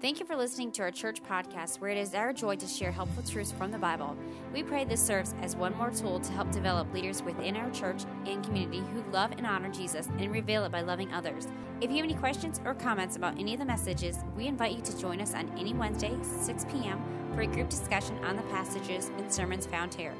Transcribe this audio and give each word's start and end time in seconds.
Thank 0.00 0.20
you 0.20 0.26
for 0.26 0.36
listening 0.36 0.70
to 0.72 0.82
our 0.82 0.92
church 0.92 1.24
podcast, 1.24 1.80
where 1.80 1.90
it 1.90 1.98
is 1.98 2.14
our 2.14 2.32
joy 2.32 2.54
to 2.54 2.68
share 2.68 2.92
helpful 2.92 3.24
truths 3.24 3.50
from 3.50 3.72
the 3.72 3.78
Bible. 3.78 4.16
We 4.54 4.62
pray 4.62 4.84
this 4.84 5.04
serves 5.04 5.34
as 5.42 5.56
one 5.56 5.76
more 5.76 5.90
tool 5.90 6.20
to 6.20 6.32
help 6.32 6.52
develop 6.52 6.94
leaders 6.94 7.20
within 7.20 7.56
our 7.56 7.68
church 7.70 8.04
and 8.24 8.44
community 8.44 8.80
who 8.92 9.02
love 9.10 9.32
and 9.32 9.44
honor 9.44 9.70
Jesus 9.70 10.06
and 10.18 10.30
reveal 10.30 10.64
it 10.64 10.70
by 10.70 10.82
loving 10.82 11.12
others. 11.12 11.48
If 11.80 11.90
you 11.90 11.96
have 11.96 12.04
any 12.04 12.14
questions 12.14 12.60
or 12.64 12.74
comments 12.74 13.16
about 13.16 13.40
any 13.40 13.54
of 13.54 13.58
the 13.58 13.66
messages, 13.66 14.18
we 14.36 14.46
invite 14.46 14.76
you 14.76 14.82
to 14.82 15.00
join 15.00 15.20
us 15.20 15.34
on 15.34 15.52
any 15.58 15.74
Wednesday, 15.74 16.16
6 16.22 16.66
p.m., 16.70 17.02
for 17.34 17.40
a 17.40 17.46
group 17.48 17.68
discussion 17.68 18.24
on 18.24 18.36
the 18.36 18.42
passages 18.42 19.10
and 19.18 19.32
sermons 19.32 19.66
found 19.66 19.92
here. 19.92 20.14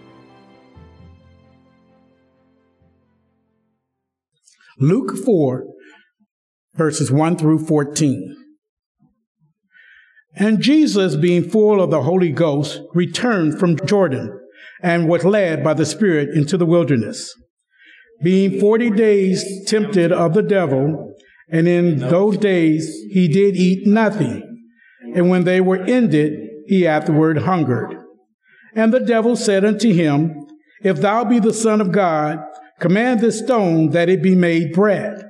Luke 4.80 5.16
4, 5.16 5.66
verses 6.74 7.12
1 7.12 7.36
through 7.36 7.64
14. 7.64 8.47
And 10.38 10.60
Jesus, 10.60 11.16
being 11.16 11.50
full 11.50 11.82
of 11.82 11.90
the 11.90 12.02
Holy 12.02 12.30
Ghost, 12.30 12.80
returned 12.94 13.58
from 13.58 13.76
Jordan 13.84 14.38
and 14.80 15.08
was 15.08 15.24
led 15.24 15.64
by 15.64 15.74
the 15.74 15.84
Spirit 15.84 16.28
into 16.32 16.56
the 16.56 16.66
wilderness, 16.66 17.34
being 18.22 18.60
forty 18.60 18.88
days 18.88 19.44
tempted 19.66 20.12
of 20.12 20.34
the 20.34 20.42
devil. 20.42 21.16
And 21.50 21.66
in 21.66 21.98
those 21.98 22.36
days 22.36 22.86
he 23.10 23.26
did 23.26 23.56
eat 23.56 23.86
nothing. 23.86 24.44
And 25.14 25.28
when 25.28 25.42
they 25.44 25.60
were 25.60 25.82
ended, 25.82 26.38
he 26.66 26.86
afterward 26.86 27.38
hungered. 27.38 27.96
And 28.74 28.92
the 28.92 29.00
devil 29.00 29.34
said 29.34 29.64
unto 29.64 29.92
him, 29.92 30.46
If 30.82 31.00
thou 31.00 31.24
be 31.24 31.40
the 31.40 31.54
Son 31.54 31.80
of 31.80 31.90
God, 31.90 32.38
command 32.78 33.20
this 33.20 33.38
stone 33.40 33.90
that 33.90 34.08
it 34.08 34.22
be 34.22 34.36
made 34.36 34.72
bread. 34.72 35.24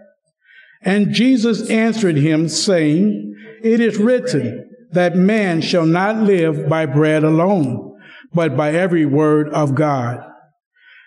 And 0.83 1.15
Jesus 1.15 1.71
answered 1.71 2.17
him, 2.17 2.49
saying, 2.49 3.35
It 3.63 3.81
is 3.81 3.97
written, 3.97 4.68
that 4.93 5.17
man 5.17 5.61
shall 5.61 5.87
not 5.87 6.17
live 6.17 6.69
by 6.69 6.87
bread 6.87 7.25
alone, 7.25 7.97
but 8.33 8.57
by 8.57 8.73
every 8.73 9.05
word 9.05 9.49
of 9.51 9.75
God. 9.75 10.21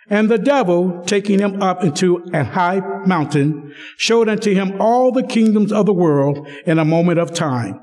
And 0.09 0.29
the 0.29 0.37
devil, 0.37 1.01
taking 1.05 1.39
him 1.39 1.61
up 1.61 1.83
into 1.83 2.23
a 2.33 2.43
high 2.43 2.81
mountain, 3.05 3.73
showed 3.97 4.27
unto 4.27 4.53
him 4.53 4.81
all 4.81 5.11
the 5.11 5.23
kingdoms 5.23 5.71
of 5.71 5.85
the 5.85 5.93
world 5.93 6.47
in 6.65 6.79
a 6.79 6.85
moment 6.85 7.17
of 7.19 7.33
time. 7.33 7.79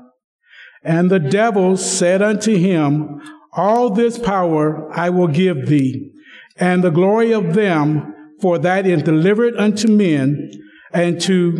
And 0.83 1.09
the 1.09 1.19
devil 1.19 1.75
said 1.75 2.21
unto 2.21 2.55
him, 2.55 3.19
All 3.53 3.89
this 3.89 4.19
power 4.19 4.91
I 4.95 5.09
will 5.09 5.27
give 5.27 5.67
thee, 5.67 6.11
and 6.57 6.83
the 6.83 6.91
glory 6.91 7.33
of 7.33 7.55
them, 7.55 8.13
for 8.39 8.59
that 8.59 8.85
is 8.85 9.01
delivered 9.01 9.55
unto 9.57 9.91
men, 9.91 10.51
and 10.93 11.19
to 11.21 11.51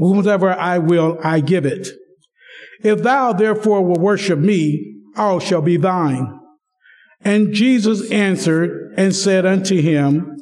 whomsoever 0.00 0.50
I 0.50 0.78
will 0.78 1.18
I 1.22 1.40
give 1.40 1.64
it. 1.64 1.88
If 2.86 3.02
thou 3.02 3.32
therefore 3.32 3.82
will 3.82 4.00
worship 4.00 4.38
me, 4.38 5.00
all 5.16 5.40
shall 5.40 5.60
be 5.60 5.76
thine. 5.76 6.38
And 7.20 7.52
Jesus 7.52 8.12
answered 8.12 8.94
and 8.96 9.12
said 9.12 9.44
unto 9.44 9.82
him, 9.82 10.36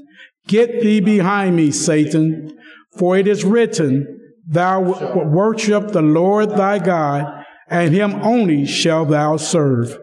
Get 0.46 0.82
thee 0.82 1.00
behind 1.00 1.56
me, 1.56 1.70
Satan, 1.70 2.54
for 2.98 3.16
it 3.16 3.26
is 3.26 3.46
written, 3.46 4.20
Thou 4.46 4.82
wilt 4.82 5.26
worship 5.26 5.92
the 5.92 6.02
Lord 6.02 6.50
thy 6.50 6.80
God, 6.80 7.46
and 7.70 7.94
him 7.94 8.16
only 8.16 8.66
shalt 8.66 9.08
thou 9.08 9.38
serve. 9.38 9.98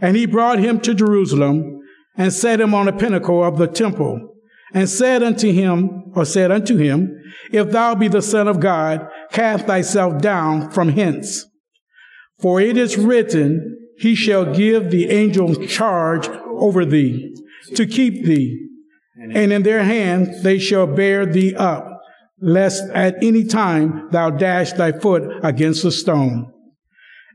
And 0.00 0.16
he 0.16 0.24
brought 0.24 0.60
him 0.60 0.80
to 0.80 0.94
Jerusalem, 0.94 1.78
and 2.16 2.32
set 2.32 2.58
him 2.58 2.72
on 2.72 2.88
a 2.88 2.96
pinnacle 2.96 3.44
of 3.44 3.58
the 3.58 3.66
temple, 3.66 4.34
and 4.72 4.88
said 4.88 5.22
unto 5.22 5.52
him, 5.52 6.04
or 6.14 6.24
said 6.24 6.50
unto 6.50 6.78
him, 6.78 7.22
If 7.52 7.70
thou 7.70 7.94
be 7.96 8.08
the 8.08 8.22
Son 8.22 8.48
of 8.48 8.60
God, 8.60 9.06
cast 9.30 9.66
thyself 9.66 10.22
down 10.22 10.70
from 10.70 10.88
hence. 10.88 11.44
For 12.40 12.60
it 12.60 12.76
is 12.76 12.96
written, 12.96 13.78
He 13.98 14.14
shall 14.14 14.54
give 14.54 14.90
the 14.90 15.10
angels 15.10 15.70
charge 15.70 16.28
over 16.28 16.84
thee, 16.84 17.34
to 17.74 17.86
keep 17.86 18.24
thee, 18.24 18.68
and 19.16 19.52
in 19.52 19.62
their 19.62 19.84
hands 19.84 20.42
they 20.42 20.58
shall 20.58 20.86
bear 20.86 21.26
thee 21.26 21.54
up, 21.54 22.00
lest 22.40 22.82
at 22.90 23.22
any 23.22 23.44
time 23.44 24.08
thou 24.10 24.30
dash 24.30 24.72
thy 24.72 24.92
foot 24.92 25.44
against 25.44 25.84
a 25.84 25.90
stone. 25.90 26.52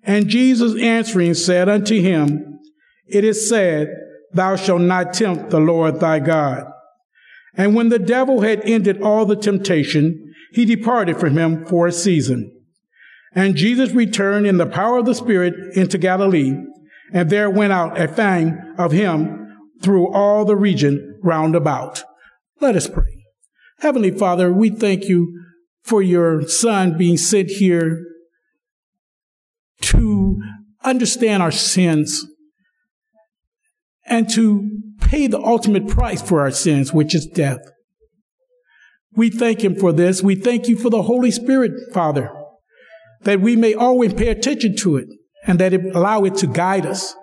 And 0.03 0.27
Jesus 0.27 0.79
answering 0.79 1.33
said 1.33 1.69
unto 1.69 1.99
him, 1.99 2.59
It 3.07 3.23
is 3.23 3.47
said, 3.47 3.87
Thou 4.33 4.55
shalt 4.55 4.81
not 4.81 5.13
tempt 5.13 5.49
the 5.49 5.59
Lord 5.59 5.99
thy 5.99 6.19
God. 6.19 6.65
And 7.55 7.75
when 7.75 7.89
the 7.89 7.99
devil 7.99 8.41
had 8.41 8.61
ended 8.65 9.01
all 9.01 9.25
the 9.25 9.35
temptation, 9.35 10.33
he 10.51 10.65
departed 10.65 11.17
from 11.17 11.37
him 11.37 11.65
for 11.65 11.87
a 11.87 11.91
season. 11.91 12.54
And 13.35 13.55
Jesus 13.55 13.91
returned 13.91 14.47
in 14.47 14.57
the 14.57 14.65
power 14.65 14.97
of 14.97 15.05
the 15.05 15.13
Spirit 15.13 15.53
into 15.75 15.97
Galilee, 15.97 16.55
and 17.13 17.29
there 17.29 17.49
went 17.49 17.73
out 17.73 17.99
a 17.99 18.07
fame 18.07 18.57
of 18.77 18.93
him 18.93 19.41
through 19.83 20.11
all 20.13 20.45
the 20.45 20.55
region 20.55 21.19
round 21.21 21.53
about. 21.53 22.01
Let 22.61 22.77
us 22.77 22.87
pray. 22.87 23.25
Heavenly 23.79 24.11
Father, 24.11 24.53
we 24.53 24.69
thank 24.69 25.09
you 25.09 25.43
for 25.83 26.01
your 26.01 26.47
Son 26.47 26.97
being 26.97 27.17
sent 27.17 27.49
here 27.49 28.01
to 29.81 30.41
understand 30.83 31.43
our 31.43 31.51
sins 31.51 32.25
and 34.05 34.29
to 34.29 34.69
pay 35.01 35.27
the 35.27 35.39
ultimate 35.39 35.87
price 35.87 36.21
for 36.21 36.39
our 36.39 36.51
sins, 36.51 36.93
which 36.93 37.13
is 37.13 37.25
death. 37.25 37.59
We 39.13 39.29
thank 39.29 39.63
him 39.63 39.75
for 39.75 39.91
this. 39.91 40.23
We 40.23 40.35
thank 40.35 40.67
you 40.67 40.77
for 40.77 40.89
the 40.89 41.03
Holy 41.03 41.31
Spirit, 41.31 41.71
Father, 41.93 42.31
that 43.23 43.41
we 43.41 43.55
may 43.55 43.73
always 43.73 44.13
pay 44.13 44.27
attention 44.27 44.75
to 44.77 44.97
it 44.97 45.07
and 45.45 45.59
that 45.59 45.73
it 45.73 45.95
allow 45.95 46.23
it 46.23 46.35
to 46.35 46.47
guide 46.47 46.85
us. 46.85 47.15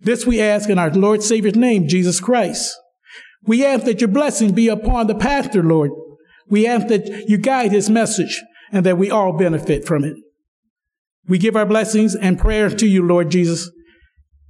This 0.00 0.26
we 0.26 0.40
ask 0.40 0.68
in 0.68 0.78
our 0.78 0.90
Lord 0.90 1.22
Savior's 1.22 1.56
name, 1.56 1.88
Jesus 1.88 2.20
Christ. 2.20 2.76
We 3.44 3.64
ask 3.64 3.84
that 3.84 4.00
your 4.00 4.08
blessing 4.08 4.52
be 4.52 4.68
upon 4.68 5.06
the 5.06 5.14
pastor, 5.14 5.62
Lord. 5.62 5.90
We 6.48 6.66
ask 6.66 6.88
that 6.88 7.28
you 7.28 7.38
guide 7.38 7.72
his 7.72 7.88
message 7.88 8.42
and 8.72 8.84
that 8.84 8.98
we 8.98 9.10
all 9.10 9.36
benefit 9.36 9.86
from 9.86 10.04
it. 10.04 10.16
We 11.28 11.38
give 11.38 11.56
our 11.56 11.66
blessings 11.66 12.14
and 12.14 12.38
prayers 12.38 12.74
to 12.76 12.86
you, 12.86 13.04
Lord 13.04 13.30
Jesus. 13.30 13.70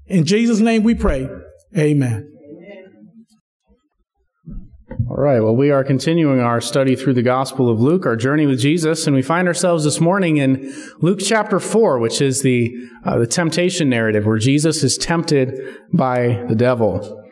In 0.07 0.25
Jesus' 0.25 0.61
name 0.61 0.83
we 0.83 0.95
pray. 0.95 1.29
Amen. 1.77 2.36
All 5.09 5.19
right, 5.19 5.39
well, 5.39 5.55
we 5.55 5.71
are 5.71 5.85
continuing 5.85 6.41
our 6.41 6.61
study 6.61 6.97
through 6.97 7.15
the 7.15 7.23
Gospel 7.23 7.71
of 7.71 7.81
Luke, 7.81 8.05
our 8.07 8.17
journey 8.17 8.45
with 8.45 8.59
Jesus, 8.59 9.07
and 9.07 9.15
we 9.15 9.23
find 9.23 9.47
ourselves 9.47 9.85
this 9.85 10.01
morning 10.01 10.39
in 10.39 10.75
Luke 10.99 11.21
chapter 11.25 11.61
4, 11.61 12.01
which 12.01 12.21
is 12.21 12.43
the, 12.43 12.75
uh, 13.05 13.17
the 13.17 13.27
temptation 13.27 13.89
narrative, 13.89 14.27
where 14.27 14.39
Jesus 14.39 14.83
is 14.83 14.99
tempted 14.99 15.79
by 15.93 16.45
the 16.49 16.57
devil. 16.57 17.23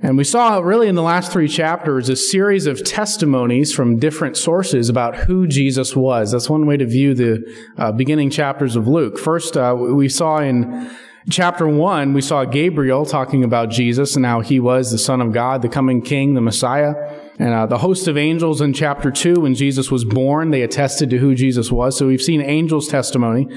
And 0.00 0.18
we 0.18 0.24
saw 0.24 0.58
really 0.58 0.86
in 0.86 0.96
the 0.96 1.02
last 1.02 1.32
three 1.32 1.48
chapters 1.48 2.10
a 2.10 2.16
series 2.16 2.66
of 2.66 2.84
testimonies 2.84 3.72
from 3.72 3.98
different 3.98 4.36
sources 4.36 4.90
about 4.90 5.16
who 5.16 5.46
Jesus 5.46 5.96
was. 5.96 6.32
That's 6.32 6.50
one 6.50 6.66
way 6.66 6.76
to 6.76 6.84
view 6.84 7.14
the 7.14 7.42
uh, 7.78 7.92
beginning 7.92 8.28
chapters 8.28 8.76
of 8.76 8.86
Luke. 8.86 9.18
First, 9.18 9.56
uh, 9.56 9.74
we 9.74 10.10
saw 10.10 10.40
in 10.40 10.94
chapter 11.30 11.66
1, 11.66 12.12
we 12.12 12.20
saw 12.20 12.44
Gabriel 12.44 13.06
talking 13.06 13.44
about 13.44 13.70
Jesus 13.70 14.16
and 14.16 14.26
how 14.26 14.40
he 14.40 14.60
was 14.60 14.90
the 14.90 14.98
Son 14.98 15.20
of 15.20 15.32
God, 15.32 15.62
the 15.62 15.68
coming 15.68 16.02
King, 16.02 16.34
the 16.34 16.40
Messiah. 16.40 16.94
And 17.38 17.52
uh, 17.52 17.66
the 17.66 17.78
host 17.78 18.06
of 18.06 18.16
angels 18.16 18.60
in 18.60 18.72
chapter 18.72 19.10
2, 19.10 19.40
when 19.40 19.54
Jesus 19.54 19.90
was 19.90 20.04
born, 20.04 20.50
they 20.50 20.62
attested 20.62 21.10
to 21.10 21.18
who 21.18 21.34
Jesus 21.34 21.72
was. 21.72 21.98
So 21.98 22.06
we've 22.06 22.22
seen 22.22 22.40
angels' 22.40 22.86
testimony. 22.86 23.48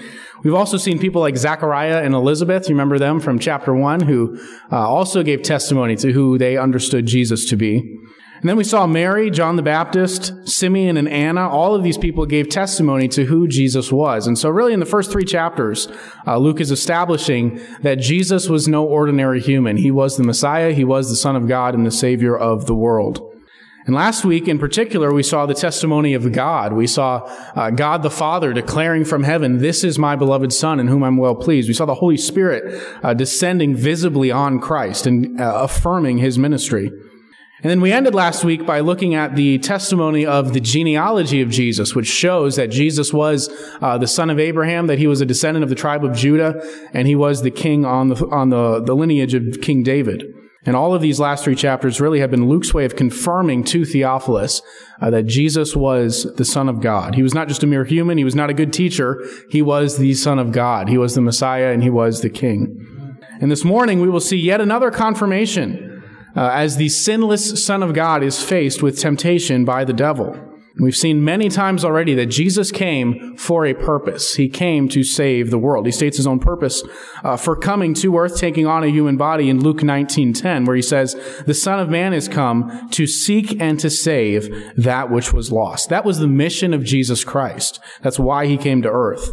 We've 0.44 0.56
also 0.56 0.78
seen 0.78 0.98
people 0.98 1.22
like 1.22 1.38
Zachariah 1.38 2.02
and 2.04 2.16
Elizabeth, 2.16 2.70
you 2.70 2.76
remember 2.76 2.98
them 2.98 3.20
from 3.20 3.38
chapter 3.38 3.74
1, 3.74 4.02
who 4.02 4.40
uh, 4.72 4.78
also 4.78 5.22
gave 5.22 5.44
testimony 5.44 5.96
to 5.98 6.12
who 6.12 6.38
they 6.38 6.58
understood 6.58 7.06
Jesus 7.06 7.46
to 7.50 7.56
be. 7.56 8.00
And 8.40 8.48
then 8.48 8.58
we 8.58 8.64
saw 8.64 8.86
Mary, 8.86 9.32
John 9.32 9.56
the 9.56 9.64
Baptist, 9.64 10.48
Simeon, 10.48 10.96
and 10.98 11.10
Anna. 11.10 11.50
All 11.50 11.74
of 11.74 11.84
these 11.84 11.98
people 11.98 12.28
gave 12.28 12.50
testimony 12.50 13.08
to 13.10 13.26
who 13.26 13.48
Jesus 13.48 13.92
was. 13.92 14.28
And 14.28 14.38
so, 14.38 14.50
really, 14.50 14.74
in 14.74 14.80
the 14.80 14.86
first 14.86 15.12
three 15.12 15.26
chapters, 15.26 15.88
uh, 16.28 16.38
Luke 16.38 16.62
is 16.62 16.70
establishing 16.70 17.60
that 17.82 17.96
Jesus 17.96 18.48
was 18.48 18.68
no 18.68 18.86
ordinary 18.86 19.42
human. 19.42 19.78
He 19.78 19.90
was 19.90 20.18
the 20.18 20.24
Messiah, 20.24 20.72
he 20.72 20.84
was 20.84 21.10
the 21.10 21.16
Son 21.16 21.36
of 21.36 21.48
God, 21.48 21.74
and 21.74 21.84
the 21.84 21.92
Savior 21.92 22.38
of 22.38 22.68
the 22.68 22.76
world. 22.76 23.27
And 23.88 23.96
last 23.96 24.26
week 24.26 24.50
in 24.50 24.60
particular, 24.60 25.14
we 25.14 25.24
saw 25.24 25.46
the 25.46 25.54
testimony 25.54 26.14
of 26.14 26.34
God. 26.34 26.74
We 26.74 26.88
saw 26.88 27.20
uh, 27.56 27.70
God 27.70 28.04
the 28.04 28.12
Father 28.12 28.52
declaring 28.52 29.06
from 29.06 29.24
heaven, 29.24 29.60
This 29.60 29.86
is 29.86 29.98
my 29.98 30.18
beloved 30.18 30.52
Son 30.52 30.82
in 30.82 30.90
whom 30.90 31.06
I'm 31.06 31.16
well 31.16 31.36
pleased. 31.36 31.70
We 31.70 31.74
saw 31.74 31.86
the 31.86 31.96
Holy 31.96 32.18
Spirit 32.18 32.84
uh, 33.02 33.14
descending 33.14 33.78
visibly 33.78 34.30
on 34.30 34.60
Christ 34.60 35.08
and 35.08 35.40
uh, 35.40 35.60
affirming 35.62 36.18
his 36.18 36.38
ministry. 36.38 36.92
And 37.64 37.72
then 37.72 37.80
we 37.80 37.94
ended 37.94 38.14
last 38.14 38.44
week 38.44 38.66
by 38.66 38.82
looking 38.82 39.16
at 39.16 39.38
the 39.38 39.58
testimony 39.60 40.26
of 40.26 40.54
the 40.54 40.60
genealogy 40.60 41.42
of 41.42 41.50
Jesus, 41.50 41.96
which 41.96 42.08
shows 42.08 42.58
that 42.58 42.70
Jesus 42.70 43.14
was 43.14 43.50
uh, 43.82 43.98
the 43.98 44.06
son 44.06 44.30
of 44.30 44.38
Abraham, 44.38 44.88
that 44.88 45.00
he 45.00 45.08
was 45.08 45.22
a 45.22 45.26
descendant 45.26 45.64
of 45.64 45.70
the 45.70 45.76
tribe 45.76 46.04
of 46.04 46.14
Judah, 46.14 46.62
and 46.94 47.08
he 47.08 47.16
was 47.16 47.42
the 47.42 47.52
king 47.52 47.86
on 47.86 48.10
the 48.10 48.28
on 48.28 48.50
the, 48.50 48.82
the 48.82 48.94
lineage 48.94 49.34
of 49.34 49.62
King 49.62 49.82
David. 49.82 50.37
And 50.68 50.76
all 50.76 50.94
of 50.94 51.02
these 51.02 51.18
last 51.18 51.46
three 51.46 51.56
chapters 51.56 52.02
really 52.02 52.20
have 52.20 52.30
been 52.30 52.50
Luke's 52.50 52.74
way 52.74 52.84
of 52.84 52.98
confirming 52.98 53.64
to 53.64 53.86
Theophilus 53.86 54.62
uh, 55.02 55.10
that 55.12 55.26
Jesus 55.26 55.78
was 55.78 56.28
the 56.36 56.44
Son 56.44 56.68
of 56.68 56.82
God. 56.82 57.16
He 57.16 57.24
was 57.24 57.34
not 57.34 57.48
just 57.48 57.64
a 57.64 57.68
mere 57.68 57.86
human. 57.86 58.18
He 58.18 58.26
was 58.26 58.36
not 58.36 58.50
a 58.50 58.54
good 58.54 58.74
teacher. 58.74 59.26
He 59.50 59.62
was 59.62 59.98
the 59.98 60.14
Son 60.14 60.40
of 60.40 60.52
God. 60.52 60.90
He 60.90 60.98
was 60.98 61.16
the 61.16 61.22
Messiah 61.22 61.72
and 61.72 61.82
he 61.82 61.90
was 61.90 62.20
the 62.20 62.30
King. 62.30 63.18
And 63.40 63.50
this 63.50 63.64
morning 63.64 64.02
we 64.02 64.10
will 64.10 64.20
see 64.20 64.36
yet 64.36 64.60
another 64.60 64.92
confirmation 64.92 66.04
uh, 66.36 66.50
as 66.54 66.76
the 66.76 66.90
sinless 66.90 67.64
Son 67.64 67.82
of 67.82 67.94
God 67.94 68.22
is 68.22 68.44
faced 68.44 68.84
with 68.84 69.00
temptation 69.00 69.64
by 69.64 69.86
the 69.86 69.94
devil. 69.94 70.47
We've 70.80 70.96
seen 70.96 71.24
many 71.24 71.50
times 71.50 71.84
already 71.84 72.14
that 72.16 72.28
Jesus 72.28 72.72
came 72.72 73.36
for 73.36 73.66
a 73.66 73.74
purpose. 73.74 74.36
He 74.36 74.48
came 74.48 74.88
to 74.90 75.04
save 75.04 75.50
the 75.50 75.58
world. 75.58 75.88
He 75.88 75.92
states 75.92 76.18
his 76.18 76.28
own 76.28 76.40
purpose 76.40 76.84
uh, 77.24 77.36
for 77.36 77.56
coming 77.56 77.96
to 77.96 78.18
earth, 78.18 78.38
taking 78.38 78.68
on 78.68 78.84
a 78.84 78.90
human 78.90 79.18
body 79.18 79.50
in 79.50 79.60
Luke 79.60 79.82
19:10, 79.82 80.66
where 80.66 80.76
he 80.76 80.82
says, 80.82 81.16
"The 81.46 81.56
Son 81.56 81.80
of 81.80 81.90
Man 81.90 82.14
is 82.14 82.28
come 82.28 82.90
to 82.92 83.08
seek 83.08 83.60
and 83.60 83.80
to 83.80 83.90
save 83.90 84.74
that 84.76 85.10
which 85.10 85.34
was 85.34 85.52
lost." 85.52 85.90
That 85.90 86.06
was 86.06 86.20
the 86.20 86.28
mission 86.28 86.74
of 86.74 86.84
Jesus 86.84 87.24
Christ. 87.24 87.80
That's 88.04 88.20
why 88.20 88.46
he 88.46 88.58
came 88.58 88.84
to 88.84 88.90
earth. 88.90 89.32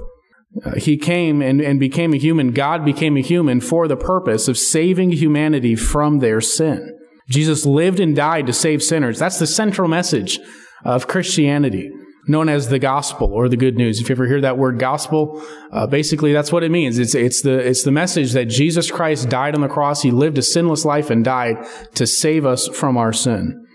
Uh, 0.65 0.77
he 0.77 0.97
came 0.97 1.43
and, 1.43 1.61
and 1.61 1.79
became 1.79 2.15
a 2.15 2.19
human. 2.19 2.53
God 2.53 2.85
became 2.85 3.17
a 3.17 3.23
human 3.23 3.61
for 3.61 3.87
the 3.87 3.97
purpose 3.97 4.49
of 4.49 4.57
saving 4.57 5.11
humanity 5.13 5.75
from 5.75 6.21
their 6.21 6.41
sin. 6.41 6.97
Jesus 7.29 7.67
lived 7.67 8.01
and 8.01 8.15
died 8.15 8.47
to 8.47 8.53
save 8.53 8.83
sinners. 8.83 9.19
That's 9.19 9.39
the 9.39 9.47
central 9.47 9.89
message 9.89 10.39
of 10.85 11.09
Christianity, 11.09 11.91
known 12.27 12.49
as 12.49 12.69
the 12.69 12.79
gospel 12.79 13.33
or 13.33 13.49
the 13.49 13.57
good 13.57 13.77
news. 13.77 14.01
If 14.01 14.09
you 14.09 14.15
ever 14.15 14.27
hear 14.27 14.41
that 14.43 14.59
word 14.59 14.79
gospel, 14.79 15.43
uh, 15.73 15.87
basically 15.87 16.33
that's 16.33 16.53
what 16.53 16.63
it 16.63 16.71
means. 16.71 16.99
It's, 16.99 17.15
it's 17.15 17.43
the, 17.43 17.59
it's 17.59 17.83
the 17.83 17.93
message 17.93 18.33
that 18.33 18.47
Jesus 18.47 18.91
Christ 18.91 19.29
died 19.29 19.55
on 19.55 19.61
the 19.61 19.69
cross. 19.69 20.03
He 20.03 20.11
lived 20.11 20.39
a 20.39 20.43
sinless 20.43 20.85
life 20.85 21.11
and 21.11 21.25
died 21.25 21.67
to 21.95 22.07
save 22.07 22.47
us 22.47 22.69
from 22.69 22.97
our 22.97 23.13
sin. 23.13 23.67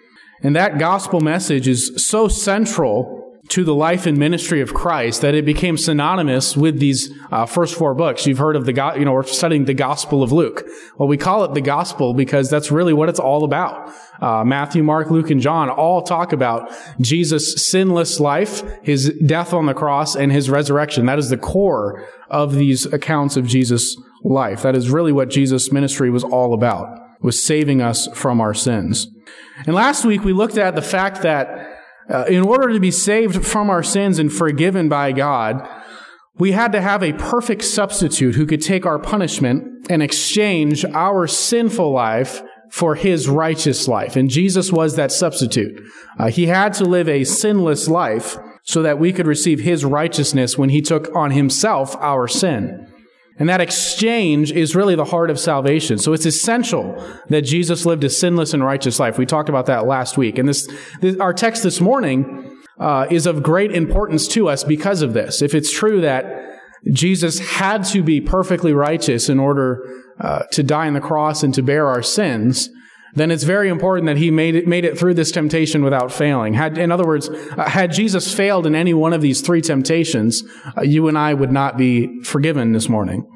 And 0.41 0.55
that 0.55 0.79
gospel 0.79 1.19
message 1.19 1.67
is 1.67 1.91
so 1.97 2.27
central 2.27 3.18
to 3.49 3.63
the 3.63 3.73
life 3.73 4.05
and 4.05 4.17
ministry 4.17 4.61
of 4.61 4.73
Christ 4.75 5.21
that 5.21 5.33
it 5.33 5.43
became 5.43 5.75
synonymous 5.75 6.55
with 6.55 6.79
these 6.79 7.11
uh, 7.31 7.47
first 7.47 7.75
four 7.75 7.95
books. 7.95 8.27
You've 8.27 8.37
heard 8.37 8.55
of 8.55 8.65
the, 8.65 8.93
you 8.97 9.05
know, 9.05 9.13
we're 9.13 9.23
studying 9.23 9.65
the 9.65 9.73
Gospel 9.73 10.21
of 10.21 10.31
Luke. 10.31 10.67
Well, 10.97 11.07
we 11.07 11.17
call 11.17 11.43
it 11.43 11.55
the 11.55 11.61
Gospel 11.61 12.13
because 12.13 12.49
that's 12.49 12.71
really 12.71 12.93
what 12.93 13.09
it's 13.09 13.19
all 13.19 13.43
about. 13.43 13.91
Uh, 14.21 14.43
Matthew, 14.43 14.83
Mark, 14.83 15.09
Luke, 15.09 15.31
and 15.31 15.41
John 15.41 15.69
all 15.69 16.03
talk 16.03 16.31
about 16.31 16.71
Jesus' 17.01 17.67
sinless 17.67 18.19
life, 18.19 18.61
his 18.83 19.09
death 19.25 19.51
on 19.51 19.65
the 19.65 19.73
cross, 19.73 20.15
and 20.15 20.31
his 20.31 20.49
resurrection. 20.49 21.07
That 21.07 21.19
is 21.19 21.29
the 21.29 21.37
core 21.37 22.07
of 22.29 22.53
these 22.53 22.85
accounts 22.85 23.35
of 23.35 23.47
Jesus' 23.47 23.97
life. 24.23 24.61
That 24.61 24.75
is 24.75 24.91
really 24.91 25.11
what 25.11 25.29
Jesus' 25.29 25.71
ministry 25.71 26.11
was 26.11 26.23
all 26.23 26.53
about, 26.53 26.99
was 27.21 27.43
saving 27.43 27.81
us 27.81 28.07
from 28.13 28.39
our 28.41 28.53
sins. 28.53 29.07
And 29.65 29.75
last 29.75 30.05
week 30.05 30.23
we 30.23 30.33
looked 30.33 30.57
at 30.57 30.75
the 30.75 30.81
fact 30.81 31.23
that 31.23 31.68
uh, 32.09 32.25
in 32.27 32.41
order 32.41 32.73
to 32.73 32.79
be 32.79 32.91
saved 32.91 33.45
from 33.45 33.69
our 33.69 33.83
sins 33.83 34.19
and 34.19 34.31
forgiven 34.31 34.89
by 34.89 35.11
God, 35.11 35.67
we 36.37 36.53
had 36.53 36.71
to 36.71 36.81
have 36.81 37.03
a 37.03 37.13
perfect 37.13 37.63
substitute 37.65 38.35
who 38.35 38.45
could 38.45 38.61
take 38.61 38.85
our 38.85 38.97
punishment 38.97 39.87
and 39.89 40.01
exchange 40.01 40.85
our 40.85 41.27
sinful 41.27 41.91
life 41.91 42.41
for 42.71 42.95
his 42.95 43.27
righteous 43.27 43.87
life. 43.87 44.15
And 44.15 44.29
Jesus 44.29 44.71
was 44.71 44.95
that 44.95 45.11
substitute. 45.11 45.81
Uh, 46.17 46.29
he 46.29 46.45
had 46.45 46.73
to 46.73 46.85
live 46.85 47.09
a 47.09 47.23
sinless 47.23 47.87
life 47.87 48.37
so 48.63 48.81
that 48.83 48.99
we 48.99 49.11
could 49.11 49.27
receive 49.27 49.59
his 49.59 49.83
righteousness 49.83 50.57
when 50.57 50.69
he 50.69 50.81
took 50.81 51.13
on 51.15 51.31
himself 51.31 51.95
our 51.97 52.27
sin. 52.27 52.88
And 53.39 53.47
that 53.47 53.61
exchange 53.61 54.51
is 54.51 54.75
really 54.75 54.95
the 54.95 55.05
heart 55.05 55.29
of 55.29 55.39
salvation. 55.39 55.97
So 55.97 56.11
it's 56.11 56.25
essential 56.25 57.01
that 57.29 57.41
Jesus 57.41 57.85
lived 57.85 58.03
a 58.03 58.09
sinless 58.09 58.53
and 58.53 58.63
righteous 58.63 58.99
life. 58.99 59.17
We 59.17 59.25
talked 59.25 59.47
about 59.47 59.65
that 59.67 59.87
last 59.87 60.17
week. 60.17 60.37
And 60.37 60.47
this, 60.47 60.67
this 60.99 61.17
our 61.19 61.33
text 61.33 61.63
this 61.63 61.79
morning 61.79 62.57
uh, 62.79 63.07
is 63.09 63.25
of 63.25 63.41
great 63.41 63.71
importance 63.71 64.27
to 64.29 64.49
us 64.49 64.65
because 64.65 65.01
of 65.01 65.13
this. 65.13 65.41
If 65.41 65.55
it's 65.55 65.71
true 65.71 66.01
that 66.01 66.59
Jesus 66.91 67.39
had 67.39 67.85
to 67.85 68.03
be 68.03 68.19
perfectly 68.19 68.73
righteous 68.73 69.29
in 69.29 69.39
order 69.39 69.85
uh, 70.19 70.43
to 70.51 70.61
die 70.61 70.87
on 70.87 70.93
the 70.93 71.01
cross 71.01 71.41
and 71.41 71.53
to 71.53 71.61
bear 71.61 71.87
our 71.87 72.03
sins, 72.03 72.69
then 73.15 73.31
it's 73.31 73.43
very 73.43 73.69
important 73.69 74.07
that 74.07 74.17
he 74.17 74.31
made 74.31 74.55
it, 74.55 74.67
made 74.67 74.85
it 74.85 74.97
through 74.97 75.15
this 75.15 75.31
temptation 75.31 75.83
without 75.83 76.11
failing. 76.11 76.53
Had, 76.53 76.77
in 76.77 76.91
other 76.91 77.05
words, 77.05 77.29
uh, 77.29 77.69
had 77.69 77.91
Jesus 77.91 78.33
failed 78.33 78.65
in 78.65 78.75
any 78.75 78.93
one 78.93 79.13
of 79.13 79.21
these 79.21 79.41
three 79.41 79.61
temptations, 79.61 80.43
uh, 80.77 80.81
you 80.81 81.07
and 81.07 81.17
I 81.17 81.33
would 81.33 81.51
not 81.51 81.77
be 81.77 82.21
forgiven 82.23 82.71
this 82.71 82.87
morning. 82.87 83.27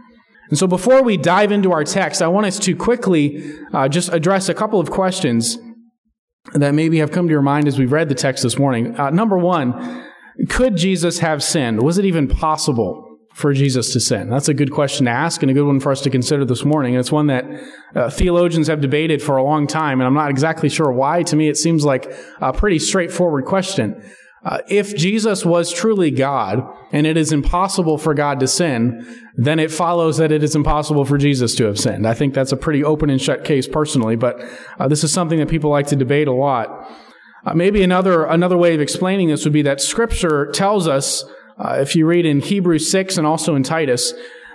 And 0.49 0.57
so 0.59 0.67
before 0.67 1.01
we 1.01 1.17
dive 1.17 1.51
into 1.51 1.71
our 1.71 1.83
text, 1.83 2.21
I 2.21 2.27
want 2.27 2.45
us 2.45 2.59
to 2.59 2.75
quickly 2.75 3.51
uh, 3.73 3.87
just 3.87 4.13
address 4.13 4.49
a 4.49 4.53
couple 4.53 4.79
of 4.79 4.91
questions 4.91 5.57
that 6.53 6.73
maybe 6.73 6.99
have 6.99 7.11
come 7.11 7.27
to 7.27 7.31
your 7.31 7.41
mind 7.41 7.67
as 7.67 7.79
we've 7.79 7.91
read 7.91 8.09
the 8.09 8.15
text 8.15 8.43
this 8.43 8.59
morning. 8.59 8.99
Uh, 8.99 9.09
number 9.09 9.37
one, 9.37 10.05
could 10.49 10.75
Jesus 10.75 11.19
have 11.19 11.41
sinned? 11.41 11.81
Was 11.81 11.97
it 11.97 12.05
even 12.05 12.27
possible 12.27 13.02
for 13.33 13.53
Jesus 13.53 13.93
to 13.93 13.99
sin? 13.99 14.29
That's 14.29 14.49
a 14.49 14.53
good 14.53 14.71
question 14.71 15.05
to 15.05 15.11
ask 15.11 15.41
and 15.41 15.51
a 15.51 15.53
good 15.53 15.65
one 15.65 15.79
for 15.79 15.91
us 15.91 16.01
to 16.01 16.09
consider 16.09 16.45
this 16.45 16.63
morning. 16.63 16.95
And 16.95 16.99
it's 16.99 17.11
one 17.11 17.27
that 17.27 17.45
uh, 17.95 18.09
theologians 18.09 18.67
have 18.67 18.81
debated 18.81 19.21
for 19.21 19.37
a 19.37 19.43
long 19.43 19.67
time, 19.67 19.99
and 19.99 20.07
I'm 20.07 20.13
not 20.13 20.29
exactly 20.29 20.69
sure 20.69 20.91
why. 20.91 21.23
To 21.23 21.35
me, 21.35 21.49
it 21.49 21.57
seems 21.57 21.83
like 21.83 22.13
a 22.39 22.53
pretty 22.53 22.79
straightforward 22.79 23.45
question. 23.45 24.01
Uh, 24.45 24.57
if 24.67 24.95
Jesus 24.95 25.45
was 25.45 25.71
truly 25.71 26.11
God 26.11 26.67
and 26.91 27.07
it 27.07 27.15
is 27.15 27.31
impossible 27.31 27.97
for 27.97 28.13
God 28.13 28.41
to 28.41 28.47
sin, 28.47 29.05
then 29.35 29.57
it 29.57 29.71
follows 29.71 30.17
that 30.17 30.33
it 30.33 30.43
is 30.43 30.53
impossible 30.53 31.05
for 31.05 31.17
Jesus 31.17 31.55
to 31.55 31.65
have 31.65 31.79
sinned. 31.79 32.05
I 32.05 32.13
think 32.13 32.33
that's 32.33 32.51
a 32.51 32.57
pretty 32.57 32.83
open 32.83 33.09
and 33.09 33.21
shut 33.21 33.45
case 33.45 33.67
personally, 33.67 34.17
but 34.17 34.43
uh, 34.79 34.87
this 34.89 35.03
is 35.03 35.13
something 35.13 35.39
that 35.39 35.47
people 35.47 35.69
like 35.69 35.87
to 35.87 35.95
debate 35.95 36.27
a 36.27 36.33
lot. 36.33 36.91
Uh, 37.45 37.53
maybe 37.53 37.83
another 37.83 38.25
another 38.25 38.57
way 38.57 38.73
of 38.73 38.81
explaining 38.81 39.29
this 39.29 39.45
would 39.45 39.53
be 39.53 39.61
that 39.61 39.79
Scripture 39.79 40.51
tells 40.51 40.87
us 40.87 41.23
uh, 41.57 41.77
if 41.79 41.95
you 41.95 42.05
read 42.05 42.25
in 42.25 42.39
Hebrews 42.39 42.89
6 42.91 43.17
and 43.17 43.27
also 43.27 43.55
in 43.55 43.63
Titus, 43.63 44.13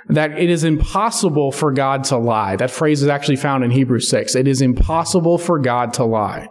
that 0.08 0.38
it 0.38 0.48
is 0.50 0.64
impossible 0.64 1.52
for 1.52 1.70
God 1.72 2.04
to 2.04 2.16
lie. 2.16 2.56
That 2.56 2.70
phrase 2.70 3.02
is 3.02 3.08
actually 3.08 3.36
found 3.36 3.62
in 3.62 3.70
Hebrews 3.70 4.08
6. 4.08 4.34
It 4.34 4.48
is 4.48 4.62
impossible 4.62 5.38
for 5.38 5.58
God 5.58 5.92
to 5.94 6.04
lie. 6.04 6.48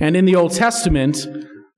And 0.00 0.16
in 0.16 0.24
the 0.24 0.36
Old 0.36 0.52
Testament, 0.52 1.26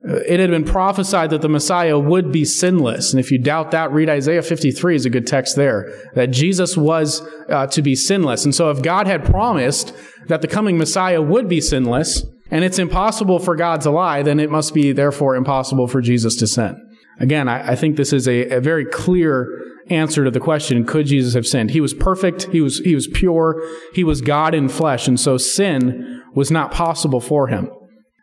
uh, 0.08 0.16
it 0.26 0.40
had 0.40 0.50
been 0.50 0.64
prophesied 0.64 1.30
that 1.30 1.42
the 1.42 1.48
Messiah 1.48 1.98
would 1.98 2.32
be 2.32 2.44
sinless. 2.44 3.12
And 3.12 3.20
if 3.20 3.30
you 3.30 3.38
doubt 3.38 3.72
that, 3.72 3.92
read 3.92 4.08
Isaiah 4.08 4.42
53 4.42 4.94
is 4.94 5.04
a 5.04 5.10
good 5.10 5.26
text 5.26 5.56
there, 5.56 5.92
that 6.14 6.30
Jesus 6.30 6.76
was 6.76 7.22
uh, 7.48 7.66
to 7.68 7.82
be 7.82 7.94
sinless. 7.94 8.44
And 8.44 8.54
so 8.54 8.70
if 8.70 8.80
God 8.80 9.06
had 9.06 9.24
promised 9.24 9.94
that 10.28 10.42
the 10.42 10.48
coming 10.48 10.78
Messiah 10.78 11.20
would 11.20 11.48
be 11.48 11.60
sinless, 11.60 12.24
and 12.50 12.64
it's 12.64 12.78
impossible 12.78 13.38
for 13.38 13.56
God 13.56 13.80
to 13.82 13.90
lie, 13.90 14.22
then 14.22 14.40
it 14.40 14.50
must 14.50 14.74
be 14.74 14.92
therefore 14.92 15.36
impossible 15.36 15.86
for 15.86 16.00
Jesus 16.00 16.36
to 16.36 16.46
sin. 16.46 16.89
Again, 17.20 17.48
I, 17.48 17.72
I 17.72 17.76
think 17.76 17.96
this 17.96 18.12
is 18.12 18.26
a, 18.26 18.48
a, 18.48 18.60
very 18.60 18.86
clear 18.86 19.46
answer 19.88 20.24
to 20.24 20.30
the 20.30 20.40
question, 20.40 20.84
could 20.84 21.06
Jesus 21.06 21.34
have 21.34 21.46
sinned? 21.46 21.70
He 21.70 21.80
was 21.80 21.92
perfect. 21.92 22.44
He 22.44 22.60
was, 22.60 22.78
he 22.78 22.94
was 22.94 23.06
pure. 23.06 23.62
He 23.94 24.04
was 24.04 24.22
God 24.22 24.54
in 24.54 24.68
flesh. 24.68 25.06
And 25.06 25.20
so 25.20 25.36
sin 25.36 26.22
was 26.34 26.50
not 26.50 26.72
possible 26.72 27.20
for 27.20 27.48
him. 27.48 27.70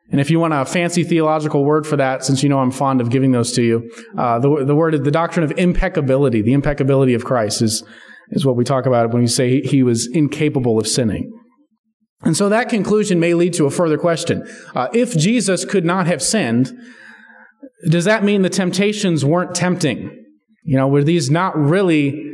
And 0.10 0.22
if 0.22 0.32
you 0.32 0.40
want 0.40 0.54
a 0.54 0.66
fancy 0.66 1.04
theological 1.04 1.66
word 1.66 1.86
for 1.86 1.98
that, 1.98 2.24
since 2.24 2.42
you 2.42 2.50
know 2.50 2.60
I'm 2.60 2.72
fond 2.72 3.02
of 3.02 3.10
giving 3.10 3.34
those 3.34 3.52
to 3.54 3.62
you, 3.62 3.92
uh, 4.18 4.40
the, 4.40 4.64
the 4.66 4.76
word, 4.76 5.04
the 5.04 5.12
doctrine 5.12 5.44
of 5.44 5.52
impeccability, 5.58 6.42
the 6.42 6.54
impeccability 6.54 7.14
of 7.14 7.26
Christ 7.26 7.62
is, 7.62 7.84
is 8.30 8.46
what 8.46 8.56
we 8.56 8.64
talk 8.64 8.86
about 8.86 9.12
when 9.12 9.22
we 9.22 9.28
say 9.28 9.62
he 9.62 9.84
was 9.84 10.08
incapable 10.08 10.80
of 10.80 10.88
sinning. 10.88 11.32
And 12.22 12.36
so 12.36 12.50
that 12.50 12.70
conclusion 12.70 13.20
may 13.20 13.34
lead 13.34 13.54
to 13.56 13.66
a 13.66 13.70
further 13.70 13.98
question. 13.98 14.48
Uh, 14.74 14.88
if 14.94 15.16
Jesus 15.16 15.66
could 15.66 15.86
not 15.86 16.08
have 16.08 16.24
sinned, 16.24 16.72
does 17.90 18.06
that 18.06 18.24
mean 18.24 18.42
the 18.42 18.50
temptations 18.50 19.24
weren't 19.24 19.56
tempting? 19.56 20.26
You 20.64 20.78
know, 20.78 20.88
were 20.88 21.04
these 21.04 21.30
not 21.30 21.58
really 21.58 22.34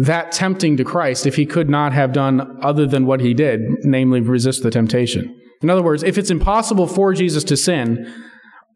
that 0.00 0.32
tempting 0.32 0.76
to 0.76 0.84
Christ 0.84 1.26
if 1.26 1.36
he 1.36 1.46
could 1.46 1.70
not 1.70 1.92
have 1.92 2.12
done 2.12 2.58
other 2.62 2.86
than 2.86 3.06
what 3.06 3.20
he 3.20 3.34
did, 3.34 3.60
namely 3.84 4.20
resist 4.20 4.62
the 4.62 4.70
temptation? 4.70 5.40
In 5.62 5.70
other 5.70 5.82
words, 5.82 6.02
if 6.02 6.18
it's 6.18 6.30
impossible 6.30 6.86
for 6.86 7.14
Jesus 7.14 7.42
to 7.44 7.56
sin, 7.56 8.12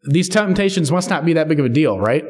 these 0.03 0.27
temptations 0.27 0.91
must 0.91 1.09
not 1.09 1.25
be 1.25 1.33
that 1.33 1.47
big 1.47 1.59
of 1.59 1.65
a 1.65 1.69
deal, 1.69 1.99
right? 1.99 2.23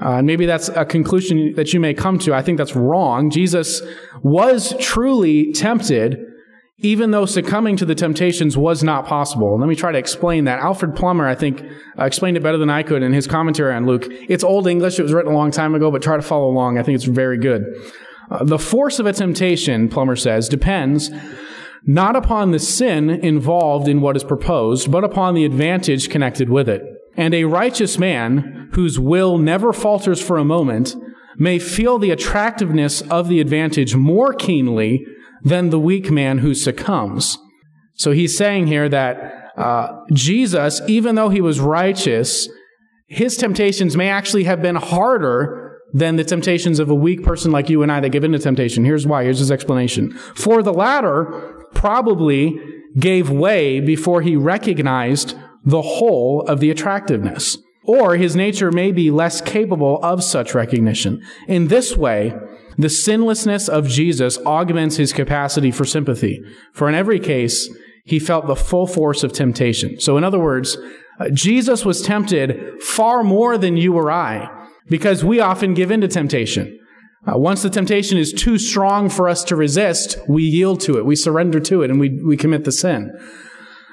Uh, 0.00 0.16
and 0.16 0.26
maybe 0.26 0.46
that's 0.46 0.68
a 0.70 0.84
conclusion 0.84 1.52
that 1.56 1.72
you 1.72 1.80
may 1.80 1.92
come 1.92 2.18
to. 2.18 2.32
I 2.34 2.42
think 2.42 2.56
that's 2.58 2.74
wrong. 2.74 3.30
Jesus 3.30 3.82
was 4.22 4.74
truly 4.80 5.52
tempted, 5.52 6.18
even 6.82 7.10
though 7.10 7.26
succumbing 7.26 7.76
to 7.76 7.84
the 7.84 7.94
temptations 7.94 8.56
was 8.56 8.82
not 8.82 9.06
possible. 9.06 9.58
Let 9.58 9.68
me 9.68 9.76
try 9.76 9.92
to 9.92 9.98
explain 9.98 10.44
that. 10.44 10.60
Alfred 10.60 10.94
Plummer, 10.96 11.26
I 11.26 11.34
think, 11.34 11.62
uh, 11.98 12.04
explained 12.04 12.36
it 12.36 12.42
better 12.42 12.58
than 12.58 12.70
I 12.70 12.82
could 12.82 13.02
in 13.02 13.12
his 13.12 13.26
commentary 13.26 13.74
on 13.74 13.86
Luke. 13.86 14.06
It's 14.08 14.42
Old 14.42 14.66
English. 14.66 14.98
It 14.98 15.02
was 15.02 15.12
written 15.12 15.32
a 15.32 15.36
long 15.36 15.50
time 15.50 15.74
ago, 15.74 15.90
but 15.90 16.02
try 16.02 16.16
to 16.16 16.22
follow 16.22 16.48
along. 16.48 16.78
I 16.78 16.82
think 16.82 16.96
it's 16.96 17.04
very 17.04 17.38
good. 17.38 17.64
Uh, 18.30 18.44
the 18.44 18.58
force 18.58 18.98
of 18.98 19.06
a 19.06 19.12
temptation, 19.12 19.88
Plummer 19.88 20.16
says, 20.16 20.48
depends 20.48 21.10
not 21.86 22.16
upon 22.16 22.50
the 22.50 22.58
sin 22.58 23.10
involved 23.10 23.88
in 23.88 24.00
what 24.00 24.16
is 24.16 24.24
proposed, 24.24 24.90
but 24.90 25.04
upon 25.04 25.34
the 25.34 25.44
advantage 25.44 26.10
connected 26.10 26.50
with 26.50 26.68
it. 26.68 26.82
And 27.16 27.34
a 27.34 27.44
righteous 27.44 27.98
man, 27.98 28.68
whose 28.72 28.98
will 28.98 29.38
never 29.38 29.72
falters 29.72 30.22
for 30.22 30.38
a 30.38 30.44
moment, 30.44 30.94
may 31.36 31.58
feel 31.58 31.98
the 31.98 32.10
attractiveness 32.10 33.00
of 33.02 33.28
the 33.28 33.40
advantage 33.40 33.96
more 33.96 34.32
keenly 34.32 35.06
than 35.42 35.70
the 35.70 35.78
weak 35.78 36.10
man 36.10 36.38
who 36.38 36.54
succumbs. 36.54 37.38
So 37.94 38.12
he's 38.12 38.36
saying 38.36 38.66
here 38.66 38.88
that 38.88 39.52
uh, 39.56 40.04
Jesus, 40.12 40.80
even 40.86 41.14
though 41.14 41.28
he 41.28 41.40
was 41.40 41.60
righteous, 41.60 42.48
his 43.08 43.36
temptations 43.36 43.96
may 43.96 44.08
actually 44.08 44.44
have 44.44 44.62
been 44.62 44.76
harder 44.76 45.78
than 45.92 46.16
the 46.16 46.24
temptations 46.24 46.78
of 46.78 46.88
a 46.88 46.94
weak 46.94 47.24
person 47.24 47.50
like 47.50 47.68
you 47.68 47.82
and 47.82 47.90
I 47.90 48.00
that 48.00 48.10
give 48.10 48.24
in 48.24 48.32
to 48.32 48.38
temptation. 48.38 48.84
Here's 48.84 49.06
why. 49.06 49.24
Here's 49.24 49.40
his 49.40 49.50
explanation. 49.50 50.12
For 50.34 50.62
the 50.62 50.72
latter 50.72 51.66
probably 51.74 52.58
gave 52.98 53.30
way 53.30 53.80
before 53.80 54.22
he 54.22 54.36
recognized 54.36 55.36
the 55.64 55.82
whole 55.82 56.42
of 56.42 56.60
the 56.60 56.70
attractiveness. 56.70 57.58
Or 57.84 58.16
his 58.16 58.36
nature 58.36 58.70
may 58.70 58.92
be 58.92 59.10
less 59.10 59.40
capable 59.40 59.98
of 60.02 60.22
such 60.22 60.54
recognition. 60.54 61.22
In 61.48 61.68
this 61.68 61.96
way, 61.96 62.34
the 62.78 62.88
sinlessness 62.88 63.68
of 63.68 63.88
Jesus 63.88 64.38
augments 64.38 64.96
his 64.96 65.12
capacity 65.12 65.70
for 65.70 65.84
sympathy. 65.84 66.42
For 66.72 66.88
in 66.88 66.94
every 66.94 67.20
case, 67.20 67.68
he 68.04 68.18
felt 68.18 68.46
the 68.46 68.56
full 68.56 68.86
force 68.86 69.22
of 69.22 69.32
temptation. 69.32 70.00
So 70.00 70.16
in 70.16 70.24
other 70.24 70.38
words, 70.38 70.76
uh, 71.18 71.28
Jesus 71.30 71.84
was 71.84 72.02
tempted 72.02 72.82
far 72.82 73.22
more 73.22 73.58
than 73.58 73.76
you 73.76 73.96
or 73.96 74.10
I 74.10 74.48
because 74.88 75.24
we 75.24 75.40
often 75.40 75.74
give 75.74 75.90
in 75.90 76.00
to 76.00 76.08
temptation. 76.08 76.78
Uh, 77.26 77.38
once 77.38 77.62
the 77.62 77.70
temptation 77.70 78.16
is 78.16 78.32
too 78.32 78.58
strong 78.58 79.10
for 79.10 79.28
us 79.28 79.44
to 79.44 79.54
resist, 79.54 80.18
we 80.26 80.42
yield 80.42 80.80
to 80.80 80.96
it, 80.96 81.04
we 81.04 81.14
surrender 81.14 81.60
to 81.60 81.82
it, 81.82 81.90
and 81.90 82.00
we, 82.00 82.08
we 82.24 82.36
commit 82.36 82.64
the 82.64 82.72
sin. 82.72 83.12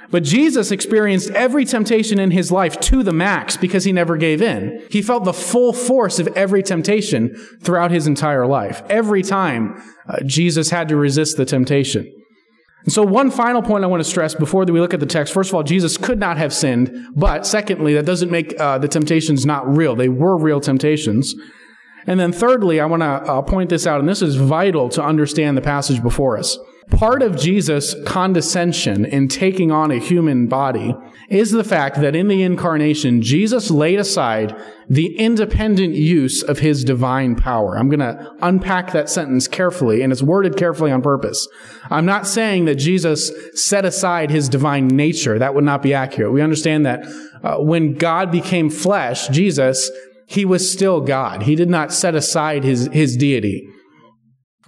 But 0.10 0.24
Jesus 0.24 0.72
experienced 0.72 1.30
every 1.32 1.66
temptation 1.66 2.20
in 2.20 2.32
his 2.32 2.52
life 2.52 2.80
to 2.82 3.04
the 3.04 3.14
max 3.14 3.58
because 3.58 3.84
he 3.84 3.92
never 3.92 4.16
gave 4.18 4.42
in. 4.42 4.86
He 4.90 5.02
felt 5.02 5.26
the 5.26 5.34
full 5.34 5.74
force 5.74 6.20
of 6.20 6.28
every 6.30 6.64
temptation 6.64 7.36
throughout 7.62 7.92
his 7.92 8.08
entire 8.08 8.48
life. 8.48 8.82
Every 8.90 9.22
time 9.22 9.82
uh, 10.08 10.20
Jesus 10.26 10.70
had 10.70 10.88
to 10.90 10.96
resist 10.96 11.36
the 11.38 11.46
temptation. 11.46 12.14
And 12.84 12.94
so 12.94 13.04
one 13.04 13.32
final 13.32 13.62
point 13.62 13.84
I 13.84 13.88
want 13.88 14.02
to 14.02 14.10
stress 14.10 14.34
before 14.34 14.64
we 14.64 14.80
look 14.80 14.94
at 14.94 15.02
the 15.02 15.06
text. 15.06 15.34
First 15.34 15.50
of 15.50 15.56
all, 15.56 15.64
Jesus 15.64 15.98
could 15.98 16.20
not 16.20 16.38
have 16.38 16.54
sinned. 16.54 17.08
But 17.14 17.46
secondly, 17.46 17.94
that 17.96 18.06
doesn't 18.06 18.32
make 18.32 18.58
uh, 18.60 18.78
the 18.78 18.88
temptations 18.88 19.46
not 19.46 19.68
real. 19.76 19.94
They 19.94 20.08
were 20.08 20.38
real 20.38 20.62
temptations. 20.62 21.36
And 22.06 22.18
then 22.18 22.32
thirdly, 22.32 22.80
I 22.80 22.86
want 22.86 23.02
to 23.02 23.08
uh, 23.08 23.42
point 23.42 23.70
this 23.70 23.86
out, 23.86 24.00
and 24.00 24.08
this 24.08 24.22
is 24.22 24.38
vital 24.38 24.88
to 24.90 25.04
understand 25.04 25.58
the 25.58 25.62
passage 25.62 26.02
before 26.02 26.38
us. 26.38 26.58
Part 26.90 27.22
of 27.22 27.38
Jesus' 27.38 27.96
condescension 28.06 29.04
in 29.06 29.28
taking 29.28 29.72
on 29.72 29.92
a 29.92 30.00
human 30.00 30.48
body 30.48 30.96
is 31.30 31.52
the 31.52 31.64
fact 31.64 32.00
that 32.00 32.16
in 32.16 32.30
the 32.30 32.42
incarnation, 32.42 33.22
Jesus 33.22 33.70
laid 33.70 34.00
aside 34.00 34.56
the 34.90 35.18
independent 35.18 35.96
use 35.96 36.42
of 36.42 36.60
his 36.60 36.86
divine 36.86 37.36
power. 37.36 37.78
I'm 37.78 37.90
going 37.90 38.00
to 38.00 38.34
unpack 38.42 38.94
that 38.94 39.10
sentence 39.10 39.48
carefully, 39.50 40.02
and 40.02 40.14
it's 40.14 40.24
worded 40.24 40.56
carefully 40.56 40.92
on 40.92 41.02
purpose. 41.02 41.46
I'm 41.90 42.06
not 42.06 42.26
saying 42.26 42.66
that 42.66 42.76
Jesus 42.76 43.32
set 43.54 43.84
aside 43.84 44.32
his 44.32 44.48
divine 44.48 44.88
nature. 44.88 45.38
That 45.38 45.56
would 45.56 45.66
not 45.66 45.84
be 45.84 45.94
accurate. 45.94 46.32
We 46.32 46.42
understand 46.42 46.86
that 46.86 47.06
uh, 47.44 47.58
when 47.58 47.96
God 47.96 48.32
became 48.32 48.70
flesh, 48.70 49.28
Jesus, 49.28 49.92
he 50.26 50.46
was 50.46 50.72
still 50.72 51.02
God. 51.02 51.44
He 51.44 51.56
did 51.56 51.70
not 51.70 51.92
set 51.92 52.16
aside 52.16 52.64
his, 52.64 52.90
his 52.94 53.18
deity. 53.18 53.68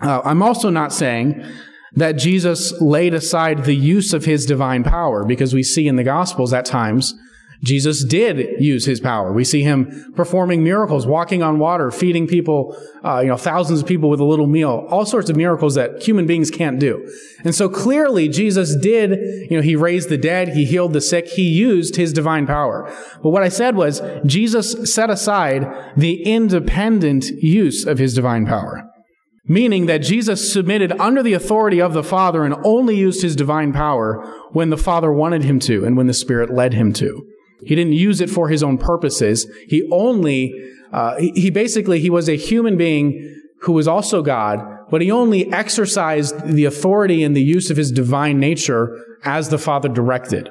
Uh, 0.01 0.21
I'm 0.25 0.43
also 0.43 0.69
not 0.69 0.91
saying 0.91 1.45
that 1.93 2.13
Jesus 2.13 2.79
laid 2.81 3.13
aside 3.13 3.65
the 3.65 3.75
use 3.75 4.13
of 4.13 4.25
his 4.25 4.45
divine 4.45 4.83
power 4.83 5.25
because 5.25 5.53
we 5.53 5.63
see 5.63 5.87
in 5.87 5.95
the 5.95 6.03
Gospels 6.03 6.53
at 6.53 6.65
times 6.65 7.15
Jesus 7.61 8.05
did 8.05 8.61
use 8.61 8.85
his 8.85 9.01
power. 9.01 9.33
We 9.33 9.43
see 9.43 9.63
him 9.63 10.13
performing 10.15 10.63
miracles, 10.63 11.05
walking 11.05 11.43
on 11.43 11.59
water, 11.59 11.91
feeding 11.91 12.25
people, 12.25 12.77
uh, 13.03 13.19
you 13.19 13.27
know, 13.27 13.35
thousands 13.35 13.81
of 13.81 13.87
people 13.87 14.09
with 14.09 14.21
a 14.21 14.25
little 14.25 14.47
meal, 14.47 14.87
all 14.89 15.05
sorts 15.05 15.29
of 15.29 15.35
miracles 15.35 15.75
that 15.75 16.01
human 16.01 16.25
beings 16.25 16.49
can't 16.49 16.79
do. 16.79 17.05
And 17.43 17.53
so 17.53 17.67
clearly 17.67 18.29
Jesus 18.29 18.75
did, 18.77 19.11
you 19.51 19.57
know, 19.57 19.61
he 19.61 19.75
raised 19.75 20.07
the 20.07 20.17
dead, 20.17 20.49
he 20.49 20.63
healed 20.63 20.93
the 20.93 21.01
sick, 21.01 21.27
he 21.27 21.43
used 21.43 21.97
his 21.97 22.13
divine 22.13 22.47
power. 22.47 22.89
But 23.21 23.31
what 23.31 23.43
I 23.43 23.49
said 23.49 23.75
was 23.75 24.01
Jesus 24.25 24.93
set 24.93 25.09
aside 25.09 25.67
the 25.97 26.23
independent 26.23 27.25
use 27.41 27.85
of 27.85 27.97
his 27.97 28.13
divine 28.13 28.45
power. 28.45 28.88
Meaning 29.49 29.87
that 29.87 29.97
Jesus 29.97 30.53
submitted 30.53 30.91
under 30.93 31.23
the 31.23 31.33
authority 31.33 31.81
of 31.81 31.93
the 31.93 32.03
Father 32.03 32.45
and 32.45 32.55
only 32.63 32.95
used 32.95 33.23
his 33.23 33.35
divine 33.35 33.73
power 33.73 34.23
when 34.51 34.69
the 34.69 34.77
Father 34.77 35.11
wanted 35.11 35.43
him 35.43 35.59
to 35.61 35.83
and 35.83 35.97
when 35.97 36.07
the 36.07 36.13
Spirit 36.13 36.51
led 36.51 36.73
him 36.73 36.93
to. 36.93 37.27
He 37.65 37.75
didn't 37.75 37.93
use 37.93 38.21
it 38.21 38.29
for 38.29 38.49
his 38.49 38.63
own 38.63 38.77
purposes. 38.77 39.51
He 39.67 39.89
only, 39.91 40.53
uh, 40.93 41.17
he, 41.17 41.31
he 41.31 41.49
basically, 41.49 41.99
he 41.99 42.11
was 42.11 42.29
a 42.29 42.37
human 42.37 42.77
being 42.77 43.35
who 43.61 43.73
was 43.73 43.87
also 43.87 44.21
God, 44.21 44.59
but 44.89 45.01
he 45.01 45.11
only 45.11 45.51
exercised 45.51 46.47
the 46.47 46.65
authority 46.65 47.23
and 47.23 47.35
the 47.35 47.43
use 47.43 47.69
of 47.69 47.77
his 47.77 47.91
divine 47.91 48.39
nature 48.39 48.95
as 49.25 49.49
the 49.49 49.57
Father 49.57 49.89
directed. 49.89 50.49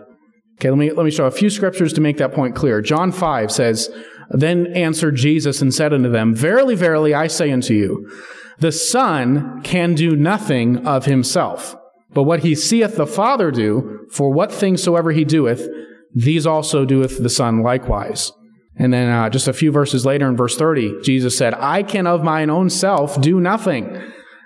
Okay, 0.56 0.70
let 0.70 0.78
me, 0.78 0.90
let 0.90 1.04
me 1.04 1.12
show 1.12 1.26
a 1.26 1.30
few 1.30 1.50
scriptures 1.50 1.92
to 1.92 2.00
make 2.00 2.16
that 2.16 2.34
point 2.34 2.56
clear. 2.56 2.82
John 2.82 3.12
5 3.12 3.52
says, 3.52 3.88
Then 4.30 4.66
answered 4.68 5.16
Jesus 5.16 5.62
and 5.62 5.72
said 5.72 5.92
unto 5.92 6.10
them, 6.10 6.34
Verily, 6.34 6.74
verily, 6.74 7.14
I 7.14 7.26
say 7.26 7.50
unto 7.50 7.74
you, 7.74 8.10
the 8.58 8.72
Son 8.72 9.62
can 9.62 9.94
do 9.94 10.16
nothing 10.16 10.86
of 10.86 11.04
himself, 11.04 11.76
but 12.12 12.24
what 12.24 12.40
he 12.40 12.54
seeth 12.54 12.96
the 12.96 13.06
Father 13.06 13.50
do, 13.50 14.06
for 14.10 14.32
what 14.32 14.52
things 14.52 14.82
soever 14.82 15.12
he 15.12 15.24
doeth, 15.24 15.68
these 16.14 16.46
also 16.46 16.84
doeth 16.84 17.22
the 17.22 17.28
Son 17.30 17.62
likewise. 17.62 18.32
And 18.76 18.92
then 18.92 19.08
uh, 19.10 19.28
just 19.28 19.48
a 19.48 19.52
few 19.52 19.72
verses 19.72 20.06
later 20.06 20.28
in 20.28 20.36
verse 20.36 20.56
30, 20.56 21.02
Jesus 21.02 21.36
said, 21.36 21.54
I 21.54 21.82
can 21.82 22.06
of 22.06 22.22
mine 22.22 22.48
own 22.48 22.70
self 22.70 23.20
do 23.20 23.40
nothing. 23.40 24.00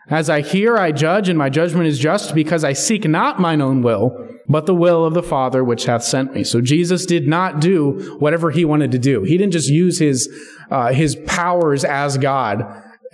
As 0.09 0.29
I 0.29 0.41
hear, 0.41 0.77
I 0.77 0.93
judge, 0.93 1.29
and 1.29 1.39
my 1.39 1.49
judgment 1.49 1.87
is 1.87 1.99
just, 1.99 2.35
because 2.35 2.65
I 2.65 2.73
seek 2.73 3.05
not 3.05 3.41
mine 3.41 3.61
own 3.61 3.83
will, 3.83 4.29
but 4.49 4.67
the 4.67 4.75
will 4.75 5.05
of 5.05 5.15
the 5.15 5.23
Father 5.23 5.63
which 5.63 5.85
hath 5.85 6.03
sent 6.03 6.35
me. 6.35 6.45
So 6.45 6.61
Jesus 6.61 7.07
did 7.07 7.29
not 7.29 7.61
do 7.61 8.17
whatever 8.19 8.51
he 8.51 8.65
wanted 8.65 8.93
to 8.93 8.99
do. 8.99 9.23
He 9.23 9.39
didn't 9.39 9.53
just 9.53 9.69
use 9.69 9.99
his, 9.99 10.29
uh, 10.71 10.93
his 10.93 11.17
powers 11.27 11.85
as 11.85 12.19
God 12.19 12.65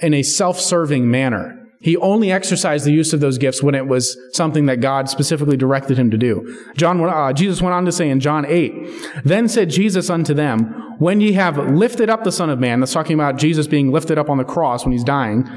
in 0.00 0.14
a 0.14 0.23
self-serving 0.23 1.11
manner. 1.11 1.54
He 1.80 1.97
only 1.97 2.32
exercised 2.32 2.85
the 2.85 2.92
use 2.92 3.12
of 3.12 3.20
those 3.20 3.38
gifts 3.38 3.62
when 3.62 3.76
it 3.76 3.87
was 3.87 4.16
something 4.32 4.66
that 4.66 4.80
God 4.80 5.08
specifically 5.08 5.56
directed 5.56 5.97
him 5.97 6.11
to 6.11 6.18
do. 6.18 6.56
John, 6.76 7.00
uh, 7.00 7.32
Jesus 7.32 7.62
went 7.62 7.75
on 7.75 7.85
to 7.85 7.92
say 7.92 8.11
in 8.11 8.18
John 8.18 8.44
8, 8.44 9.23
Then 9.25 9.49
said 9.49 9.70
Jesus 9.70 10.11
unto 10.11 10.35
them, 10.35 10.97
When 10.99 11.20
ye 11.20 11.32
have 11.35 11.56
lifted 11.56 12.11
up 12.11 12.25
the 12.25 12.32
Son 12.32 12.50
of 12.50 12.58
Man, 12.58 12.80
that's 12.80 12.92
talking 12.92 13.14
about 13.14 13.37
Jesus 13.37 13.68
being 13.68 13.92
lifted 13.92 14.18
up 14.18 14.28
on 14.28 14.38
the 14.38 14.44
cross 14.44 14.85
when 14.85 14.92
he's 14.92 15.04
dying, 15.04 15.49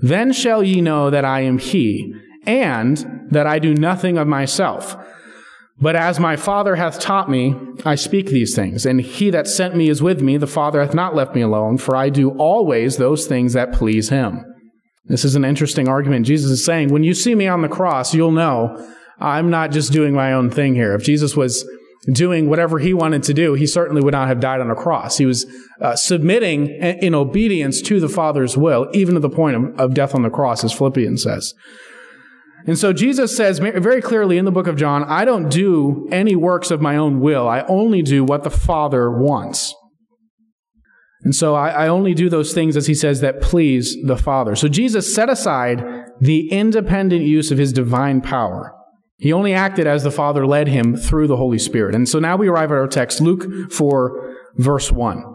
then 0.00 0.32
shall 0.32 0.62
ye 0.62 0.82
know 0.82 1.08
that 1.08 1.24
I 1.24 1.40
am 1.40 1.58
he, 1.58 2.14
and 2.44 3.28
that 3.30 3.46
I 3.46 3.58
do 3.58 3.74
nothing 3.74 4.18
of 4.18 4.26
myself. 4.26 4.96
But 5.80 5.96
as 5.96 6.20
my 6.20 6.36
Father 6.36 6.76
hath 6.76 7.00
taught 7.00 7.30
me, 7.30 7.54
I 7.86 7.94
speak 7.94 8.26
these 8.26 8.54
things. 8.54 8.84
And 8.84 9.00
he 9.00 9.30
that 9.30 9.48
sent 9.48 9.74
me 9.74 9.88
is 9.88 10.02
with 10.02 10.20
me. 10.20 10.36
The 10.36 10.46
Father 10.46 10.80
hath 10.80 10.94
not 10.94 11.14
left 11.14 11.34
me 11.34 11.40
alone, 11.40 11.78
for 11.78 11.96
I 11.96 12.10
do 12.10 12.30
always 12.32 12.98
those 12.98 13.26
things 13.26 13.54
that 13.54 13.72
please 13.72 14.10
him. 14.10 14.44
This 15.06 15.24
is 15.24 15.34
an 15.34 15.44
interesting 15.44 15.88
argument. 15.88 16.26
Jesus 16.26 16.50
is 16.50 16.64
saying, 16.64 16.92
when 16.92 17.02
you 17.02 17.14
see 17.14 17.34
me 17.34 17.48
on 17.48 17.62
the 17.62 17.68
cross, 17.68 18.14
you'll 18.14 18.30
know 18.30 18.76
I'm 19.18 19.48
not 19.48 19.72
just 19.72 19.90
doing 19.92 20.12
my 20.12 20.32
own 20.34 20.50
thing 20.50 20.74
here. 20.74 20.94
If 20.94 21.02
Jesus 21.02 21.34
was 21.34 21.66
doing 22.12 22.48
whatever 22.48 22.78
he 22.78 22.94
wanted 22.94 23.22
to 23.24 23.34
do, 23.34 23.54
he 23.54 23.66
certainly 23.66 24.02
would 24.02 24.12
not 24.12 24.28
have 24.28 24.40
died 24.40 24.60
on 24.60 24.70
a 24.70 24.74
cross. 24.74 25.16
He 25.16 25.26
was 25.26 25.46
uh, 25.80 25.96
submitting 25.96 26.68
in 26.68 27.14
obedience 27.14 27.80
to 27.82 28.00
the 28.00 28.08
Father's 28.08 28.56
will, 28.56 28.88
even 28.92 29.14
to 29.14 29.20
the 29.20 29.30
point 29.30 29.56
of, 29.56 29.80
of 29.80 29.94
death 29.94 30.14
on 30.14 30.22
the 30.22 30.30
cross, 30.30 30.62
as 30.62 30.72
Philippians 30.72 31.22
says. 31.22 31.54
And 32.66 32.78
so 32.78 32.92
Jesus 32.92 33.36
says 33.36 33.58
very 33.58 34.02
clearly 34.02 34.38
in 34.38 34.44
the 34.44 34.50
book 34.50 34.66
of 34.66 34.76
John, 34.76 35.04
I 35.04 35.24
don't 35.24 35.48
do 35.48 36.08
any 36.12 36.36
works 36.36 36.70
of 36.70 36.80
my 36.80 36.96
own 36.96 37.20
will. 37.20 37.48
I 37.48 37.62
only 37.62 38.02
do 38.02 38.24
what 38.24 38.44
the 38.44 38.50
Father 38.50 39.10
wants. 39.10 39.74
And 41.22 41.34
so 41.34 41.54
I, 41.54 41.68
I, 41.70 41.88
only 41.88 42.14
do 42.14 42.30
those 42.30 42.54
things, 42.54 42.76
as 42.76 42.86
he 42.86 42.94
says, 42.94 43.20
that 43.20 43.42
please 43.42 43.94
the 44.04 44.16
Father. 44.16 44.56
So 44.56 44.68
Jesus 44.68 45.14
set 45.14 45.28
aside 45.28 45.84
the 46.18 46.50
independent 46.50 47.24
use 47.24 47.50
of 47.50 47.58
his 47.58 47.74
divine 47.74 48.22
power. 48.22 48.74
He 49.18 49.32
only 49.32 49.52
acted 49.52 49.86
as 49.86 50.02
the 50.02 50.10
Father 50.10 50.46
led 50.46 50.68
him 50.68 50.96
through 50.96 51.26
the 51.26 51.36
Holy 51.36 51.58
Spirit. 51.58 51.94
And 51.94 52.08
so 52.08 52.18
now 52.18 52.36
we 52.36 52.48
arrive 52.48 52.72
at 52.72 52.78
our 52.78 52.88
text, 52.88 53.20
Luke 53.20 53.70
4, 53.70 54.34
verse 54.56 54.90
1. 54.90 55.29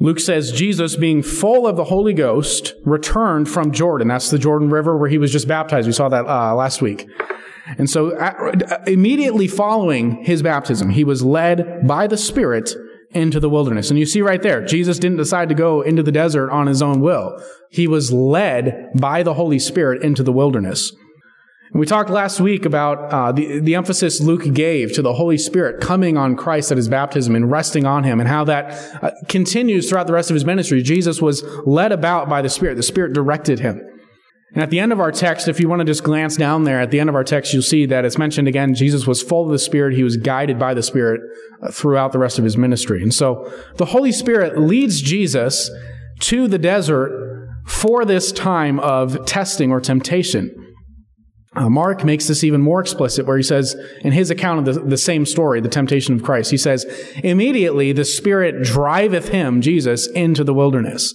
Luke 0.00 0.18
says 0.18 0.50
Jesus, 0.50 0.96
being 0.96 1.22
full 1.22 1.66
of 1.66 1.76
the 1.76 1.84
Holy 1.84 2.14
Ghost, 2.14 2.74
returned 2.84 3.48
from 3.50 3.70
Jordan. 3.70 4.08
That's 4.08 4.30
the 4.30 4.38
Jordan 4.38 4.70
River 4.70 4.96
where 4.96 5.10
he 5.10 5.18
was 5.18 5.30
just 5.30 5.46
baptized. 5.46 5.86
We 5.86 5.92
saw 5.92 6.08
that 6.08 6.26
uh, 6.26 6.54
last 6.54 6.80
week. 6.80 7.06
And 7.78 7.88
so 7.88 8.16
immediately 8.86 9.46
following 9.46 10.24
his 10.24 10.42
baptism, 10.42 10.90
he 10.90 11.04
was 11.04 11.22
led 11.22 11.86
by 11.86 12.06
the 12.06 12.16
Spirit 12.16 12.70
into 13.12 13.40
the 13.40 13.50
wilderness. 13.50 13.90
And 13.90 13.98
you 13.98 14.06
see 14.06 14.22
right 14.22 14.42
there, 14.42 14.64
Jesus 14.64 14.98
didn't 14.98 15.18
decide 15.18 15.48
to 15.50 15.54
go 15.54 15.82
into 15.82 16.02
the 16.02 16.12
desert 16.12 16.50
on 16.50 16.66
his 16.66 16.80
own 16.80 17.00
will. 17.00 17.40
He 17.70 17.86
was 17.86 18.12
led 18.12 18.88
by 18.98 19.22
the 19.22 19.34
Holy 19.34 19.58
Spirit 19.58 20.02
into 20.02 20.22
the 20.22 20.32
wilderness. 20.32 20.92
We 21.72 21.86
talked 21.86 22.10
last 22.10 22.40
week 22.40 22.64
about 22.64 23.12
uh, 23.12 23.30
the, 23.30 23.60
the 23.60 23.76
emphasis 23.76 24.20
Luke 24.20 24.52
gave 24.52 24.92
to 24.94 25.02
the 25.02 25.14
Holy 25.14 25.38
Spirit 25.38 25.80
coming 25.80 26.16
on 26.16 26.34
Christ 26.34 26.72
at 26.72 26.76
his 26.76 26.88
baptism 26.88 27.36
and 27.36 27.48
resting 27.48 27.86
on 27.86 28.02
him, 28.02 28.18
and 28.18 28.28
how 28.28 28.44
that 28.44 29.02
uh, 29.02 29.12
continues 29.28 29.88
throughout 29.88 30.08
the 30.08 30.12
rest 30.12 30.30
of 30.30 30.34
his 30.34 30.44
ministry. 30.44 30.82
Jesus 30.82 31.22
was 31.22 31.44
led 31.64 31.92
about 31.92 32.28
by 32.28 32.42
the 32.42 32.48
Spirit. 32.48 32.74
The 32.74 32.82
Spirit 32.82 33.12
directed 33.12 33.60
him. 33.60 33.80
And 34.52 34.64
at 34.64 34.70
the 34.70 34.80
end 34.80 34.90
of 34.90 34.98
our 34.98 35.12
text, 35.12 35.46
if 35.46 35.60
you 35.60 35.68
want 35.68 35.78
to 35.78 35.84
just 35.84 36.02
glance 36.02 36.36
down 36.36 36.64
there, 36.64 36.80
at 36.80 36.90
the 36.90 36.98
end 36.98 37.08
of 37.08 37.14
our 37.14 37.22
text, 37.22 37.52
you'll 37.52 37.62
see 37.62 37.86
that 37.86 38.04
it's 38.04 38.18
mentioned 38.18 38.48
again, 38.48 38.74
Jesus 38.74 39.06
was 39.06 39.22
full 39.22 39.44
of 39.44 39.52
the 39.52 39.58
Spirit. 39.58 39.94
He 39.94 40.02
was 40.02 40.16
guided 40.16 40.58
by 40.58 40.74
the 40.74 40.82
Spirit 40.82 41.20
uh, 41.62 41.70
throughout 41.70 42.10
the 42.10 42.18
rest 42.18 42.36
of 42.36 42.42
his 42.42 42.56
ministry. 42.56 43.00
And 43.00 43.14
so 43.14 43.48
the 43.76 43.86
Holy 43.86 44.10
Spirit 44.10 44.58
leads 44.58 45.00
Jesus 45.00 45.70
to 46.22 46.48
the 46.48 46.58
desert 46.58 47.48
for 47.64 48.04
this 48.04 48.32
time 48.32 48.80
of 48.80 49.24
testing 49.24 49.70
or 49.70 49.80
temptation. 49.80 50.69
Uh, 51.56 51.68
Mark 51.68 52.04
makes 52.04 52.28
this 52.28 52.44
even 52.44 52.60
more 52.60 52.80
explicit 52.80 53.26
where 53.26 53.36
he 53.36 53.42
says, 53.42 53.74
in 54.02 54.12
his 54.12 54.30
account 54.30 54.68
of 54.68 54.74
the, 54.74 54.80
the 54.82 54.96
same 54.96 55.26
story, 55.26 55.60
the 55.60 55.68
temptation 55.68 56.14
of 56.14 56.22
Christ, 56.22 56.50
he 56.52 56.56
says, 56.56 56.84
immediately 57.24 57.92
the 57.92 58.04
Spirit 58.04 58.62
driveth 58.62 59.30
him, 59.30 59.60
Jesus, 59.60 60.06
into 60.06 60.44
the 60.44 60.54
wilderness. 60.54 61.12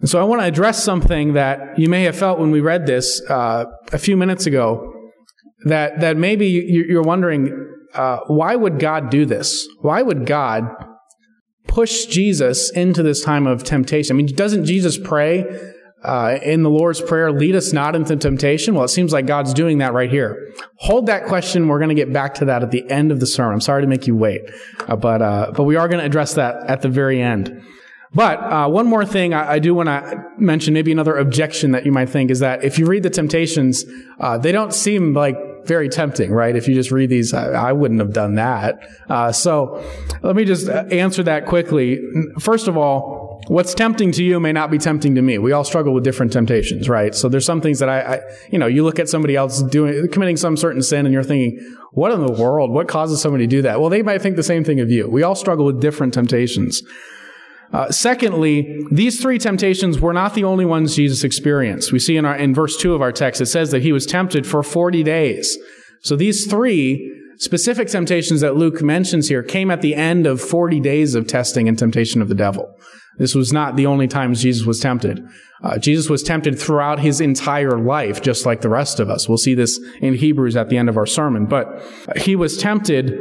And 0.00 0.08
so 0.08 0.20
I 0.20 0.24
want 0.24 0.40
to 0.40 0.46
address 0.46 0.82
something 0.82 1.34
that 1.34 1.78
you 1.78 1.88
may 1.88 2.02
have 2.04 2.16
felt 2.16 2.40
when 2.40 2.50
we 2.50 2.60
read 2.60 2.86
this 2.86 3.22
uh, 3.28 3.66
a 3.92 3.98
few 3.98 4.16
minutes 4.16 4.46
ago. 4.46 4.94
That 5.66 6.00
that 6.00 6.16
maybe 6.16 6.46
you're 6.46 7.02
wondering 7.02 7.70
uh, 7.92 8.20
why 8.28 8.56
would 8.56 8.78
God 8.78 9.10
do 9.10 9.26
this? 9.26 9.68
Why 9.80 10.00
would 10.00 10.24
God 10.24 10.64
push 11.66 12.06
Jesus 12.06 12.70
into 12.70 13.02
this 13.02 13.22
time 13.22 13.46
of 13.46 13.62
temptation? 13.62 14.16
I 14.16 14.22
mean, 14.22 14.34
doesn't 14.34 14.64
Jesus 14.64 14.96
pray 14.96 15.44
uh, 16.02 16.38
in 16.42 16.62
the 16.62 16.70
Lord's 16.70 17.00
Prayer, 17.00 17.30
lead 17.32 17.54
us 17.54 17.72
not 17.72 17.94
into 17.94 18.16
temptation? 18.16 18.74
Well, 18.74 18.84
it 18.84 18.88
seems 18.88 19.12
like 19.12 19.26
God's 19.26 19.52
doing 19.52 19.78
that 19.78 19.92
right 19.92 20.10
here. 20.10 20.52
Hold 20.76 21.06
that 21.06 21.26
question. 21.26 21.68
We're 21.68 21.78
going 21.78 21.90
to 21.90 21.94
get 21.94 22.12
back 22.12 22.34
to 22.34 22.46
that 22.46 22.62
at 22.62 22.70
the 22.70 22.88
end 22.90 23.12
of 23.12 23.20
the 23.20 23.26
sermon. 23.26 23.54
I'm 23.54 23.60
sorry 23.60 23.82
to 23.82 23.88
make 23.88 24.06
you 24.06 24.16
wait, 24.16 24.42
uh, 24.88 24.96
but 24.96 25.22
uh, 25.22 25.52
but 25.54 25.64
we 25.64 25.76
are 25.76 25.88
going 25.88 26.00
to 26.00 26.06
address 26.06 26.34
that 26.34 26.56
at 26.68 26.82
the 26.82 26.88
very 26.88 27.20
end. 27.20 27.62
But 28.12 28.38
uh, 28.40 28.68
one 28.68 28.86
more 28.86 29.04
thing 29.04 29.34
I, 29.34 29.52
I 29.52 29.58
do 29.60 29.74
want 29.74 29.88
to 29.88 30.24
mention, 30.36 30.74
maybe 30.74 30.90
another 30.90 31.16
objection 31.16 31.70
that 31.72 31.86
you 31.86 31.92
might 31.92 32.08
think 32.08 32.30
is 32.30 32.40
that 32.40 32.64
if 32.64 32.78
you 32.78 32.86
read 32.86 33.04
the 33.04 33.10
temptations, 33.10 33.84
uh, 34.18 34.36
they 34.36 34.50
don't 34.50 34.74
seem 34.74 35.14
like 35.14 35.36
very 35.64 35.88
tempting, 35.88 36.32
right? 36.32 36.56
If 36.56 36.66
you 36.66 36.74
just 36.74 36.90
read 36.90 37.10
these, 37.10 37.32
I, 37.34 37.50
I 37.50 37.72
wouldn't 37.72 38.00
have 38.00 38.12
done 38.12 38.34
that. 38.34 38.80
Uh, 39.08 39.30
so 39.30 39.84
let 40.22 40.34
me 40.34 40.44
just 40.44 40.68
answer 40.68 41.22
that 41.24 41.46
quickly. 41.46 42.00
First 42.40 42.66
of 42.66 42.76
all, 42.76 43.19
what's 43.50 43.74
tempting 43.74 44.12
to 44.12 44.22
you 44.22 44.38
may 44.38 44.52
not 44.52 44.70
be 44.70 44.78
tempting 44.78 45.16
to 45.16 45.22
me. 45.22 45.36
We 45.36 45.50
all 45.50 45.64
struggle 45.64 45.92
with 45.92 46.04
different 46.04 46.32
temptations, 46.32 46.88
right? 46.88 47.12
So 47.16 47.28
there's 47.28 47.44
some 47.44 47.60
things 47.60 47.80
that 47.80 47.88
I, 47.88 48.00
I 48.00 48.20
you 48.48 48.60
know, 48.60 48.68
you 48.68 48.84
look 48.84 49.00
at 49.00 49.08
somebody 49.08 49.34
else 49.34 49.60
doing, 49.64 50.06
committing 50.12 50.36
some 50.36 50.56
certain 50.56 50.82
sin 50.82 51.04
and 51.04 51.12
you're 51.12 51.24
thinking, 51.24 51.58
what 51.90 52.12
in 52.12 52.24
the 52.24 52.32
world? 52.32 52.70
What 52.70 52.86
causes 52.86 53.20
somebody 53.20 53.48
to 53.48 53.50
do 53.50 53.62
that? 53.62 53.80
Well, 53.80 53.90
they 53.90 54.02
might 54.02 54.22
think 54.22 54.36
the 54.36 54.44
same 54.44 54.62
thing 54.62 54.78
of 54.78 54.88
you. 54.88 55.08
We 55.08 55.24
all 55.24 55.34
struggle 55.34 55.66
with 55.66 55.80
different 55.80 56.14
temptations. 56.14 56.80
Uh, 57.72 57.90
secondly, 57.90 58.84
these 58.92 59.20
three 59.20 59.38
temptations 59.38 59.98
were 59.98 60.12
not 60.12 60.34
the 60.34 60.44
only 60.44 60.64
ones 60.64 60.94
Jesus 60.94 61.24
experienced. 61.24 61.90
We 61.90 61.98
see 61.98 62.16
in, 62.16 62.24
our, 62.24 62.36
in 62.36 62.54
verse 62.54 62.76
2 62.76 62.94
of 62.94 63.02
our 63.02 63.10
text, 63.10 63.40
it 63.40 63.46
says 63.46 63.72
that 63.72 63.82
he 63.82 63.90
was 63.90 64.06
tempted 64.06 64.46
for 64.46 64.62
40 64.62 65.02
days. 65.02 65.58
So 66.02 66.14
these 66.14 66.46
three 66.46 67.19
specific 67.40 67.88
temptations 67.88 68.42
that 68.42 68.56
Luke 68.56 68.82
mentions 68.82 69.28
here 69.28 69.42
came 69.42 69.70
at 69.70 69.80
the 69.80 69.94
end 69.94 70.26
of 70.26 70.40
40 70.40 70.78
days 70.80 71.14
of 71.14 71.26
testing 71.26 71.68
and 71.68 71.78
temptation 71.78 72.22
of 72.22 72.28
the 72.28 72.34
devil. 72.34 72.78
This 73.16 73.34
was 73.34 73.52
not 73.52 73.76
the 73.76 73.86
only 73.86 74.06
times 74.06 74.42
Jesus 74.42 74.66
was 74.66 74.78
tempted. 74.78 75.26
Uh, 75.62 75.78
Jesus 75.78 76.08
was 76.08 76.22
tempted 76.22 76.58
throughout 76.58 77.00
his 77.00 77.20
entire 77.20 77.78
life, 77.78 78.22
just 78.22 78.46
like 78.46 78.60
the 78.60 78.68
rest 78.68 79.00
of 79.00 79.10
us. 79.10 79.28
We'll 79.28 79.38
see 79.38 79.54
this 79.54 79.80
in 80.00 80.14
Hebrews 80.14 80.56
at 80.56 80.68
the 80.68 80.78
end 80.78 80.88
of 80.88 80.96
our 80.96 81.06
sermon. 81.06 81.46
But 81.46 81.82
he 82.16 82.36
was 82.36 82.56
tempted 82.56 83.18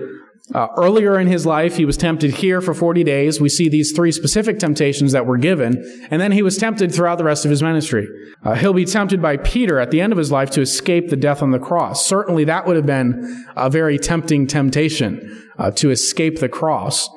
uh, 0.53 0.67
earlier 0.77 1.19
in 1.19 1.27
his 1.27 1.45
life, 1.45 1.77
he 1.77 1.85
was 1.85 1.95
tempted 1.95 2.35
here 2.35 2.59
for 2.59 2.73
40 2.73 3.03
days. 3.03 3.39
We 3.39 3.49
see 3.49 3.69
these 3.69 3.91
three 3.91 4.11
specific 4.11 4.57
temptations 4.57 5.11
that 5.11 5.25
were 5.25 5.37
given, 5.37 5.77
and 6.09 6.19
then 6.19 6.31
he 6.31 6.41
was 6.41 6.57
tempted 6.57 6.93
throughout 6.93 7.19
the 7.19 7.23
rest 7.23 7.45
of 7.45 7.51
his 7.51 7.61
ministry. 7.61 8.07
Uh, 8.43 8.55
he'll 8.55 8.73
be 8.73 8.85
tempted 8.85 9.21
by 9.21 9.37
Peter 9.37 9.79
at 9.79 9.91
the 9.91 10.01
end 10.01 10.11
of 10.11 10.17
his 10.17 10.31
life 10.31 10.49
to 10.51 10.61
escape 10.61 11.09
the 11.09 11.15
death 11.15 11.43
on 11.43 11.51
the 11.51 11.59
cross. 11.59 12.05
Certainly 12.05 12.45
that 12.45 12.65
would 12.65 12.75
have 12.75 12.85
been 12.85 13.45
a 13.55 13.69
very 13.69 13.99
tempting 13.99 14.47
temptation 14.47 15.47
uh, 15.59 15.69
to 15.71 15.91
escape 15.91 16.39
the 16.39 16.49
cross. 16.49 17.09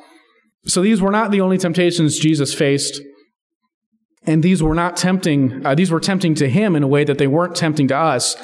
So 0.67 0.83
these 0.83 1.01
were 1.01 1.11
not 1.11 1.31
the 1.31 1.41
only 1.41 1.59
temptations 1.59 2.19
Jesus 2.19 2.53
faced. 2.53 3.01
And 4.25 4.43
these 4.43 4.63
were 4.63 4.75
not 4.75 4.97
tempting, 4.97 5.65
uh, 5.67 5.75
these 5.75 5.91
were 5.91 6.01
tempting 6.01 6.35
to 6.37 6.49
him 6.49 6.77
in 6.77 6.83
a 6.83 6.87
way 6.87 7.03
that 7.03 7.19
they 7.19 7.27
weren't 7.27 7.57
tempting 7.57 7.89
to 7.89 7.97
us. 7.97 8.37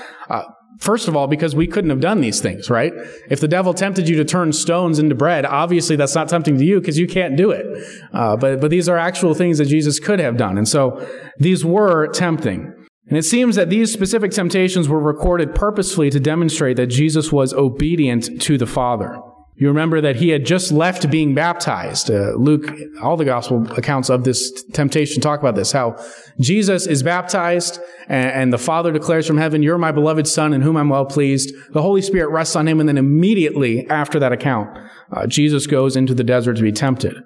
First 0.78 1.08
of 1.08 1.16
all, 1.16 1.26
because 1.26 1.56
we 1.56 1.66
couldn't 1.66 1.91
have 1.91 2.00
done 2.00 2.21
these 2.21 2.41
things, 2.41 2.71
right? 2.71 2.93
If 3.28 3.41
the 3.41 3.49
devil 3.49 3.75
tempted 3.75 4.08
you 4.08 4.17
to 4.17 4.25
turn 4.25 4.52
stones 4.52 4.99
into 4.99 5.14
bread, 5.14 5.45
obviously 5.45 5.97
that's 5.97 6.14
not 6.14 6.28
tempting 6.28 6.56
to 6.58 6.64
you 6.64 6.80
because 6.80 6.99
you 6.99 7.08
can't 7.08 7.36
do 7.36 7.50
it. 7.50 7.67
Uh, 8.12 8.36
but, 8.36 8.60
but 8.60 8.71
these 8.71 8.88
are 8.88 8.97
actual 8.97 9.34
things 9.34 9.58
that 9.58 9.67
Jesus 9.67 9.99
could 9.99 10.21
have 10.21 10.36
done. 10.36 10.56
And 10.56 10.69
so 10.69 11.04
these 11.38 11.64
were 11.64 12.06
tempting. 12.08 12.73
And 13.08 13.17
it 13.17 13.25
seems 13.25 13.56
that 13.56 13.71
these 13.71 13.93
specific 13.93 14.30
temptations 14.30 14.88
were 14.88 15.00
recorded 15.00 15.54
purposefully 15.54 16.10
to 16.10 16.21
demonstrate 16.21 16.76
that 16.76 16.88
Jesus 16.88 17.32
was 17.32 17.52
obedient 17.54 18.41
to 18.43 18.56
the 18.56 18.67
Father. 18.67 19.21
You 19.58 19.66
remember 19.66 20.00
that 20.00 20.16
he 20.16 20.28
had 20.28 20.47
just 20.47 20.71
left 20.71 21.10
being 21.10 21.34
baptized. 21.34 22.12
Uh, 22.12 22.32
Luke, 22.36 22.73
all 23.02 23.16
the 23.16 23.25
gospel 23.25 23.71
accounts 23.73 24.08
of 24.08 24.23
this 24.23 24.62
temptation 24.73 25.21
talk 25.21 25.40
about 25.40 25.56
this, 25.56 25.73
how 25.73 25.97
Jesus 26.38 26.86
is 26.86 27.02
baptized 27.02 27.80
and, 28.08 28.30
and, 28.30 28.52
the 28.52 28.58
Father 28.58 28.92
declares 28.92 29.26
from 29.26 29.36
heaven, 29.36 29.62
you're 29.62 29.76
my 29.76 29.90
beloved 29.90 30.28
son 30.28 30.52
in 30.52 30.62
whom 30.62 30.76
I'm 30.76 30.88
well 30.88 31.04
pleased. 31.04 31.52
The 31.73 31.82
Holy 31.82 32.02
Spirit 32.02 32.30
rests 32.30 32.54
on 32.54 32.68
him 32.68 32.78
and 32.78 32.88
then 32.88 32.97
immediately 32.97 33.88
after 33.90 34.21
that 34.21 34.32
account, 34.32 34.78
uh, 35.12 35.26
Jesus 35.26 35.66
goes 35.66 35.97
into 35.97 36.14
the 36.14 36.25
desert 36.25 36.56
to 36.56 36.62
be 36.62 36.73
tempted. 36.73 37.16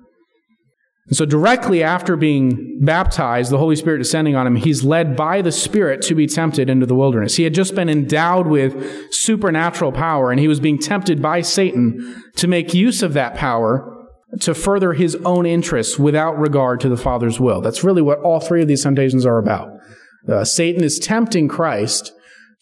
And 1.08 1.16
so 1.16 1.26
directly 1.26 1.82
after 1.82 2.16
being 2.16 2.78
baptized, 2.80 3.50
the 3.50 3.58
Holy 3.58 3.74
Spirit 3.74 3.98
descending 3.98 4.36
on 4.36 4.46
him, 4.46 4.56
he's 4.56 4.84
led 4.84 5.16
by 5.16 5.42
the 5.42 5.50
Spirit 5.50 6.00
to 6.02 6.14
be 6.14 6.26
tempted 6.26 6.70
into 6.70 6.86
the 6.86 6.94
wilderness. 6.94 7.36
He 7.36 7.42
had 7.42 7.54
just 7.54 7.74
been 7.74 7.88
endowed 7.88 8.46
with 8.46 9.12
supernatural 9.12 9.92
power 9.92 10.30
and 10.30 10.38
he 10.38 10.48
was 10.48 10.60
being 10.60 10.78
tempted 10.78 11.20
by 11.20 11.40
Satan 11.40 12.22
to 12.36 12.46
make 12.46 12.72
use 12.72 13.02
of 13.02 13.14
that 13.14 13.34
power 13.34 13.88
to 14.40 14.54
further 14.54 14.92
his 14.92 15.16
own 15.24 15.44
interests 15.44 15.98
without 15.98 16.38
regard 16.38 16.80
to 16.80 16.88
the 16.88 16.96
Father's 16.96 17.38
will. 17.38 17.60
That's 17.60 17.84
really 17.84 18.00
what 18.00 18.20
all 18.20 18.40
three 18.40 18.62
of 18.62 18.68
these 18.68 18.82
temptations 18.82 19.26
are 19.26 19.38
about. 19.38 19.70
Uh, 20.26 20.44
Satan 20.44 20.84
is 20.84 20.98
tempting 20.98 21.48
Christ 21.48 22.12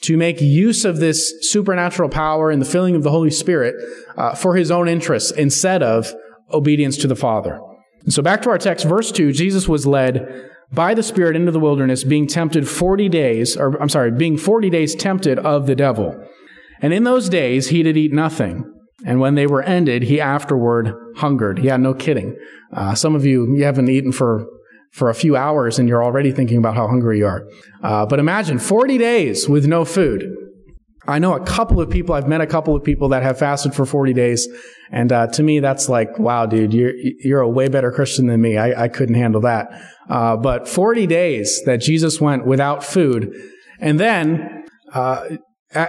to 0.02 0.16
make 0.16 0.40
use 0.40 0.86
of 0.86 0.96
this 0.96 1.32
supernatural 1.42 2.08
power 2.08 2.50
and 2.50 2.60
the 2.60 2.66
filling 2.66 2.96
of 2.96 3.02
the 3.02 3.10
Holy 3.10 3.30
Spirit 3.30 3.74
uh, 4.16 4.34
for 4.34 4.56
his 4.56 4.70
own 4.70 4.88
interests 4.88 5.30
instead 5.30 5.82
of 5.82 6.14
obedience 6.52 6.96
to 6.96 7.06
the 7.06 7.14
Father. 7.14 7.60
So 8.08 8.22
back 8.22 8.42
to 8.42 8.50
our 8.50 8.58
text, 8.58 8.86
verse 8.86 9.12
2, 9.12 9.32
Jesus 9.32 9.68
was 9.68 9.86
led 9.86 10.50
by 10.72 10.94
the 10.94 11.02
Spirit 11.02 11.36
into 11.36 11.52
the 11.52 11.60
wilderness, 11.60 12.04
being 12.04 12.26
tempted 12.26 12.68
40 12.68 13.08
days, 13.08 13.56
or 13.56 13.80
I'm 13.80 13.88
sorry, 13.88 14.10
being 14.10 14.38
40 14.38 14.70
days 14.70 14.94
tempted 14.94 15.38
of 15.38 15.66
the 15.66 15.74
devil. 15.74 16.16
And 16.80 16.92
in 16.92 17.04
those 17.04 17.28
days 17.28 17.68
he 17.68 17.82
did 17.82 17.96
eat 17.96 18.12
nothing. 18.12 18.64
And 19.04 19.20
when 19.20 19.34
they 19.34 19.46
were 19.46 19.62
ended, 19.62 20.04
he 20.04 20.20
afterward 20.20 20.94
hungered. 21.16 21.58
Yeah, 21.58 21.76
no 21.76 21.94
kidding. 21.94 22.36
Uh, 22.72 22.94
some 22.94 23.14
of 23.14 23.24
you, 23.24 23.54
you 23.56 23.64
haven't 23.64 23.88
eaten 23.88 24.12
for, 24.12 24.46
for 24.92 25.08
a 25.08 25.14
few 25.14 25.36
hours 25.36 25.78
and 25.78 25.88
you're 25.88 26.04
already 26.04 26.30
thinking 26.30 26.58
about 26.58 26.76
how 26.76 26.86
hungry 26.86 27.18
you 27.18 27.26
are. 27.26 27.46
Uh, 27.82 28.06
but 28.06 28.18
imagine 28.18 28.58
40 28.58 28.98
days 28.98 29.48
with 29.48 29.66
no 29.66 29.84
food. 29.84 30.36
I 31.10 31.18
know 31.18 31.34
a 31.34 31.44
couple 31.44 31.80
of 31.80 31.90
people, 31.90 32.14
I've 32.14 32.28
met 32.28 32.40
a 32.40 32.46
couple 32.46 32.74
of 32.74 32.84
people 32.84 33.08
that 33.10 33.22
have 33.22 33.38
fasted 33.38 33.74
for 33.74 33.84
40 33.84 34.12
days. 34.12 34.48
And, 34.90 35.12
uh, 35.12 35.26
to 35.28 35.42
me, 35.42 35.60
that's 35.60 35.88
like, 35.88 36.18
wow, 36.18 36.46
dude, 36.46 36.72
you're, 36.74 36.94
you're 36.94 37.40
a 37.40 37.48
way 37.48 37.68
better 37.68 37.92
Christian 37.92 38.26
than 38.26 38.40
me. 38.40 38.56
I, 38.56 38.84
I 38.84 38.88
couldn't 38.88 39.14
handle 39.14 39.40
that. 39.42 39.68
Uh, 40.08 40.36
but 40.36 40.68
40 40.68 41.06
days 41.06 41.62
that 41.64 41.78
Jesus 41.78 42.20
went 42.20 42.46
without 42.46 42.82
food. 42.84 43.32
And 43.80 44.00
then, 44.00 44.64
uh, 44.92 45.36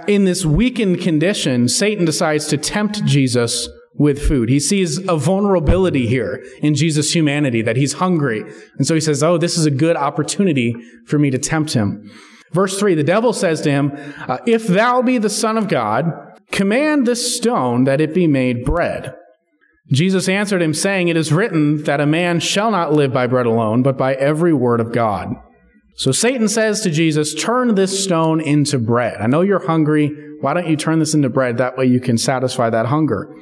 in 0.06 0.24
this 0.24 0.44
weakened 0.44 1.00
condition, 1.00 1.68
Satan 1.68 2.04
decides 2.04 2.46
to 2.48 2.56
tempt 2.56 3.04
Jesus 3.04 3.68
with 3.94 4.22
food. 4.22 4.48
He 4.48 4.60
sees 4.60 4.98
a 5.08 5.16
vulnerability 5.16 6.06
here 6.06 6.44
in 6.60 6.74
Jesus' 6.74 7.14
humanity, 7.14 7.62
that 7.62 7.76
he's 7.76 7.94
hungry. 7.94 8.42
And 8.78 8.86
so 8.86 8.94
he 8.94 9.00
says, 9.00 9.22
Oh, 9.22 9.36
this 9.38 9.58
is 9.58 9.66
a 9.66 9.70
good 9.70 9.96
opportunity 9.96 10.74
for 11.06 11.18
me 11.18 11.30
to 11.30 11.38
tempt 11.38 11.74
him. 11.74 12.10
Verse 12.52 12.78
3 12.78 12.94
The 12.94 13.02
devil 13.02 13.32
says 13.32 13.60
to 13.62 13.70
him, 13.70 13.92
uh, 14.28 14.38
If 14.46 14.66
thou 14.66 15.02
be 15.02 15.18
the 15.18 15.30
Son 15.30 15.56
of 15.56 15.68
God, 15.68 16.40
command 16.50 17.06
this 17.06 17.36
stone 17.36 17.84
that 17.84 18.00
it 18.00 18.14
be 18.14 18.26
made 18.26 18.64
bread. 18.64 19.14
Jesus 19.90 20.28
answered 20.28 20.62
him, 20.62 20.74
saying, 20.74 21.08
It 21.08 21.16
is 21.16 21.32
written 21.32 21.84
that 21.84 22.00
a 22.00 22.06
man 22.06 22.40
shall 22.40 22.70
not 22.70 22.92
live 22.92 23.12
by 23.12 23.26
bread 23.26 23.46
alone, 23.46 23.82
but 23.82 23.98
by 23.98 24.14
every 24.14 24.52
word 24.52 24.80
of 24.80 24.92
God. 24.92 25.34
So 25.94 26.12
Satan 26.12 26.48
says 26.48 26.80
to 26.82 26.90
Jesus, 26.90 27.34
Turn 27.34 27.74
this 27.74 28.02
stone 28.02 28.40
into 28.40 28.78
bread. 28.78 29.20
I 29.20 29.26
know 29.26 29.42
you're 29.42 29.66
hungry. 29.66 30.16
Why 30.40 30.54
don't 30.54 30.68
you 30.68 30.76
turn 30.76 30.98
this 30.98 31.14
into 31.14 31.28
bread? 31.28 31.58
That 31.58 31.76
way 31.76 31.86
you 31.86 32.00
can 32.00 32.18
satisfy 32.18 32.70
that 32.70 32.86
hunger. 32.86 33.34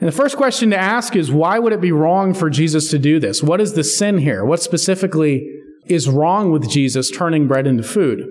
And 0.00 0.08
the 0.08 0.12
first 0.12 0.36
question 0.36 0.70
to 0.70 0.76
ask 0.76 1.14
is, 1.14 1.30
why 1.30 1.58
would 1.58 1.72
it 1.72 1.80
be 1.80 1.92
wrong 1.92 2.34
for 2.34 2.50
Jesus 2.50 2.90
to 2.90 2.98
do 2.98 3.20
this? 3.20 3.42
What 3.42 3.60
is 3.60 3.74
the 3.74 3.84
sin 3.84 4.18
here? 4.18 4.44
What 4.44 4.60
specifically 4.60 5.48
is 5.86 6.08
wrong 6.08 6.50
with 6.50 6.68
Jesus 6.68 7.10
turning 7.10 7.46
bread 7.46 7.66
into 7.66 7.84
food? 7.84 8.26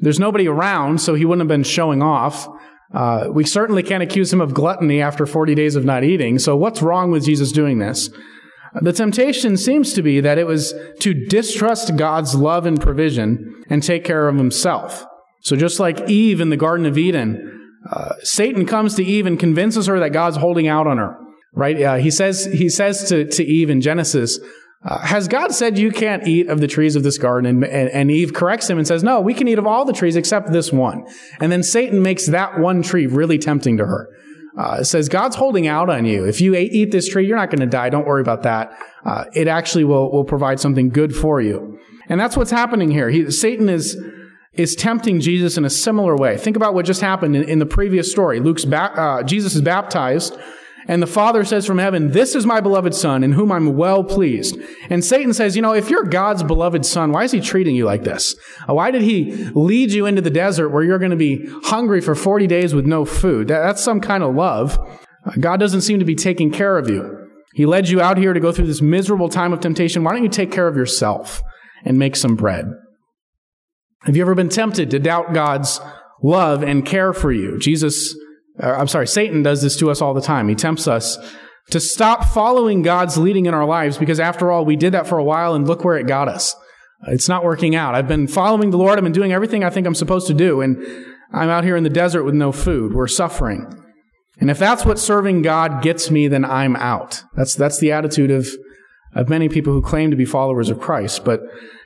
There's 0.00 0.18
nobody 0.18 0.48
around, 0.48 1.00
so 1.00 1.14
he 1.14 1.24
wouldn't 1.24 1.42
have 1.42 1.48
been 1.48 1.62
showing 1.62 2.02
off. 2.02 2.48
Uh, 2.92 3.28
we 3.30 3.44
certainly 3.44 3.82
can't 3.82 4.02
accuse 4.02 4.32
him 4.32 4.40
of 4.40 4.54
gluttony 4.54 5.00
after 5.00 5.26
40 5.26 5.54
days 5.54 5.76
of 5.76 5.84
not 5.84 6.02
eating. 6.02 6.38
So 6.38 6.56
what's 6.56 6.82
wrong 6.82 7.10
with 7.10 7.24
Jesus 7.24 7.52
doing 7.52 7.78
this? 7.78 8.10
The 8.80 8.92
temptation 8.92 9.56
seems 9.56 9.92
to 9.94 10.02
be 10.02 10.20
that 10.20 10.38
it 10.38 10.46
was 10.46 10.74
to 11.00 11.26
distrust 11.26 11.96
God's 11.96 12.34
love 12.34 12.66
and 12.66 12.80
provision 12.80 13.64
and 13.68 13.82
take 13.82 14.04
care 14.04 14.28
of 14.28 14.36
himself. 14.36 15.04
So 15.42 15.56
just 15.56 15.80
like 15.80 16.08
Eve 16.08 16.40
in 16.40 16.50
the 16.50 16.56
Garden 16.56 16.86
of 16.86 16.96
Eden, 16.96 17.68
uh, 17.90 18.14
Satan 18.22 18.66
comes 18.66 18.94
to 18.94 19.04
Eve 19.04 19.26
and 19.26 19.38
convinces 19.38 19.86
her 19.86 19.98
that 20.00 20.12
God's 20.12 20.36
holding 20.36 20.68
out 20.68 20.86
on 20.86 20.98
her. 20.98 21.16
Right? 21.52 21.82
Uh, 21.82 21.96
he 21.96 22.12
says 22.12 22.44
he 22.44 22.68
says 22.68 23.08
to, 23.08 23.24
to 23.24 23.44
Eve 23.44 23.70
in 23.70 23.80
Genesis, 23.80 24.38
uh, 24.82 24.98
has 24.98 25.28
God 25.28 25.52
said 25.52 25.78
you 25.78 25.90
can't 25.90 26.26
eat 26.26 26.48
of 26.48 26.60
the 26.60 26.66
trees 26.66 26.96
of 26.96 27.02
this 27.02 27.18
garden? 27.18 27.48
And, 27.48 27.64
and, 27.64 27.90
and, 27.90 28.10
Eve 28.10 28.32
corrects 28.32 28.68
him 28.68 28.78
and 28.78 28.86
says, 28.86 29.02
no, 29.02 29.20
we 29.20 29.34
can 29.34 29.46
eat 29.46 29.58
of 29.58 29.66
all 29.66 29.84
the 29.84 29.92
trees 29.92 30.16
except 30.16 30.52
this 30.52 30.72
one. 30.72 31.06
And 31.38 31.52
then 31.52 31.62
Satan 31.62 32.02
makes 32.02 32.26
that 32.26 32.58
one 32.58 32.82
tree 32.82 33.06
really 33.06 33.36
tempting 33.36 33.76
to 33.76 33.84
her. 33.84 34.08
Uh, 34.58 34.82
says 34.82 35.08
God's 35.08 35.36
holding 35.36 35.66
out 35.68 35.88
on 35.90 36.04
you. 36.06 36.24
If 36.24 36.40
you 36.40 36.54
eat 36.54 36.90
this 36.90 37.08
tree, 37.08 37.26
you're 37.26 37.36
not 37.36 37.50
going 37.50 37.60
to 37.60 37.66
die. 37.66 37.88
Don't 37.88 38.06
worry 38.06 38.20
about 38.20 38.42
that. 38.42 38.72
Uh, 39.04 39.24
it 39.32 39.46
actually 39.46 39.84
will 39.84 40.10
will 40.10 40.24
provide 40.24 40.58
something 40.58 40.88
good 40.88 41.14
for 41.14 41.40
you. 41.40 41.78
And 42.08 42.18
that's 42.18 42.36
what's 42.36 42.50
happening 42.50 42.90
here. 42.90 43.10
He, 43.10 43.30
Satan 43.30 43.68
is 43.68 43.96
is 44.54 44.74
tempting 44.74 45.20
Jesus 45.20 45.56
in 45.56 45.64
a 45.64 45.70
similar 45.70 46.16
way. 46.16 46.36
Think 46.36 46.56
about 46.56 46.74
what 46.74 46.84
just 46.84 47.00
happened 47.00 47.36
in, 47.36 47.44
in 47.44 47.58
the 47.60 47.66
previous 47.66 48.10
story. 48.10 48.40
Luke's 48.40 48.64
ba- 48.64 48.92
uh, 49.00 49.22
Jesus 49.22 49.54
is 49.54 49.62
baptized. 49.62 50.36
And 50.88 51.02
the 51.02 51.06
Father 51.06 51.44
says 51.44 51.66
from 51.66 51.78
heaven, 51.78 52.10
This 52.10 52.34
is 52.34 52.46
my 52.46 52.60
beloved 52.60 52.94
Son, 52.94 53.22
in 53.22 53.32
whom 53.32 53.52
I'm 53.52 53.76
well 53.76 54.02
pleased. 54.02 54.56
And 54.88 55.04
Satan 55.04 55.32
says, 55.32 55.56
You 55.56 55.62
know, 55.62 55.74
if 55.74 55.90
you're 55.90 56.04
God's 56.04 56.42
beloved 56.42 56.86
Son, 56.86 57.12
why 57.12 57.24
is 57.24 57.32
he 57.32 57.40
treating 57.40 57.76
you 57.76 57.84
like 57.84 58.04
this? 58.04 58.34
Why 58.66 58.90
did 58.90 59.02
he 59.02 59.32
lead 59.54 59.92
you 59.92 60.06
into 60.06 60.22
the 60.22 60.30
desert 60.30 60.70
where 60.70 60.82
you're 60.82 60.98
going 60.98 61.10
to 61.10 61.16
be 61.16 61.46
hungry 61.64 62.00
for 62.00 62.14
40 62.14 62.46
days 62.46 62.74
with 62.74 62.86
no 62.86 63.04
food? 63.04 63.48
that's 63.48 63.82
some 63.82 64.00
kind 64.00 64.22
of 64.22 64.34
love. 64.34 64.78
God 65.38 65.60
doesn't 65.60 65.82
seem 65.82 65.98
to 65.98 66.04
be 66.04 66.14
taking 66.14 66.50
care 66.50 66.78
of 66.78 66.88
you. 66.88 67.18
He 67.54 67.66
led 67.66 67.88
you 67.88 68.00
out 68.00 68.16
here 68.16 68.32
to 68.32 68.40
go 68.40 68.52
through 68.52 68.66
this 68.66 68.80
miserable 68.80 69.28
time 69.28 69.52
of 69.52 69.60
temptation. 69.60 70.04
Why 70.04 70.12
don't 70.12 70.22
you 70.22 70.28
take 70.28 70.52
care 70.52 70.68
of 70.68 70.76
yourself 70.76 71.42
and 71.84 71.98
make 71.98 72.16
some 72.16 72.36
bread? 72.36 72.66
Have 74.04 74.16
you 74.16 74.22
ever 74.22 74.34
been 74.34 74.48
tempted 74.48 74.90
to 74.90 74.98
doubt 74.98 75.34
God's 75.34 75.80
love 76.22 76.62
and 76.62 76.86
care 76.86 77.12
for 77.12 77.32
you? 77.32 77.58
Jesus 77.58 78.14
uh, 78.62 78.72
I'm 78.72 78.88
sorry, 78.88 79.06
Satan 79.06 79.42
does 79.42 79.62
this 79.62 79.76
to 79.78 79.90
us 79.90 80.00
all 80.00 80.14
the 80.14 80.20
time. 80.20 80.48
He 80.48 80.54
tempts 80.54 80.88
us 80.88 81.18
to 81.70 81.80
stop 81.80 82.24
following 82.24 82.82
God's 82.82 83.16
leading 83.16 83.46
in 83.46 83.54
our 83.54 83.64
lives 83.64 83.98
because 83.98 84.20
after 84.20 84.50
all, 84.50 84.64
we 84.64 84.76
did 84.76 84.92
that 84.92 85.06
for 85.06 85.18
a 85.18 85.24
while 85.24 85.54
and 85.54 85.66
look 85.66 85.84
where 85.84 85.96
it 85.96 86.06
got 86.06 86.28
us. 86.28 86.54
It's 87.08 87.28
not 87.28 87.44
working 87.44 87.74
out. 87.74 87.94
I've 87.94 88.08
been 88.08 88.26
following 88.26 88.70
the 88.70 88.76
Lord. 88.76 88.98
I've 88.98 89.04
been 89.04 89.12
doing 89.12 89.32
everything 89.32 89.64
I 89.64 89.70
think 89.70 89.86
I'm 89.86 89.94
supposed 89.94 90.26
to 90.26 90.34
do 90.34 90.60
and 90.60 90.84
I'm 91.32 91.48
out 91.48 91.64
here 91.64 91.76
in 91.76 91.84
the 91.84 91.90
desert 91.90 92.24
with 92.24 92.34
no 92.34 92.52
food. 92.52 92.92
We're 92.92 93.06
suffering. 93.06 93.72
And 94.38 94.50
if 94.50 94.58
that's 94.58 94.84
what 94.84 94.98
serving 94.98 95.42
God 95.42 95.82
gets 95.82 96.10
me, 96.10 96.28
then 96.28 96.44
I'm 96.44 96.76
out. 96.76 97.22
That's, 97.36 97.54
that's 97.54 97.78
the 97.78 97.92
attitude 97.92 98.30
of 98.30 98.48
of 99.14 99.28
many 99.28 99.48
people 99.48 99.72
who 99.72 99.82
claim 99.82 100.10
to 100.10 100.16
be 100.16 100.24
followers 100.24 100.70
of 100.70 100.80
Christ. 100.80 101.24
But 101.24 101.40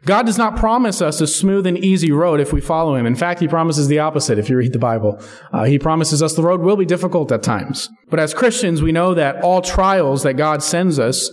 God 0.04 0.26
does 0.26 0.36
not 0.36 0.56
promise 0.56 1.00
us 1.00 1.20
a 1.20 1.26
smooth 1.26 1.66
and 1.66 1.78
easy 1.78 2.12
road 2.12 2.40
if 2.40 2.52
we 2.52 2.60
follow 2.60 2.94
Him. 2.94 3.06
In 3.06 3.14
fact, 3.14 3.40
He 3.40 3.48
promises 3.48 3.88
the 3.88 3.98
opposite 3.98 4.38
if 4.38 4.50
you 4.50 4.56
read 4.56 4.72
the 4.72 4.78
Bible. 4.78 5.18
Uh, 5.52 5.64
he 5.64 5.78
promises 5.78 6.22
us 6.22 6.34
the 6.34 6.42
road 6.42 6.60
will 6.60 6.76
be 6.76 6.84
difficult 6.84 7.32
at 7.32 7.42
times. 7.42 7.88
But 8.10 8.20
as 8.20 8.34
Christians, 8.34 8.82
we 8.82 8.92
know 8.92 9.14
that 9.14 9.42
all 9.42 9.62
trials 9.62 10.22
that 10.22 10.34
God 10.34 10.62
sends 10.62 10.98
us, 10.98 11.30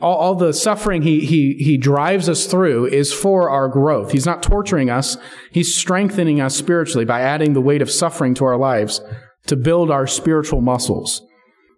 all, 0.00 0.16
all 0.16 0.34
the 0.34 0.54
suffering 0.54 1.02
he, 1.02 1.26
he, 1.26 1.54
he 1.58 1.76
drives 1.76 2.28
us 2.28 2.46
through 2.46 2.86
is 2.86 3.12
for 3.12 3.50
our 3.50 3.68
growth. 3.68 4.12
He's 4.12 4.26
not 4.26 4.42
torturing 4.42 4.88
us. 4.88 5.18
He's 5.52 5.74
strengthening 5.74 6.40
us 6.40 6.56
spiritually 6.56 7.04
by 7.04 7.20
adding 7.20 7.52
the 7.52 7.60
weight 7.60 7.82
of 7.82 7.90
suffering 7.90 8.34
to 8.34 8.44
our 8.44 8.56
lives 8.56 9.02
to 9.46 9.56
build 9.56 9.90
our 9.90 10.06
spiritual 10.06 10.62
muscles. 10.62 11.22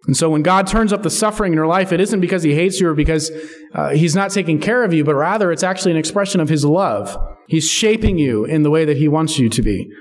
And 0.07 0.15
so 0.15 0.29
when 0.29 0.41
God 0.41 0.67
turns 0.67 0.93
up 0.93 1.03
the 1.03 1.09
suffering 1.09 1.51
in 1.51 1.57
your 1.57 1.67
life, 1.67 1.91
it 1.91 1.99
isn't 1.99 2.21
because 2.21 2.41
he 2.41 2.55
hates 2.55 2.79
you 2.79 2.87
or 2.89 2.93
because 2.93 3.29
uh, 3.73 3.89
he's 3.89 4.15
not 4.15 4.31
taking 4.31 4.59
care 4.59 4.83
of 4.83 4.93
you, 4.93 5.03
but 5.03 5.15
rather 5.15 5.51
it's 5.51 5.63
actually 5.63 5.91
an 5.91 5.97
expression 5.97 6.39
of 6.39 6.47
his 6.47 6.63
love. 6.63 7.15
He's 7.47 7.69
shaping 7.69 8.17
you 8.17 8.45
in 8.45 8.63
the 8.63 8.71
way 8.71 8.85
that 8.85 8.97
he 8.97 9.09
wants 9.09 9.37
you 9.37 9.49
to 9.49 9.61
be. 9.61 9.91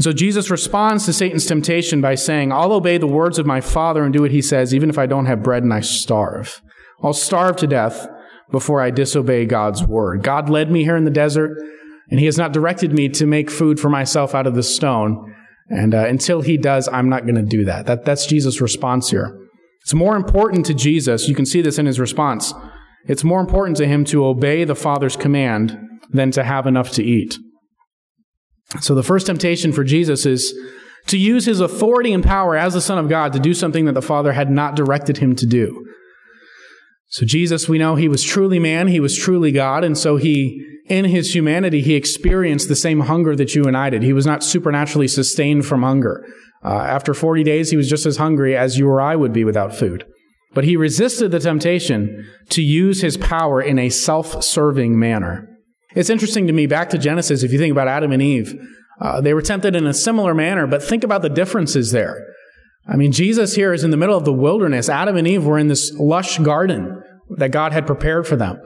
So 0.00 0.12
Jesus 0.12 0.50
responds 0.50 1.04
to 1.04 1.12
Satan's 1.12 1.46
temptation 1.46 2.00
by 2.00 2.16
saying, 2.16 2.50
I'll 2.50 2.72
obey 2.72 2.98
the 2.98 3.06
words 3.06 3.38
of 3.38 3.46
my 3.46 3.60
Father 3.60 4.02
and 4.02 4.12
do 4.12 4.22
what 4.22 4.32
he 4.32 4.42
says, 4.42 4.74
even 4.74 4.90
if 4.90 4.98
I 4.98 5.06
don't 5.06 5.26
have 5.26 5.44
bread 5.44 5.62
and 5.62 5.72
I 5.72 5.80
starve. 5.80 6.60
I'll 7.02 7.12
starve 7.12 7.56
to 7.56 7.68
death 7.68 8.08
before 8.50 8.80
I 8.80 8.90
disobey 8.90 9.46
God's 9.46 9.84
word. 9.84 10.24
God 10.24 10.50
led 10.50 10.70
me 10.70 10.82
here 10.82 10.96
in 10.96 11.04
the 11.04 11.10
desert, 11.10 11.56
and 12.10 12.18
he 12.18 12.26
has 12.26 12.36
not 12.36 12.52
directed 12.52 12.92
me 12.92 13.08
to 13.10 13.26
make 13.26 13.50
food 13.50 13.78
for 13.78 13.88
myself 13.88 14.34
out 14.34 14.48
of 14.48 14.56
the 14.56 14.62
stone. 14.64 15.33
And 15.68 15.94
uh, 15.94 16.06
until 16.06 16.42
he 16.42 16.56
does, 16.56 16.88
I'm 16.88 17.08
not 17.08 17.22
going 17.22 17.36
to 17.36 17.42
do 17.42 17.64
that. 17.64 17.86
that. 17.86 18.04
That's 18.04 18.26
Jesus' 18.26 18.60
response 18.60 19.10
here. 19.10 19.38
It's 19.82 19.94
more 19.94 20.16
important 20.16 20.66
to 20.66 20.74
Jesus, 20.74 21.28
you 21.28 21.34
can 21.34 21.46
see 21.46 21.60
this 21.60 21.78
in 21.78 21.86
his 21.86 22.00
response. 22.00 22.54
It's 23.06 23.24
more 23.24 23.40
important 23.40 23.76
to 23.78 23.86
him 23.86 24.04
to 24.06 24.24
obey 24.24 24.64
the 24.64 24.74
Father's 24.74 25.16
command 25.16 25.78
than 26.10 26.30
to 26.30 26.42
have 26.42 26.66
enough 26.66 26.90
to 26.92 27.04
eat. 27.04 27.36
So 28.80 28.94
the 28.94 29.02
first 29.02 29.26
temptation 29.26 29.72
for 29.72 29.84
Jesus 29.84 30.24
is 30.24 30.54
to 31.08 31.18
use 31.18 31.44
his 31.44 31.60
authority 31.60 32.14
and 32.14 32.24
power 32.24 32.56
as 32.56 32.72
the 32.72 32.80
Son 32.80 32.98
of 32.98 33.10
God 33.10 33.34
to 33.34 33.38
do 33.38 33.52
something 33.52 33.84
that 33.84 33.92
the 33.92 34.00
Father 34.00 34.32
had 34.32 34.50
not 34.50 34.74
directed 34.74 35.18
him 35.18 35.36
to 35.36 35.46
do. 35.46 35.86
So 37.14 37.24
Jesus, 37.24 37.68
we 37.68 37.78
know 37.78 37.94
he 37.94 38.08
was 38.08 38.24
truly 38.24 38.58
man, 38.58 38.88
he 38.88 38.98
was 38.98 39.16
truly 39.16 39.52
God, 39.52 39.84
and 39.84 39.96
so 39.96 40.16
he 40.16 40.60
in 40.86 41.04
his 41.04 41.32
humanity, 41.32 41.80
he 41.80 41.94
experienced 41.94 42.66
the 42.66 42.74
same 42.74 43.02
hunger 43.02 43.36
that 43.36 43.54
you 43.54 43.66
and 43.66 43.76
I 43.76 43.88
did. 43.88 44.02
He 44.02 44.12
was 44.12 44.26
not 44.26 44.42
supernaturally 44.42 45.06
sustained 45.06 45.64
from 45.64 45.84
hunger. 45.84 46.26
Uh, 46.64 46.70
after 46.70 47.14
40 47.14 47.44
days, 47.44 47.70
he 47.70 47.76
was 47.76 47.88
just 47.88 48.04
as 48.04 48.16
hungry 48.16 48.56
as 48.56 48.78
you 48.78 48.88
or 48.88 49.00
I 49.00 49.14
would 49.14 49.32
be 49.32 49.44
without 49.44 49.76
food. 49.76 50.04
But 50.54 50.64
he 50.64 50.76
resisted 50.76 51.30
the 51.30 51.38
temptation 51.38 52.26
to 52.48 52.62
use 52.62 53.00
his 53.00 53.16
power 53.16 53.62
in 53.62 53.78
a 53.78 53.90
self-serving 53.90 54.98
manner. 54.98 55.48
It's 55.94 56.10
interesting 56.10 56.48
to 56.48 56.52
me, 56.52 56.66
back 56.66 56.90
to 56.90 56.98
Genesis, 56.98 57.44
if 57.44 57.52
you 57.52 57.60
think 57.60 57.70
about 57.70 57.86
Adam 57.86 58.10
and 58.10 58.20
Eve, 58.20 58.60
uh, 59.00 59.20
they 59.20 59.34
were 59.34 59.42
tempted 59.42 59.76
in 59.76 59.86
a 59.86 59.94
similar 59.94 60.34
manner, 60.34 60.66
but 60.66 60.82
think 60.82 61.04
about 61.04 61.22
the 61.22 61.28
differences 61.28 61.92
there. 61.92 62.26
I 62.88 62.96
mean, 62.96 63.12
Jesus 63.12 63.54
here 63.54 63.72
is 63.72 63.84
in 63.84 63.92
the 63.92 63.96
middle 63.96 64.18
of 64.18 64.24
the 64.24 64.32
wilderness. 64.32 64.88
Adam 64.88 65.16
and 65.16 65.28
Eve 65.28 65.46
were 65.46 65.60
in 65.60 65.68
this 65.68 65.94
lush 65.94 66.38
garden 66.40 67.03
that 67.30 67.50
God 67.50 67.72
had 67.72 67.86
prepared 67.86 68.26
for 68.26 68.36
them. 68.36 68.60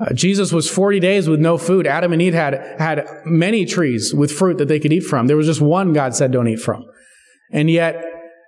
Uh, 0.00 0.12
Jesus 0.12 0.52
was 0.52 0.68
40 0.68 0.98
days 0.98 1.28
with 1.28 1.40
no 1.40 1.56
food. 1.56 1.86
Adam 1.86 2.12
and 2.12 2.20
Eve 2.20 2.34
had, 2.34 2.54
had 2.78 3.06
many 3.24 3.64
trees 3.64 4.12
with 4.12 4.32
fruit 4.32 4.58
that 4.58 4.66
they 4.66 4.80
could 4.80 4.92
eat 4.92 5.04
from. 5.04 5.26
There 5.26 5.36
was 5.36 5.46
just 5.46 5.60
one 5.60 5.92
God 5.92 6.16
said 6.16 6.32
don't 6.32 6.48
eat 6.48 6.60
from. 6.60 6.84
And 7.52 7.70
yet, 7.70 8.04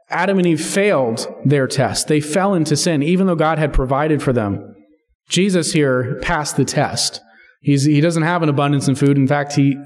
Adam 0.09 0.39
and 0.39 0.47
Eve 0.47 0.61
failed 0.61 1.27
their 1.45 1.67
test. 1.67 2.09
They 2.09 2.21
fell 2.21 2.55
into 2.55 2.77
sin, 2.77 3.03
even 3.03 3.27
though 3.27 3.37
God 3.37 3.59
had 3.59 3.73
provided 3.73 4.23
for 4.23 4.33
them. 4.33 4.75
Jesus 5.29 5.73
here 5.73 6.19
passed 6.23 6.57
the 6.57 6.65
test. 6.65 7.21
He's, 7.61 7.85
he 7.85 8.01
doesn't 8.01 8.23
have 8.23 8.43
an 8.43 8.49
abundance 8.49 8.89
in 8.89 8.95
food. 8.95 9.17
In 9.17 9.27
fact, 9.27 9.55
he, 9.55 9.77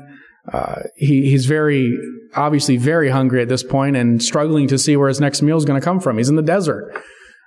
uh, 0.52 0.80
he, 0.96 1.30
he's 1.30 1.46
very, 1.46 1.96
obviously 2.34 2.76
very 2.76 3.10
hungry 3.10 3.42
at 3.42 3.48
this 3.48 3.62
point 3.62 3.96
and 3.96 4.22
struggling 4.22 4.68
to 4.68 4.78
see 4.78 4.96
where 4.96 5.08
his 5.08 5.20
next 5.20 5.42
meal 5.42 5.56
is 5.56 5.64
going 5.64 5.80
to 5.80 5.84
come 5.84 6.00
from. 6.00 6.18
He's 6.18 6.28
in 6.28 6.36
the 6.36 6.42
desert. 6.42 6.94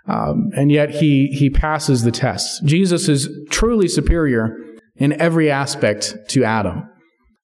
Um, 0.06 0.52
and 0.56 0.72
yet 0.72 0.90
he, 0.90 1.28
he 1.28 1.50
passes 1.50 2.04
the 2.04 2.12
test. 2.12 2.66
Jesus 2.66 3.08
is 3.08 3.30
truly 3.50 3.88
superior 3.88 4.58
in 4.96 5.20
every 5.20 5.50
aspect 5.50 6.18
to 6.30 6.44
Adam. 6.44 6.90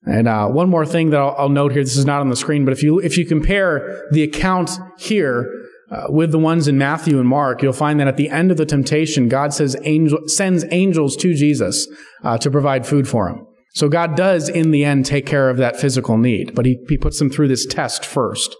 And 0.04 0.28
uh, 0.28 0.48
one 0.48 0.69
more 0.69 0.86
thing 0.86 1.10
that 1.12 1.19
I'll, 1.19 1.36
I'll, 1.38 1.50
note 1.50 1.72
here, 1.72 1.84
this 1.84 1.98
is 1.98 2.06
not 2.06 2.22
on 2.22 2.30
the 2.30 2.36
screen, 2.36 2.65
but 2.65 2.72
if 2.72 2.84
you, 2.84 3.00
if 3.00 3.17
you 3.17 3.26
compare 3.26 4.08
the 4.12 4.24
account 4.24 4.72
here 4.98 5.50
uh, 5.91 6.06
with 6.10 6.32
the 6.32 6.39
ones 6.39 6.67
in 6.67 6.78
Matthew 6.78 7.19
and 7.19 7.28
Mark, 7.28 7.62
you'll 7.62 7.74
find 7.74 8.00
that 8.00 8.08
at 8.08 8.17
the 8.17 8.30
end 8.30 8.52
of 8.52 8.58
the 8.58 8.65
temptation, 8.65 9.28
God 9.28 9.54
says 9.54 9.76
angel, 9.84 10.19
sends 10.28 10.65
angels 10.72 11.15
to 11.17 11.34
Jesus 11.34 11.88
uh, 12.24 12.38
to 12.38 12.52
provide 12.52 12.86
food 12.86 13.08
for 13.08 13.28
him. 13.30 13.45
So 13.74 13.88
God 13.88 14.15
does, 14.15 14.50
in 14.50 14.72
the 14.72 14.84
end, 14.84 15.06
take 15.06 15.26
care 15.26 15.50
of 15.50 15.58
that 15.58 15.80
physical 15.80 16.17
need, 16.17 16.56
but 16.56 16.65
he, 16.65 16.80
he 16.88 16.98
puts 16.98 17.19
them 17.19 17.30
through 17.30 17.50
this 17.50 17.65
test 17.65 18.06
first. 18.06 18.56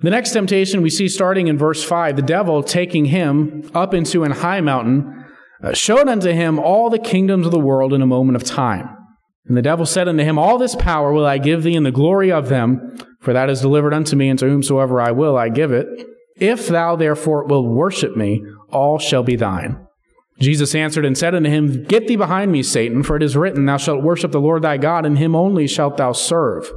The 0.00 0.10
next 0.10 0.30
temptation 0.30 0.82
we 0.82 0.90
see 0.90 1.08
starting 1.08 1.48
in 1.48 1.58
verse 1.58 1.82
5 1.82 2.16
the 2.16 2.22
devil 2.22 2.62
taking 2.62 3.06
him 3.06 3.68
up 3.74 3.94
into 3.94 4.24
an 4.24 4.30
high 4.30 4.60
mountain 4.60 5.24
uh, 5.62 5.72
showed 5.72 6.08
unto 6.08 6.30
him 6.30 6.58
all 6.58 6.88
the 6.88 7.00
kingdoms 7.00 7.46
of 7.46 7.52
the 7.52 7.58
world 7.58 7.92
in 7.92 8.00
a 8.00 8.06
moment 8.06 8.36
of 8.36 8.44
time. 8.44 8.88
And 9.46 9.56
the 9.56 9.62
devil 9.62 9.86
said 9.86 10.06
unto 10.06 10.22
him, 10.22 10.38
All 10.38 10.58
this 10.58 10.76
power 10.76 11.12
will 11.12 11.26
I 11.26 11.38
give 11.38 11.62
thee 11.62 11.74
and 11.74 11.84
the 11.84 11.90
glory 11.90 12.30
of 12.30 12.48
them, 12.48 12.96
for 13.20 13.32
that 13.32 13.50
is 13.50 13.60
delivered 13.60 13.94
unto 13.94 14.14
me, 14.14 14.28
and 14.28 14.38
to 14.38 14.46
whomsoever 14.46 15.00
I 15.00 15.10
will 15.10 15.36
I 15.36 15.48
give 15.48 15.72
it. 15.72 15.86
If 16.36 16.68
thou 16.68 16.94
therefore 16.94 17.46
wilt 17.46 17.66
worship 17.66 18.16
me, 18.16 18.44
all 18.70 18.98
shall 18.98 19.24
be 19.24 19.34
thine. 19.34 19.84
Jesus 20.38 20.74
answered 20.74 21.04
and 21.04 21.18
said 21.18 21.34
unto 21.34 21.50
him, 21.50 21.82
Get 21.84 22.06
thee 22.06 22.14
behind 22.14 22.52
me, 22.52 22.62
Satan, 22.62 23.02
for 23.02 23.16
it 23.16 23.22
is 23.22 23.36
written, 23.36 23.64
Thou 23.64 23.78
shalt 23.78 24.04
worship 24.04 24.30
the 24.30 24.40
Lord 24.40 24.62
thy 24.62 24.76
God, 24.76 25.04
and 25.04 25.18
him 25.18 25.34
only 25.34 25.66
shalt 25.66 25.96
thou 25.96 26.12
serve. 26.12 26.70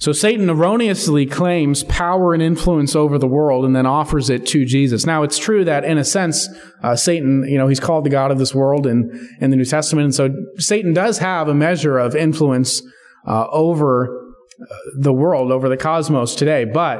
So 0.00 0.12
Satan 0.12 0.50
erroneously 0.50 1.26
claims 1.26 1.84
power 1.84 2.34
and 2.34 2.42
influence 2.42 2.96
over 2.96 3.18
the 3.18 3.28
world 3.28 3.64
and 3.64 3.76
then 3.76 3.86
offers 3.86 4.30
it 4.30 4.46
to 4.46 4.64
Jesus. 4.64 5.06
Now 5.06 5.22
it's 5.22 5.38
true 5.38 5.64
that 5.64 5.84
in 5.84 5.98
a 5.98 6.04
sense, 6.04 6.48
uh, 6.82 6.96
Satan, 6.96 7.44
you 7.46 7.58
know, 7.58 7.68
he's 7.68 7.80
called 7.80 8.04
the 8.04 8.10
God 8.10 8.30
of 8.30 8.38
this 8.38 8.54
world 8.54 8.86
in, 8.86 9.28
in 9.40 9.50
the 9.50 9.56
New 9.56 9.64
Testament. 9.64 10.06
And 10.06 10.14
so 10.14 10.30
Satan 10.56 10.92
does 10.92 11.18
have 11.18 11.48
a 11.48 11.54
measure 11.54 11.98
of 11.98 12.16
influence 12.16 12.82
uh, 13.28 13.46
over 13.52 14.34
uh, 14.60 14.74
the 14.98 15.12
world, 15.12 15.52
over 15.52 15.68
the 15.68 15.76
cosmos 15.76 16.34
today. 16.34 16.64
But 16.64 16.98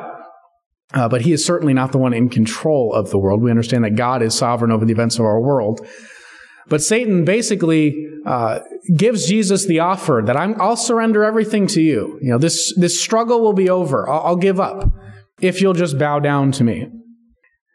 Uh, 0.92 1.08
but 1.08 1.20
he 1.22 1.32
is 1.32 1.44
certainly 1.44 1.72
not 1.72 1.92
the 1.92 1.98
one 1.98 2.12
in 2.12 2.28
control 2.28 2.92
of 2.92 3.10
the 3.10 3.18
world. 3.18 3.40
We 3.40 3.50
understand 3.50 3.84
that 3.84 3.94
God 3.94 4.22
is 4.22 4.34
sovereign 4.34 4.72
over 4.72 4.84
the 4.84 4.92
events 4.92 5.20
of 5.20 5.24
our 5.24 5.40
world. 5.40 5.80
But 6.68 6.82
Satan 6.82 7.24
basically 7.24 8.06
uh, 8.24 8.60
gives 8.96 9.26
Jesus 9.26 9.66
the 9.66 9.80
offer 9.80 10.22
that 10.24 10.36
I'm, 10.36 10.60
I'll 10.60 10.76
surrender 10.76 11.24
everything 11.24 11.66
to 11.68 11.80
you. 11.80 12.18
You 12.22 12.30
know, 12.30 12.38
this 12.38 12.74
this 12.78 13.00
struggle 13.00 13.40
will 13.40 13.52
be 13.52 13.70
over. 13.70 14.08
I'll, 14.08 14.20
I'll 14.20 14.36
give 14.36 14.60
up 14.60 14.84
if 15.40 15.60
you'll 15.60 15.74
just 15.74 15.98
bow 15.98 16.20
down 16.20 16.52
to 16.52 16.64
me. 16.64 16.86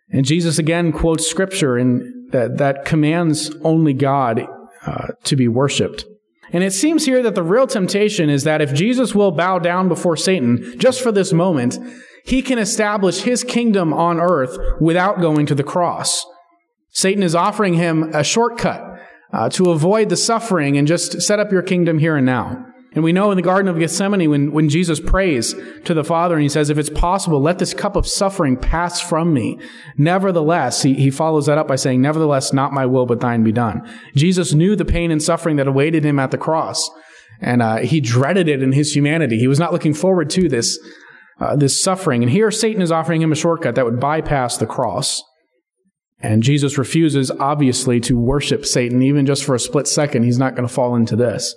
And 0.10 0.26
Jesus 0.26 0.60
again 0.60 0.92
quotes 0.92 1.28
scripture 1.28 1.78
in 1.78 2.28
that 2.32 2.58
that 2.58 2.86
commands 2.86 3.54
only 3.64 3.94
God 3.94 4.48
uh, 4.86 5.08
to 5.24 5.36
be 5.36 5.48
worshipped. 5.48 6.06
And 6.52 6.64
it 6.64 6.74
seems 6.74 7.06
here 7.06 7.24
that 7.24 7.36
the 7.36 7.44
real 7.44 7.68
temptation 7.68 8.30
is 8.30 8.44
that 8.44 8.62
if 8.62 8.74
Jesus 8.74 9.16
will 9.16 9.32
bow 9.32 9.60
down 9.60 9.90
before 9.90 10.16
Satan 10.16 10.76
just 10.78 11.02
for 11.02 11.12
this 11.12 11.34
moment, 11.34 11.78
he 12.24 12.42
can 12.42 12.60
establish 12.60 13.22
his 13.22 13.44
kingdom 13.44 13.94
on 13.94 14.20
earth 14.20 14.58
without 14.80 15.22
going 15.22 15.46
to 15.48 15.56
the 15.56 15.64
cross. 15.64 16.26
Satan 16.96 17.24
is 17.24 17.36
offering 17.36 17.74
him 17.74 18.16
a 18.16 18.24
shortcut 18.24 18.98
uh, 19.34 19.50
to 19.50 19.70
avoid 19.70 20.08
the 20.08 20.16
suffering 20.16 20.78
and 20.78 20.88
just 20.88 21.22
set 21.22 21.42
up 21.42 21.52
your 21.52 21.62
kingdom 21.62 22.00
here 22.00 22.16
and 22.16 22.26
now. 22.26 22.66
And 22.94 23.04
we 23.04 23.12
know 23.12 23.32
in 23.32 23.36
the 23.36 23.42
Garden 23.42 23.68
of 23.68 23.78
Gethsemane 23.78 24.30
when, 24.30 24.54
when 24.54 24.70
Jesus 24.70 25.02
prays 25.02 25.54
to 25.84 25.94
the 25.94 26.06
Father 26.06 26.36
and 26.36 26.44
he 26.44 26.48
says, 26.48 26.70
if 26.70 26.78
it's 26.78 26.90
possible, 26.90 27.42
let 27.42 27.60
this 27.60 27.74
cup 27.74 27.98
of 27.98 28.08
suffering 28.08 28.56
pass 28.56 29.02
from 29.02 29.34
me. 29.34 29.60
Nevertheless, 29.98 30.84
he, 30.84 30.94
he 30.94 31.12
follows 31.12 31.48
that 31.48 31.58
up 31.58 31.68
by 31.68 31.76
saying, 31.76 32.02
nevertheless, 32.02 32.54
not 32.54 32.72
my 32.72 32.86
will, 32.86 33.06
but 33.06 33.20
thine 33.20 33.44
be 33.44 33.52
done. 33.52 33.86
Jesus 34.16 34.54
knew 34.54 34.78
the 34.78 34.86
pain 34.86 35.12
and 35.12 35.22
suffering 35.22 35.58
that 35.58 35.68
awaited 35.68 36.06
him 36.06 36.18
at 36.18 36.32
the 36.32 36.38
cross. 36.38 36.90
And 37.42 37.62
uh, 37.62 37.78
he 37.80 38.00
dreaded 38.00 38.48
it 38.48 38.64
in 38.64 38.72
his 38.72 38.96
humanity. 38.96 39.38
He 39.38 39.50
was 39.50 39.60
not 39.60 39.74
looking 39.74 39.94
forward 39.94 40.30
to 40.30 40.48
this, 40.48 40.80
uh, 41.42 41.58
this 41.58 41.84
suffering. 41.84 42.24
And 42.24 42.32
here 42.32 42.50
Satan 42.52 42.82
is 42.82 42.94
offering 42.94 43.22
him 43.22 43.34
a 43.34 43.36
shortcut 43.36 43.76
that 43.76 43.84
would 43.84 44.00
bypass 44.00 44.56
the 44.56 44.66
cross. 44.66 45.22
And 46.26 46.42
Jesus 46.42 46.80
refuses, 46.80 47.30
obviously, 47.30 48.00
to 48.02 48.18
worship 48.18 48.66
Satan, 48.66 49.04
even 49.04 49.28
just 49.28 49.44
for 49.44 49.54
a 49.54 49.60
split 49.60 49.88
second. 49.88 50.24
He's 50.24 50.40
not 50.40 50.56
going 50.56 50.68
to 50.68 50.74
fall 50.74 50.96
into 50.96 51.16
this. 51.16 51.54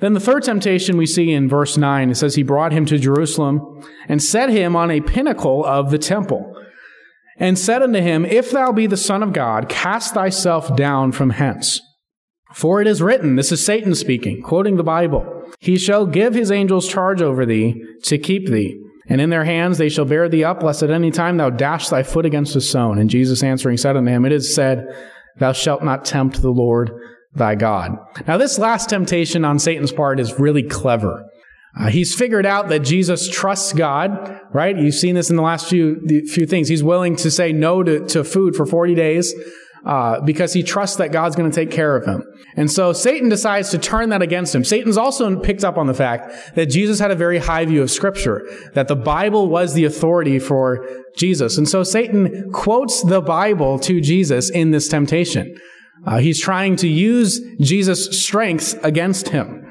Then 0.00 0.12
the 0.12 0.20
third 0.20 0.42
temptation 0.42 0.96
we 0.96 1.06
see 1.06 1.30
in 1.30 1.48
verse 1.48 1.76
9, 1.76 2.10
it 2.10 2.16
says, 2.16 2.34
He 2.34 2.42
brought 2.42 2.72
him 2.72 2.84
to 2.86 2.98
Jerusalem 2.98 3.80
and 4.08 4.20
set 4.20 4.50
him 4.50 4.74
on 4.74 4.90
a 4.90 5.00
pinnacle 5.00 5.64
of 5.64 5.92
the 5.92 5.98
temple 5.98 6.52
and 7.38 7.56
said 7.56 7.80
unto 7.80 8.00
him, 8.00 8.24
If 8.24 8.50
thou 8.50 8.72
be 8.72 8.88
the 8.88 8.96
Son 8.96 9.22
of 9.22 9.32
God, 9.32 9.68
cast 9.68 10.14
thyself 10.14 10.74
down 10.74 11.12
from 11.12 11.30
hence. 11.30 11.80
For 12.52 12.80
it 12.80 12.88
is 12.88 13.00
written, 13.00 13.36
this 13.36 13.52
is 13.52 13.64
Satan 13.64 13.94
speaking, 13.94 14.42
quoting 14.42 14.76
the 14.76 14.82
Bible, 14.82 15.44
He 15.60 15.78
shall 15.78 16.06
give 16.06 16.34
His 16.34 16.50
angels 16.50 16.88
charge 16.88 17.22
over 17.22 17.46
thee 17.46 17.84
to 18.02 18.18
keep 18.18 18.48
thee. 18.48 18.82
And 19.08 19.20
in 19.20 19.30
their 19.30 19.44
hands 19.44 19.78
they 19.78 19.88
shall 19.88 20.04
bear 20.04 20.28
thee 20.28 20.44
up, 20.44 20.62
lest 20.62 20.82
at 20.82 20.90
any 20.90 21.10
time 21.10 21.36
thou 21.36 21.50
dash 21.50 21.88
thy 21.88 22.02
foot 22.02 22.26
against 22.26 22.56
a 22.56 22.60
stone. 22.60 22.98
And 22.98 23.10
Jesus 23.10 23.42
answering 23.42 23.76
said 23.76 23.96
unto 23.96 24.10
him, 24.10 24.24
It 24.24 24.32
is 24.32 24.54
said, 24.54 24.86
Thou 25.38 25.52
shalt 25.52 25.82
not 25.82 26.04
tempt 26.04 26.42
the 26.42 26.50
Lord 26.50 26.90
thy 27.34 27.54
God. 27.54 27.98
Now, 28.26 28.38
this 28.38 28.58
last 28.58 28.88
temptation 28.88 29.44
on 29.44 29.58
Satan's 29.58 29.92
part 29.92 30.18
is 30.18 30.38
really 30.38 30.62
clever. 30.62 31.24
Uh, 31.78 31.88
he's 31.88 32.14
figured 32.14 32.46
out 32.46 32.68
that 32.68 32.78
Jesus 32.80 33.28
trusts 33.28 33.74
God, 33.74 34.40
right? 34.52 34.76
You've 34.76 34.94
seen 34.94 35.14
this 35.14 35.28
in 35.28 35.36
the 35.36 35.42
last 35.42 35.68
few, 35.68 36.00
few 36.26 36.46
things. 36.46 36.68
He's 36.68 36.82
willing 36.82 37.16
to 37.16 37.30
say 37.30 37.52
no 37.52 37.82
to, 37.82 38.06
to 38.06 38.24
food 38.24 38.56
for 38.56 38.64
40 38.64 38.94
days 38.94 39.34
uh, 39.86 40.20
because 40.20 40.52
he 40.52 40.64
trusts 40.64 40.96
that 40.96 41.12
God's 41.12 41.36
going 41.36 41.48
to 41.48 41.54
take 41.54 41.70
care 41.70 41.96
of 41.96 42.04
him. 42.04 42.24
And 42.56 42.70
so 42.70 42.92
Satan 42.92 43.28
decides 43.28 43.70
to 43.70 43.78
turn 43.78 44.08
that 44.08 44.20
against 44.20 44.52
him. 44.52 44.64
Satan's 44.64 44.96
also 44.96 45.38
picked 45.38 45.62
up 45.62 45.78
on 45.78 45.86
the 45.86 45.94
fact 45.94 46.56
that 46.56 46.66
Jesus 46.66 46.98
had 46.98 47.12
a 47.12 47.14
very 47.14 47.38
high 47.38 47.64
view 47.64 47.82
of 47.82 47.90
Scripture, 47.90 48.48
that 48.74 48.88
the 48.88 48.96
Bible 48.96 49.48
was 49.48 49.74
the 49.74 49.84
authority 49.84 50.40
for 50.40 50.84
Jesus. 51.16 51.56
And 51.56 51.68
so 51.68 51.84
Satan 51.84 52.50
quotes 52.52 53.02
the 53.02 53.20
Bible 53.20 53.78
to 53.80 54.00
Jesus 54.00 54.50
in 54.50 54.72
this 54.72 54.88
temptation. 54.88 55.56
Uh, 56.04 56.18
he's 56.18 56.40
trying 56.40 56.74
to 56.76 56.88
use 56.88 57.40
Jesus' 57.60 58.20
strength 58.20 58.78
against 58.84 59.28
him. 59.28 59.62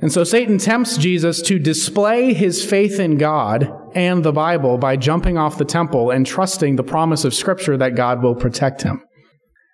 And 0.00 0.12
so 0.12 0.24
Satan 0.24 0.58
tempts 0.58 0.96
Jesus 0.96 1.42
to 1.42 1.58
display 1.58 2.32
his 2.32 2.64
faith 2.64 2.98
in 2.98 3.18
God 3.18 3.72
and 3.94 4.24
the 4.24 4.32
Bible 4.32 4.78
by 4.78 4.96
jumping 4.96 5.36
off 5.36 5.58
the 5.58 5.64
temple 5.64 6.10
and 6.10 6.24
trusting 6.24 6.76
the 6.76 6.82
promise 6.82 7.24
of 7.24 7.34
Scripture 7.34 7.76
that 7.76 7.96
God 7.96 8.22
will 8.22 8.34
protect 8.34 8.82
him. 8.82 9.02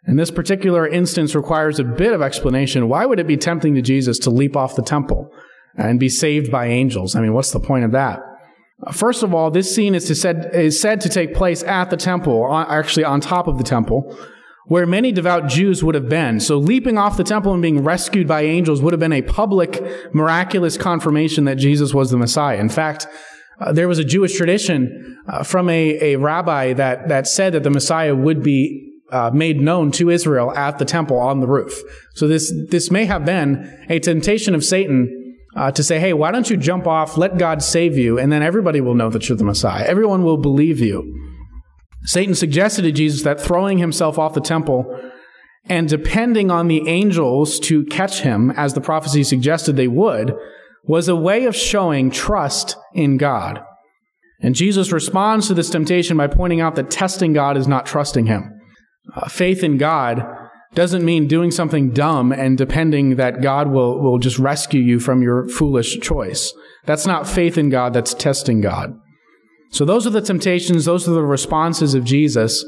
And 0.08 0.18
this 0.18 0.30
particular 0.30 0.88
instance 0.88 1.34
requires 1.34 1.78
a 1.78 1.84
bit 1.84 2.14
of 2.14 2.22
explanation. 2.22 2.88
Why 2.88 3.04
would 3.04 3.20
it 3.20 3.26
be 3.26 3.36
tempting 3.36 3.74
to 3.74 3.82
Jesus 3.82 4.18
to 4.20 4.30
leap 4.30 4.56
off 4.56 4.74
the 4.74 4.82
temple 4.82 5.30
and 5.76 6.00
be 6.00 6.08
saved 6.08 6.50
by 6.50 6.68
angels? 6.68 7.14
I 7.14 7.20
mean, 7.20 7.34
what's 7.34 7.50
the 7.50 7.60
point 7.60 7.84
of 7.84 7.92
that? 7.92 8.20
First 8.90 9.22
of 9.22 9.34
all, 9.34 9.50
this 9.50 9.72
scene 9.72 9.94
is, 9.94 10.08
said, 10.18 10.50
is 10.54 10.80
said 10.80 11.02
to 11.02 11.10
take 11.10 11.34
place 11.34 11.62
at 11.62 11.90
the 11.90 11.98
temple, 11.98 12.48
actually 12.50 13.04
on 13.04 13.20
top 13.20 13.48
of 13.48 13.58
the 13.58 13.64
temple, 13.64 14.16
where 14.68 14.86
many 14.86 15.12
devout 15.12 15.46
Jews 15.46 15.84
would 15.84 15.94
have 15.94 16.08
been. 16.08 16.40
So 16.40 16.56
leaping 16.56 16.96
off 16.96 17.18
the 17.18 17.24
temple 17.24 17.52
and 17.52 17.60
being 17.60 17.84
rescued 17.84 18.26
by 18.26 18.42
angels 18.44 18.80
would 18.80 18.94
have 18.94 19.00
been 19.00 19.12
a 19.12 19.20
public, 19.20 19.82
miraculous 20.14 20.78
confirmation 20.78 21.44
that 21.44 21.56
Jesus 21.56 21.92
was 21.92 22.10
the 22.10 22.16
Messiah. 22.16 22.56
In 22.56 22.70
fact, 22.70 23.06
uh, 23.60 23.72
there 23.72 23.88
was 23.88 23.98
a 23.98 24.04
Jewish 24.04 24.34
tradition 24.34 25.18
uh, 25.28 25.42
from 25.42 25.68
a, 25.68 26.14
a 26.14 26.16
rabbi 26.16 26.72
that, 26.72 27.08
that 27.08 27.26
said 27.26 27.52
that 27.52 27.62
the 27.62 27.70
Messiah 27.70 28.14
would 28.14 28.42
be 28.42 28.87
uh, 29.10 29.30
made 29.32 29.60
known 29.60 29.90
to 29.92 30.10
Israel 30.10 30.50
at 30.52 30.78
the 30.78 30.84
temple 30.84 31.18
on 31.18 31.40
the 31.40 31.46
roof. 31.46 31.80
So 32.14 32.28
this 32.28 32.52
this 32.68 32.90
may 32.90 33.06
have 33.06 33.24
been 33.24 33.86
a 33.88 33.98
temptation 33.98 34.54
of 34.54 34.64
Satan 34.64 35.36
uh, 35.56 35.70
to 35.72 35.82
say, 35.82 35.98
"Hey, 35.98 36.12
why 36.12 36.30
don't 36.30 36.50
you 36.50 36.56
jump 36.56 36.86
off? 36.86 37.16
Let 37.16 37.38
God 37.38 37.62
save 37.62 37.96
you, 37.96 38.18
and 38.18 38.32
then 38.32 38.42
everybody 38.42 38.80
will 38.80 38.94
know 38.94 39.10
that 39.10 39.28
you're 39.28 39.38
the 39.38 39.44
Messiah. 39.44 39.84
Everyone 39.84 40.22
will 40.24 40.38
believe 40.38 40.80
you." 40.80 41.14
Satan 42.04 42.34
suggested 42.34 42.82
to 42.82 42.92
Jesus 42.92 43.22
that 43.22 43.40
throwing 43.40 43.78
himself 43.78 44.18
off 44.18 44.34
the 44.34 44.40
temple 44.40 44.86
and 45.68 45.88
depending 45.88 46.50
on 46.50 46.68
the 46.68 46.88
angels 46.88 47.60
to 47.60 47.84
catch 47.86 48.20
him, 48.20 48.50
as 48.52 48.74
the 48.74 48.80
prophecy 48.80 49.22
suggested 49.22 49.76
they 49.76 49.88
would, 49.88 50.34
was 50.84 51.08
a 51.08 51.16
way 51.16 51.44
of 51.44 51.54
showing 51.54 52.10
trust 52.10 52.76
in 52.94 53.18
God. 53.18 53.60
And 54.40 54.54
Jesus 54.54 54.92
responds 54.92 55.48
to 55.48 55.54
this 55.54 55.68
temptation 55.68 56.16
by 56.16 56.28
pointing 56.28 56.60
out 56.60 56.76
that 56.76 56.90
testing 56.90 57.32
God 57.32 57.56
is 57.56 57.68
not 57.68 57.84
trusting 57.84 58.26
him. 58.26 58.57
Uh, 59.14 59.28
faith 59.28 59.62
in 59.62 59.78
God 59.78 60.26
doesn't 60.74 61.04
mean 61.04 61.26
doing 61.26 61.50
something 61.50 61.90
dumb 61.90 62.30
and 62.30 62.58
depending 62.58 63.16
that 63.16 63.40
God 63.40 63.68
will, 63.68 64.00
will 64.00 64.18
just 64.18 64.38
rescue 64.38 64.80
you 64.80 65.00
from 65.00 65.22
your 65.22 65.48
foolish 65.48 65.98
choice. 66.00 66.52
That's 66.84 67.06
not 67.06 67.26
faith 67.26 67.56
in 67.56 67.70
God, 67.70 67.92
that's 67.92 68.14
testing 68.14 68.60
God. 68.60 68.94
So 69.70 69.84
those 69.84 70.06
are 70.06 70.10
the 70.10 70.20
temptations, 70.20 70.84
those 70.84 71.08
are 71.08 71.12
the 71.12 71.22
responses 71.22 71.94
of 71.94 72.04
Jesus. 72.04 72.64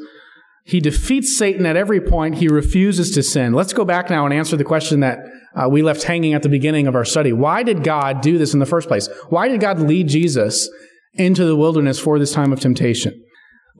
He 0.64 0.80
defeats 0.80 1.36
Satan 1.36 1.66
at 1.66 1.76
every 1.76 2.00
point. 2.00 2.36
He 2.36 2.48
refuses 2.48 3.10
to 3.12 3.22
sin. 3.22 3.54
Let's 3.54 3.72
go 3.72 3.84
back 3.84 4.10
now 4.10 4.24
and 4.24 4.34
answer 4.34 4.56
the 4.56 4.64
question 4.64 5.00
that 5.00 5.18
uh, 5.54 5.68
we 5.68 5.82
left 5.82 6.02
hanging 6.02 6.34
at 6.34 6.42
the 6.42 6.48
beginning 6.48 6.86
of 6.86 6.94
our 6.94 7.04
study. 7.04 7.32
Why 7.32 7.62
did 7.62 7.82
God 7.82 8.20
do 8.20 8.38
this 8.38 8.52
in 8.52 8.60
the 8.60 8.66
first 8.66 8.86
place? 8.86 9.08
Why 9.30 9.48
did 9.48 9.60
God 9.60 9.80
lead 9.80 10.08
Jesus 10.08 10.68
into 11.14 11.44
the 11.44 11.56
wilderness 11.56 11.98
for 11.98 12.18
this 12.18 12.32
time 12.32 12.52
of 12.52 12.60
temptation? 12.60 13.20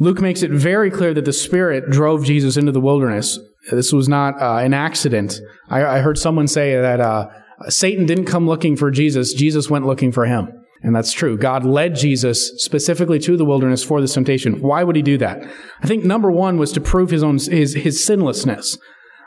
Luke 0.01 0.21
makes 0.21 0.43
it 0.43 0.51
very 0.51 0.91
clear 0.91 1.13
that 1.13 1.27
the 1.27 1.33
Spirit 1.33 1.91
drove 1.91 2.25
Jesus 2.25 2.57
into 2.57 2.73
the 2.73 2.81
wilderness. 2.81 3.39
This 3.71 3.93
was 3.93 4.09
not 4.09 4.41
uh, 4.41 4.57
an 4.57 4.73
accident. 4.73 5.39
I, 5.69 5.85
I, 5.85 5.99
heard 6.01 6.17
someone 6.17 6.49
say 6.49 6.75
that 6.75 7.01
uh, 7.01 7.29
Satan 7.69 8.07
didn't 8.07 8.25
come 8.25 8.47
looking 8.47 8.77
for 8.77 8.91
Jesus, 8.91 9.35
Jesus 9.35 9.69
went 9.69 9.87
looking 9.87 10.11
for 10.11 10.25
him. 10.25 10.49
And 10.83 10.97
that's 10.97 11.13
true. 11.13 11.37
God 11.37 11.67
led 11.67 11.95
Jesus 11.95 12.53
specifically 12.63 13.19
to 13.19 13.37
the 13.37 13.45
wilderness 13.45 13.85
for 13.85 14.01
this 14.01 14.15
temptation. 14.15 14.63
Why 14.63 14.83
would 14.83 14.97
he 14.97 15.03
do 15.03 15.19
that? 15.19 15.47
I 15.83 15.87
think 15.87 16.05
number 16.05 16.31
one 16.31 16.57
was 16.57 16.73
to 16.73 16.81
prove 16.81 17.11
his 17.11 17.23
own, 17.23 17.37
his, 17.37 17.75
his 17.75 18.03
sinlessness. 18.03 18.79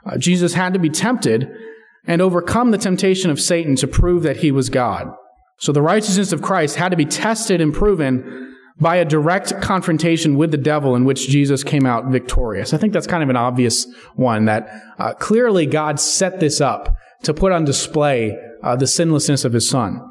Uh, 0.04 0.18
Jesus 0.18 0.56
had 0.56 0.74
to 0.74 0.80
be 0.80 0.90
tempted 0.90 1.48
and 2.06 2.20
overcome 2.24 2.72
the 2.72 2.80
temptation 2.80 3.30
of 3.30 3.40
Satan 3.40 3.76
to 3.76 3.88
prove 3.88 4.24
that 4.24 4.38
he 4.38 4.52
was 4.52 4.70
God. 4.70 5.10
So 5.60 5.72
the 5.72 5.84
righteousness 5.84 6.34
of 6.34 6.42
Christ 6.42 6.78
had 6.78 6.90
to 6.90 6.98
be 6.98 7.06
tested 7.06 7.62
and 7.62 7.72
proven 7.72 8.53
by 8.80 8.98
a 8.98 9.06
direct 9.06 9.62
confrontation 9.62 10.38
with 10.38 10.52
the 10.52 10.58
devil 10.58 10.96
in 10.96 11.06
which 11.06 11.30
Jesus 11.30 11.64
came 11.64 11.86
out 11.86 12.08
victorious. 12.08 12.74
I 12.74 12.78
think 12.78 12.94
that's 12.94 13.08
kind 13.08 13.24
of 13.24 13.30
an 13.30 13.36
obvious 13.36 13.88
one 14.16 14.46
that 14.46 14.82
uh, 14.98 15.14
clearly 15.14 15.66
God 15.66 16.00
set 16.00 16.40
this 16.40 16.60
up 16.60 16.96
to 17.24 17.34
put 17.34 17.52
on 17.52 17.66
display 17.66 18.38
uh, 18.64 18.76
the 18.76 18.88
sinlessness 18.88 19.46
of 19.46 19.54
his 19.54 19.70
son. 19.70 20.02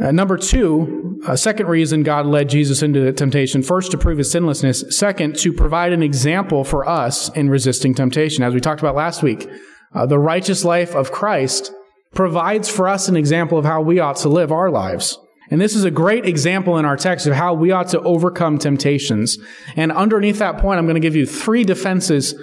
Uh, 0.00 0.12
number 0.12 0.36
two, 0.36 1.20
a 1.26 1.36
second 1.36 1.68
reason 1.68 2.02
God 2.02 2.26
led 2.26 2.50
Jesus 2.50 2.82
into 2.82 3.00
the 3.00 3.12
temptation. 3.12 3.62
First, 3.62 3.90
to 3.92 3.98
prove 3.98 4.18
his 4.18 4.30
sinlessness. 4.30 4.84
Second, 4.96 5.36
to 5.38 5.52
provide 5.52 5.92
an 5.92 6.02
example 6.02 6.64
for 6.64 6.86
us 6.86 7.30
in 7.30 7.48
resisting 7.48 7.94
temptation. 7.94 8.44
As 8.44 8.52
we 8.52 8.60
talked 8.60 8.80
about 8.80 8.94
last 8.94 9.22
week, 9.22 9.48
uh, 9.94 10.04
the 10.04 10.18
righteous 10.18 10.64
life 10.64 10.94
of 10.94 11.12
Christ 11.12 11.72
provides 12.14 12.68
for 12.68 12.88
us 12.88 13.08
an 13.08 13.16
example 13.16 13.56
of 13.58 13.64
how 13.64 13.80
we 13.80 13.98
ought 13.98 14.16
to 14.16 14.28
live 14.28 14.52
our 14.52 14.70
lives. 14.70 15.18
And 15.50 15.60
this 15.60 15.76
is 15.76 15.84
a 15.84 15.90
great 15.90 16.26
example 16.26 16.78
in 16.78 16.84
our 16.84 16.96
text 16.96 17.26
of 17.26 17.34
how 17.34 17.54
we 17.54 17.70
ought 17.70 17.88
to 17.88 18.00
overcome 18.00 18.58
temptations. 18.58 19.38
And 19.76 19.92
underneath 19.92 20.38
that 20.38 20.58
point, 20.58 20.78
I'm 20.78 20.86
going 20.86 20.94
to 20.94 21.00
give 21.00 21.16
you 21.16 21.26
three 21.26 21.64
defenses 21.64 22.34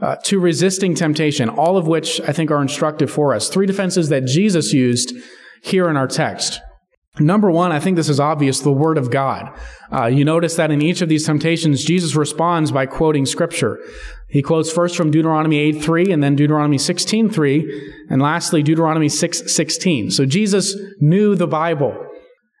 uh, 0.00 0.16
to 0.24 0.40
resisting 0.40 0.94
temptation, 0.94 1.48
all 1.48 1.76
of 1.76 1.86
which 1.86 2.20
I 2.22 2.32
think 2.32 2.50
are 2.50 2.62
instructive 2.62 3.10
for 3.10 3.34
us. 3.34 3.48
Three 3.48 3.66
defenses 3.66 4.08
that 4.08 4.26
Jesus 4.26 4.72
used 4.72 5.14
here 5.62 5.88
in 5.88 5.96
our 5.96 6.08
text. 6.08 6.60
Number 7.20 7.50
one, 7.50 7.72
I 7.72 7.78
think 7.78 7.96
this 7.96 8.08
is 8.08 8.18
obvious, 8.18 8.60
the 8.60 8.72
Word 8.72 8.96
of 8.96 9.10
God. 9.10 9.54
Uh, 9.92 10.06
you 10.06 10.24
notice 10.24 10.56
that 10.56 10.70
in 10.70 10.80
each 10.80 11.02
of 11.02 11.10
these 11.10 11.26
temptations, 11.26 11.84
Jesus 11.84 12.16
responds 12.16 12.72
by 12.72 12.86
quoting 12.86 13.26
Scripture. 13.26 13.78
He 14.28 14.40
quotes 14.40 14.72
first 14.72 14.96
from 14.96 15.10
Deuteronomy 15.10 15.58
8, 15.58 15.72
3, 15.82 16.10
and 16.10 16.22
then 16.22 16.36
Deuteronomy 16.36 16.78
16, 16.78 17.28
3, 17.28 17.92
and 18.08 18.22
lastly, 18.22 18.62
Deuteronomy 18.62 19.10
6, 19.10 19.52
16. 19.52 20.10
So 20.10 20.24
Jesus 20.24 20.74
knew 21.00 21.34
the 21.34 21.46
Bible. 21.46 21.94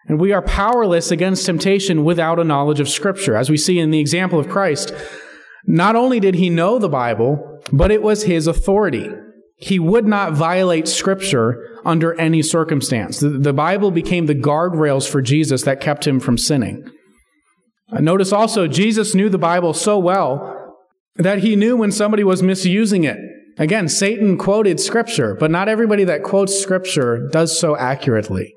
And 0.08 0.20
we 0.20 0.32
are 0.32 0.42
powerless 0.42 1.10
against 1.10 1.46
temptation 1.46 2.04
without 2.04 2.38
a 2.38 2.44
knowledge 2.44 2.80
of 2.80 2.88
Scripture. 2.88 3.36
As 3.36 3.50
we 3.50 3.56
see 3.56 3.78
in 3.78 3.90
the 3.90 4.00
example 4.00 4.38
of 4.38 4.48
Christ, 4.48 4.92
not 5.64 5.94
only 5.94 6.18
did 6.18 6.34
he 6.34 6.50
know 6.50 6.78
the 6.78 6.88
Bible, 6.88 7.60
but 7.72 7.90
it 7.90 8.02
was 8.02 8.24
his 8.24 8.46
authority. 8.46 9.08
He 9.56 9.78
would 9.78 10.06
not 10.06 10.32
violate 10.32 10.88
Scripture 10.88 11.78
under 11.84 12.18
any 12.20 12.42
circumstance. 12.42 13.20
The, 13.20 13.28
the 13.28 13.52
Bible 13.52 13.92
became 13.92 14.26
the 14.26 14.34
guardrails 14.34 15.08
for 15.08 15.22
Jesus 15.22 15.62
that 15.62 15.80
kept 15.80 16.06
him 16.06 16.18
from 16.18 16.36
sinning. 16.36 16.84
Uh, 17.92 18.00
notice 18.00 18.32
also, 18.32 18.66
Jesus 18.66 19.14
knew 19.14 19.28
the 19.28 19.38
Bible 19.38 19.72
so 19.72 19.98
well 19.98 20.76
that 21.16 21.38
he 21.38 21.54
knew 21.54 21.76
when 21.76 21.92
somebody 21.92 22.24
was 22.24 22.42
misusing 22.42 23.04
it. 23.04 23.18
Again, 23.58 23.88
Satan 23.88 24.38
quoted 24.38 24.80
Scripture, 24.80 25.36
but 25.38 25.50
not 25.50 25.68
everybody 25.68 26.04
that 26.04 26.22
quotes 26.22 26.58
Scripture 26.58 27.28
does 27.30 27.56
so 27.56 27.76
accurately. 27.76 28.54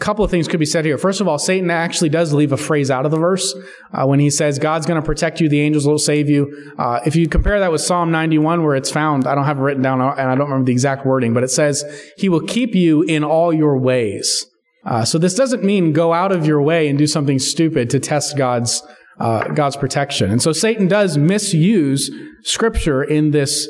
Couple 0.00 0.24
of 0.24 0.30
things 0.30 0.48
could 0.48 0.58
be 0.58 0.66
said 0.66 0.84
here. 0.84 0.96
First 0.98 1.20
of 1.20 1.28
all, 1.28 1.38
Satan 1.38 1.70
actually 1.70 2.08
does 2.08 2.32
leave 2.32 2.52
a 2.52 2.56
phrase 2.56 2.90
out 2.90 3.04
of 3.04 3.10
the 3.10 3.18
verse 3.18 3.54
uh, 3.92 4.06
when 4.06 4.18
he 4.18 4.30
says, 4.30 4.58
God's 4.58 4.86
going 4.86 5.00
to 5.00 5.04
protect 5.04 5.40
you, 5.40 5.48
the 5.48 5.60
angels 5.60 5.86
will 5.86 5.98
save 5.98 6.28
you. 6.28 6.72
Uh, 6.78 7.00
if 7.04 7.14
you 7.14 7.28
compare 7.28 7.60
that 7.60 7.70
with 7.70 7.82
Psalm 7.82 8.10
91, 8.10 8.64
where 8.64 8.74
it's 8.74 8.90
found, 8.90 9.26
I 9.26 9.34
don't 9.34 9.44
have 9.44 9.58
it 9.58 9.62
written 9.62 9.82
down 9.82 10.00
and 10.00 10.30
I 10.30 10.34
don't 10.34 10.48
remember 10.48 10.66
the 10.66 10.72
exact 10.72 11.04
wording, 11.04 11.34
but 11.34 11.44
it 11.44 11.50
says, 11.50 11.84
He 12.16 12.28
will 12.28 12.40
keep 12.40 12.74
you 12.74 13.02
in 13.02 13.22
all 13.22 13.52
your 13.52 13.76
ways. 13.78 14.46
Uh, 14.86 15.04
so 15.04 15.18
this 15.18 15.34
doesn't 15.34 15.62
mean 15.62 15.92
go 15.92 16.14
out 16.14 16.32
of 16.32 16.46
your 16.46 16.62
way 16.62 16.88
and 16.88 16.98
do 16.98 17.06
something 17.06 17.38
stupid 17.38 17.90
to 17.90 18.00
test 18.00 18.36
God's 18.36 18.82
uh, 19.18 19.48
God's 19.48 19.76
protection. 19.76 20.30
And 20.30 20.40
so 20.40 20.52
Satan 20.52 20.88
does 20.88 21.18
misuse 21.18 22.10
Scripture 22.42 23.02
in 23.02 23.32
this 23.32 23.68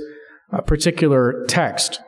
uh, 0.52 0.60
particular 0.60 1.44
text. 1.48 2.00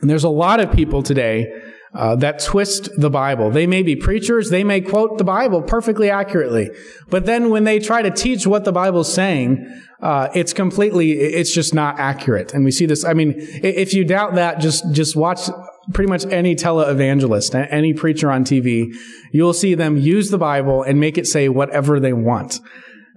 And 0.00 0.10
there's 0.10 0.24
a 0.24 0.28
lot 0.28 0.60
of 0.60 0.70
people 0.70 1.02
today 1.02 1.46
uh, 1.94 2.16
that 2.16 2.40
twist 2.40 2.88
the 2.96 3.10
Bible. 3.10 3.50
They 3.50 3.66
may 3.66 3.82
be 3.82 3.96
preachers, 3.96 4.50
they 4.50 4.64
may 4.64 4.80
quote 4.80 5.18
the 5.18 5.24
Bible 5.24 5.62
perfectly 5.62 6.10
accurately, 6.10 6.70
but 7.08 7.26
then 7.26 7.50
when 7.50 7.64
they 7.64 7.78
try 7.78 8.02
to 8.02 8.10
teach 8.10 8.46
what 8.46 8.64
the 8.64 8.72
Bible's 8.72 9.12
saying, 9.12 9.66
uh, 10.00 10.28
it's 10.34 10.52
completely, 10.52 11.12
it's 11.12 11.52
just 11.52 11.74
not 11.74 11.98
accurate. 11.98 12.54
And 12.54 12.64
we 12.64 12.70
see 12.70 12.86
this. 12.86 13.04
I 13.04 13.14
mean, 13.14 13.34
if 13.36 13.94
you 13.94 14.04
doubt 14.04 14.36
that, 14.36 14.60
just 14.60 14.84
just 14.92 15.16
watch 15.16 15.50
pretty 15.92 16.08
much 16.08 16.24
any 16.26 16.54
televangelist, 16.54 17.54
any 17.70 17.94
preacher 17.94 18.30
on 18.30 18.44
TV. 18.44 18.94
You'll 19.32 19.54
see 19.54 19.74
them 19.74 19.96
use 19.96 20.30
the 20.30 20.38
Bible 20.38 20.82
and 20.82 21.00
make 21.00 21.18
it 21.18 21.26
say 21.26 21.48
whatever 21.48 21.98
they 21.98 22.12
want. 22.12 22.60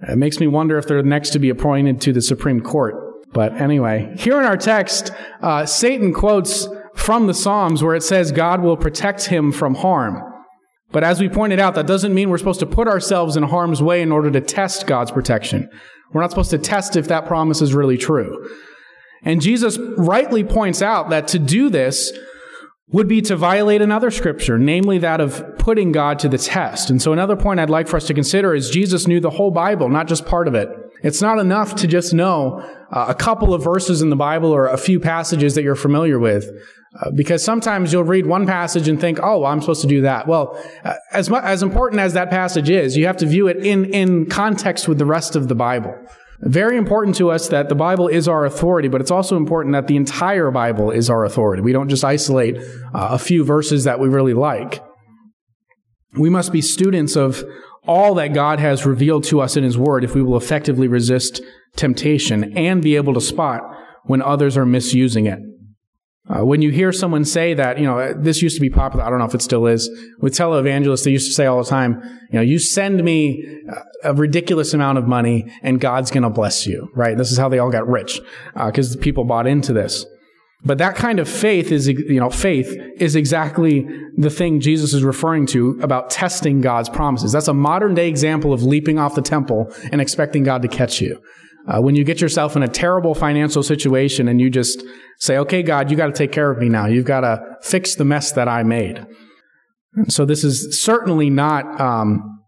It 0.08 0.16
makes 0.16 0.40
me 0.40 0.48
wonder 0.48 0.78
if 0.78 0.88
they're 0.88 1.02
next 1.02 1.30
to 1.30 1.38
be 1.38 1.50
appointed 1.50 2.00
to 2.02 2.12
the 2.12 2.22
Supreme 2.22 2.60
Court. 2.60 2.94
But 3.32 3.54
anyway, 3.60 4.14
here 4.18 4.38
in 4.38 4.44
our 4.44 4.56
text, 4.56 5.12
uh, 5.40 5.64
Satan 5.64 6.12
quotes 6.12 6.68
from 6.94 7.26
the 7.26 7.34
Psalms 7.34 7.82
where 7.82 7.94
it 7.94 8.02
says 8.02 8.32
God 8.32 8.60
will 8.60 8.76
protect 8.76 9.26
him 9.26 9.52
from 9.52 9.74
harm. 9.74 10.22
But 10.90 11.04
as 11.04 11.20
we 11.20 11.28
pointed 11.28 11.58
out, 11.58 11.74
that 11.74 11.86
doesn't 11.86 12.14
mean 12.14 12.28
we're 12.28 12.38
supposed 12.38 12.60
to 12.60 12.66
put 12.66 12.86
ourselves 12.86 13.36
in 13.36 13.44
harm's 13.44 13.82
way 13.82 14.02
in 14.02 14.12
order 14.12 14.30
to 14.30 14.40
test 14.40 14.86
God's 14.86 15.10
protection. 15.10 15.70
We're 16.12 16.20
not 16.20 16.30
supposed 16.30 16.50
to 16.50 16.58
test 16.58 16.96
if 16.96 17.08
that 17.08 17.26
promise 17.26 17.62
is 17.62 17.72
really 17.72 17.96
true. 17.96 18.48
And 19.24 19.40
Jesus 19.40 19.78
rightly 19.96 20.44
points 20.44 20.82
out 20.82 21.10
that 21.10 21.28
to 21.28 21.38
do 21.38 21.70
this 21.70 22.12
would 22.90 23.08
be 23.08 23.22
to 23.22 23.36
violate 23.36 23.80
another 23.80 24.10
scripture, 24.10 24.58
namely 24.58 24.98
that 24.98 25.20
of 25.20 25.56
putting 25.58 25.92
God 25.92 26.18
to 26.18 26.28
the 26.28 26.36
test. 26.36 26.90
And 26.90 27.00
so 27.00 27.12
another 27.12 27.36
point 27.36 27.58
I'd 27.58 27.70
like 27.70 27.88
for 27.88 27.96
us 27.96 28.06
to 28.08 28.14
consider 28.14 28.54
is 28.54 28.68
Jesus 28.68 29.06
knew 29.06 29.20
the 29.20 29.30
whole 29.30 29.50
Bible, 29.50 29.88
not 29.88 30.08
just 30.08 30.26
part 30.26 30.46
of 30.46 30.54
it. 30.54 30.68
It's 31.02 31.22
not 31.22 31.38
enough 31.38 31.74
to 31.76 31.86
just 31.86 32.12
know 32.12 32.60
uh, 32.92 33.06
a 33.08 33.14
couple 33.14 33.54
of 33.54 33.64
verses 33.64 34.02
in 34.02 34.10
the 34.10 34.16
Bible 34.16 34.52
or 34.52 34.66
a 34.66 34.76
few 34.76 35.00
passages 35.00 35.54
that 35.54 35.62
you're 35.62 35.74
familiar 35.74 36.18
with. 36.18 36.50
Uh, 37.00 37.10
because 37.10 37.42
sometimes 37.42 37.90
you'll 37.90 38.04
read 38.04 38.26
one 38.26 38.46
passage 38.46 38.86
and 38.86 39.00
think, 39.00 39.18
oh, 39.22 39.40
well, 39.40 39.50
I'm 39.50 39.62
supposed 39.62 39.80
to 39.80 39.86
do 39.86 40.02
that. 40.02 40.28
Well, 40.28 40.62
uh, 40.84 40.94
as, 41.10 41.30
mu- 41.30 41.36
as 41.36 41.62
important 41.62 42.00
as 42.00 42.12
that 42.12 42.28
passage 42.28 42.68
is, 42.68 42.98
you 42.98 43.06
have 43.06 43.16
to 43.18 43.26
view 43.26 43.48
it 43.48 43.64
in, 43.64 43.86
in 43.86 44.26
context 44.26 44.88
with 44.88 44.98
the 44.98 45.06
rest 45.06 45.34
of 45.34 45.48
the 45.48 45.54
Bible. 45.54 45.94
Very 46.40 46.76
important 46.76 47.16
to 47.16 47.30
us 47.30 47.48
that 47.48 47.70
the 47.70 47.74
Bible 47.74 48.08
is 48.08 48.28
our 48.28 48.44
authority, 48.44 48.88
but 48.88 49.00
it's 49.00 49.10
also 49.10 49.36
important 49.36 49.72
that 49.72 49.86
the 49.86 49.96
entire 49.96 50.50
Bible 50.50 50.90
is 50.90 51.08
our 51.08 51.24
authority. 51.24 51.62
We 51.62 51.72
don't 51.72 51.88
just 51.88 52.04
isolate 52.04 52.56
uh, 52.58 53.08
a 53.12 53.18
few 53.18 53.42
verses 53.42 53.84
that 53.84 53.98
we 53.98 54.08
really 54.08 54.34
like. 54.34 54.82
We 56.18 56.28
must 56.28 56.52
be 56.52 56.60
students 56.60 57.16
of 57.16 57.42
all 57.86 58.14
that 58.14 58.34
God 58.34 58.58
has 58.58 58.84
revealed 58.84 59.24
to 59.24 59.40
us 59.40 59.56
in 59.56 59.64
His 59.64 59.78
Word 59.78 60.04
if 60.04 60.14
we 60.14 60.22
will 60.22 60.36
effectively 60.36 60.88
resist 60.88 61.40
temptation 61.76 62.56
and 62.56 62.82
be 62.82 62.96
able 62.96 63.14
to 63.14 63.20
spot 63.20 63.62
when 64.04 64.20
others 64.20 64.56
are 64.56 64.66
misusing 64.66 65.26
it. 65.26 65.38
Uh, 66.28 66.44
when 66.44 66.62
you 66.62 66.70
hear 66.70 66.92
someone 66.92 67.24
say 67.24 67.52
that, 67.52 67.78
you 67.78 67.84
know, 67.84 68.12
this 68.12 68.42
used 68.42 68.54
to 68.54 68.60
be 68.60 68.70
popular, 68.70 69.04
I 69.04 69.10
don't 69.10 69.18
know 69.18 69.24
if 69.24 69.34
it 69.34 69.42
still 69.42 69.66
is, 69.66 69.90
with 70.20 70.34
televangelists, 70.34 71.04
they 71.04 71.10
used 71.10 71.26
to 71.26 71.34
say 71.34 71.46
all 71.46 71.62
the 71.62 71.68
time, 71.68 72.00
you 72.30 72.38
know, 72.38 72.42
you 72.42 72.60
send 72.60 73.02
me 73.02 73.44
a 74.04 74.14
ridiculous 74.14 74.72
amount 74.72 74.98
of 74.98 75.08
money 75.08 75.50
and 75.62 75.80
God's 75.80 76.12
going 76.12 76.22
to 76.22 76.30
bless 76.30 76.64
you, 76.64 76.90
right? 76.94 77.18
This 77.18 77.32
is 77.32 77.38
how 77.38 77.48
they 77.48 77.58
all 77.58 77.70
got 77.70 77.88
rich, 77.88 78.20
because 78.54 78.96
uh, 78.96 79.00
people 79.00 79.24
bought 79.24 79.48
into 79.48 79.72
this. 79.72 80.06
But 80.64 80.78
that 80.78 80.94
kind 80.94 81.18
of 81.18 81.28
faith 81.28 81.72
is, 81.72 81.88
you 81.88 82.20
know, 82.20 82.30
faith 82.30 82.72
is 82.98 83.16
exactly 83.16 83.84
the 84.16 84.30
thing 84.30 84.60
Jesus 84.60 84.94
is 84.94 85.02
referring 85.02 85.46
to 85.46 85.80
about 85.82 86.08
testing 86.08 86.60
God's 86.60 86.88
promises. 86.88 87.32
That's 87.32 87.48
a 87.48 87.54
modern 87.54 87.94
day 87.94 88.08
example 88.08 88.52
of 88.52 88.62
leaping 88.62 88.96
off 88.96 89.16
the 89.16 89.22
temple 89.22 89.74
and 89.90 90.00
expecting 90.00 90.44
God 90.44 90.62
to 90.62 90.68
catch 90.68 91.00
you. 91.00 91.20
Uh, 91.66 91.80
when 91.80 91.94
you 91.94 92.02
get 92.04 92.20
yourself 92.20 92.56
in 92.56 92.62
a 92.62 92.68
terrible 92.68 93.14
financial 93.14 93.62
situation 93.62 94.28
and 94.28 94.40
you 94.40 94.50
just 94.50 94.82
say, 95.18 95.38
okay, 95.38 95.62
God, 95.62 95.90
you 95.90 95.96
got 95.96 96.06
to 96.06 96.12
take 96.12 96.32
care 96.32 96.50
of 96.50 96.58
me 96.58 96.68
now. 96.68 96.86
You've 96.86 97.04
got 97.04 97.20
to 97.20 97.40
fix 97.62 97.94
the 97.94 98.04
mess 98.04 98.32
that 98.32 98.48
I 98.48 98.62
made. 98.64 99.06
And 99.94 100.12
so 100.12 100.24
this 100.24 100.42
is 100.42 100.82
certainly 100.82 101.30
not, 101.30 101.80
um, 101.80 102.40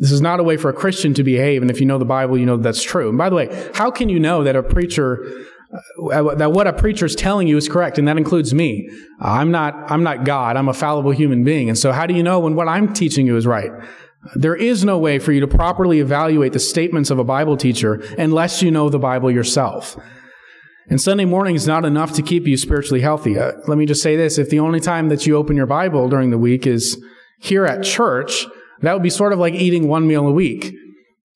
this 0.00 0.12
is 0.12 0.20
not 0.20 0.38
a 0.38 0.42
way 0.42 0.56
for 0.56 0.68
a 0.68 0.74
Christian 0.74 1.14
to 1.14 1.24
behave. 1.24 1.62
And 1.62 1.70
if 1.70 1.80
you 1.80 1.86
know 1.86 1.98
the 1.98 2.04
Bible, 2.04 2.36
you 2.36 2.44
know 2.44 2.56
that 2.56 2.62
that's 2.62 2.82
true. 2.82 3.08
And 3.08 3.16
by 3.16 3.30
the 3.30 3.36
way, 3.36 3.70
how 3.74 3.90
can 3.90 4.08
you 4.08 4.20
know 4.20 4.44
that 4.44 4.56
a 4.56 4.62
preacher, 4.62 5.24
uh, 6.12 6.34
that 6.34 6.52
what 6.52 6.66
a 6.66 6.72
preacher 6.74 7.06
is 7.06 7.14
telling 7.14 7.48
you 7.48 7.56
is 7.56 7.68
correct? 7.68 7.98
And 7.98 8.06
that 8.06 8.18
includes 8.18 8.52
me. 8.52 8.86
Uh, 9.22 9.28
I'm 9.28 9.50
not, 9.50 9.90
I'm 9.90 10.02
not 10.02 10.24
God. 10.24 10.56
I'm 10.56 10.68
a 10.68 10.74
fallible 10.74 11.12
human 11.12 11.44
being. 11.44 11.70
And 11.70 11.78
so 11.78 11.92
how 11.92 12.04
do 12.04 12.14
you 12.14 12.22
know 12.22 12.40
when 12.40 12.54
what 12.54 12.68
I'm 12.68 12.92
teaching 12.92 13.26
you 13.26 13.36
is 13.36 13.46
right? 13.46 13.70
There 14.34 14.56
is 14.56 14.84
no 14.84 14.98
way 14.98 15.18
for 15.18 15.32
you 15.32 15.40
to 15.40 15.46
properly 15.46 16.00
evaluate 16.00 16.52
the 16.52 16.58
statements 16.58 17.10
of 17.10 17.18
a 17.18 17.24
Bible 17.24 17.56
teacher 17.56 17.94
unless 18.18 18.62
you 18.62 18.70
know 18.70 18.88
the 18.88 18.98
Bible 18.98 19.30
yourself. 19.30 19.96
And 20.90 21.00
Sunday 21.00 21.24
morning 21.24 21.54
is 21.54 21.66
not 21.66 21.84
enough 21.84 22.14
to 22.14 22.22
keep 22.22 22.46
you 22.46 22.56
spiritually 22.56 23.00
healthy. 23.00 23.38
Uh, 23.38 23.52
let 23.66 23.78
me 23.78 23.86
just 23.86 24.02
say 24.02 24.16
this. 24.16 24.38
If 24.38 24.48
the 24.48 24.60
only 24.60 24.80
time 24.80 25.08
that 25.10 25.26
you 25.26 25.36
open 25.36 25.56
your 25.56 25.66
Bible 25.66 26.08
during 26.08 26.30
the 26.30 26.38
week 26.38 26.66
is 26.66 27.02
here 27.38 27.66
at 27.66 27.84
church, 27.84 28.46
that 28.80 28.92
would 28.94 29.02
be 29.02 29.10
sort 29.10 29.32
of 29.32 29.38
like 29.38 29.54
eating 29.54 29.86
one 29.86 30.06
meal 30.06 30.26
a 30.26 30.32
week. 30.32 30.74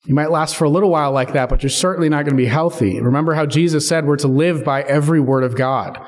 You 0.07 0.15
might 0.15 0.31
last 0.31 0.57
for 0.57 0.65
a 0.65 0.71
little 0.71 0.91
while 0.91 1.13
like 1.13 1.35
that, 1.35 1.49
but 1.49 1.63
you're 1.63 1.71
certainly 1.71 2.09
not 2.09 2.25
going 2.25 2.37
to 2.37 2.43
be 2.43 2.47
healthy. 2.47 3.01
Remember 3.01 3.35
how 3.35 3.47
Jesus 3.47 3.87
said 3.87 4.07
we're 4.07 4.17
to 4.17 4.29
live 4.29 4.65
by 4.65 4.83
every 4.83 5.21
word 5.21 5.45
of 5.45 5.55
God. 5.55 5.99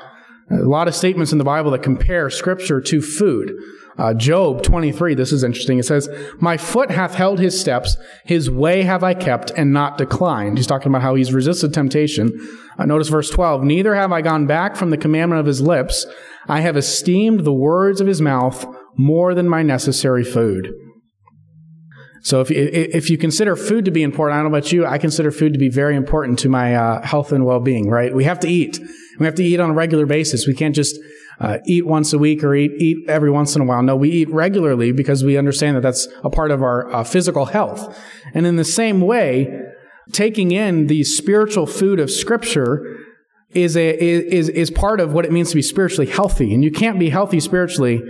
A 0.51 0.55
lot 0.55 0.87
of 0.87 0.95
statements 0.95 1.31
in 1.31 1.37
the 1.37 1.43
Bible 1.43 1.71
that 1.71 1.83
compare 1.83 2.29
scripture 2.29 2.81
to 2.81 3.01
food. 3.01 3.53
Uh, 3.97 4.13
Job 4.13 4.61
23, 4.61 5.15
this 5.15 5.31
is 5.31 5.43
interesting. 5.43 5.79
It 5.79 5.85
says, 5.85 6.09
My 6.39 6.57
foot 6.57 6.91
hath 6.91 7.15
held 7.15 7.39
his 7.39 7.59
steps, 7.59 7.95
his 8.25 8.51
way 8.51 8.83
have 8.83 9.03
I 9.03 9.13
kept 9.13 9.51
and 9.51 9.71
not 9.71 9.97
declined. 9.97 10.57
He's 10.57 10.67
talking 10.67 10.89
about 10.89 11.01
how 11.01 11.15
he's 11.15 11.33
resisted 11.33 11.73
temptation. 11.73 12.31
Uh, 12.77 12.85
notice 12.85 13.07
verse 13.07 13.29
12, 13.29 13.63
Neither 13.63 13.95
have 13.95 14.11
I 14.11 14.21
gone 14.21 14.47
back 14.47 14.75
from 14.75 14.89
the 14.89 14.97
commandment 14.97 15.39
of 15.39 15.45
his 15.45 15.61
lips. 15.61 16.05
I 16.47 16.59
have 16.59 16.75
esteemed 16.75 17.45
the 17.45 17.53
words 17.53 18.01
of 18.01 18.07
his 18.07 18.21
mouth 18.21 18.65
more 18.97 19.33
than 19.33 19.47
my 19.47 19.63
necessary 19.63 20.23
food. 20.23 20.73
So 22.21 22.41
if, 22.41 22.49
if 22.49 23.09
you 23.11 23.17
consider 23.17 23.55
food 23.55 23.85
to 23.85 23.91
be 23.91 24.01
important, 24.01 24.33
I 24.35 24.41
don't 24.41 24.51
know 24.51 24.57
about 24.57 24.71
you, 24.71 24.85
I 24.85 24.97
consider 24.97 25.31
food 25.31 25.53
to 25.53 25.59
be 25.59 25.69
very 25.69 25.95
important 25.95 26.39
to 26.39 26.49
my 26.49 26.75
uh, 26.75 27.05
health 27.05 27.31
and 27.31 27.45
well-being, 27.45 27.87
right? 27.87 28.13
We 28.13 28.23
have 28.23 28.39
to 28.39 28.47
eat. 28.47 28.79
We 29.19 29.27
have 29.27 29.35
to 29.35 29.43
eat 29.43 29.59
on 29.59 29.69
a 29.69 29.73
regular 29.73 30.07
basis. 30.07 30.47
We 30.47 30.55
can't 30.55 30.73
just 30.73 30.97
uh, 31.39 31.57
eat 31.65 31.85
once 31.85 32.13
a 32.13 32.17
week 32.17 32.43
or 32.43 32.55
eat, 32.55 32.71
eat 32.79 33.09
every 33.09 33.31
once 33.31 33.55
in 33.55 33.61
a 33.61 33.65
while. 33.65 33.83
No, 33.83 33.95
we 33.95 34.09
eat 34.09 34.29
regularly 34.29 34.91
because 34.91 35.23
we 35.23 35.37
understand 35.37 35.75
that 35.77 35.81
that's 35.81 36.07
a 36.23 36.29
part 36.29 36.51
of 36.51 36.63
our 36.63 36.91
uh, 36.93 37.03
physical 37.03 37.45
health. 37.45 37.97
And 38.33 38.45
in 38.45 38.55
the 38.55 38.65
same 38.65 39.01
way, 39.01 39.61
taking 40.11 40.51
in 40.51 40.87
the 40.87 41.03
spiritual 41.03 41.65
food 41.67 41.99
of 41.99 42.09
scripture 42.09 42.97
is 43.51 43.77
a, 43.77 43.97
is, 43.97 44.49
is 44.49 44.69
part 44.71 44.99
of 44.99 45.13
what 45.13 45.25
it 45.25 45.31
means 45.31 45.49
to 45.49 45.55
be 45.55 45.61
spiritually 45.61 46.09
healthy. 46.09 46.53
And 46.53 46.63
you 46.63 46.71
can't 46.71 46.99
be 46.99 47.09
healthy 47.09 47.39
spiritually 47.39 48.01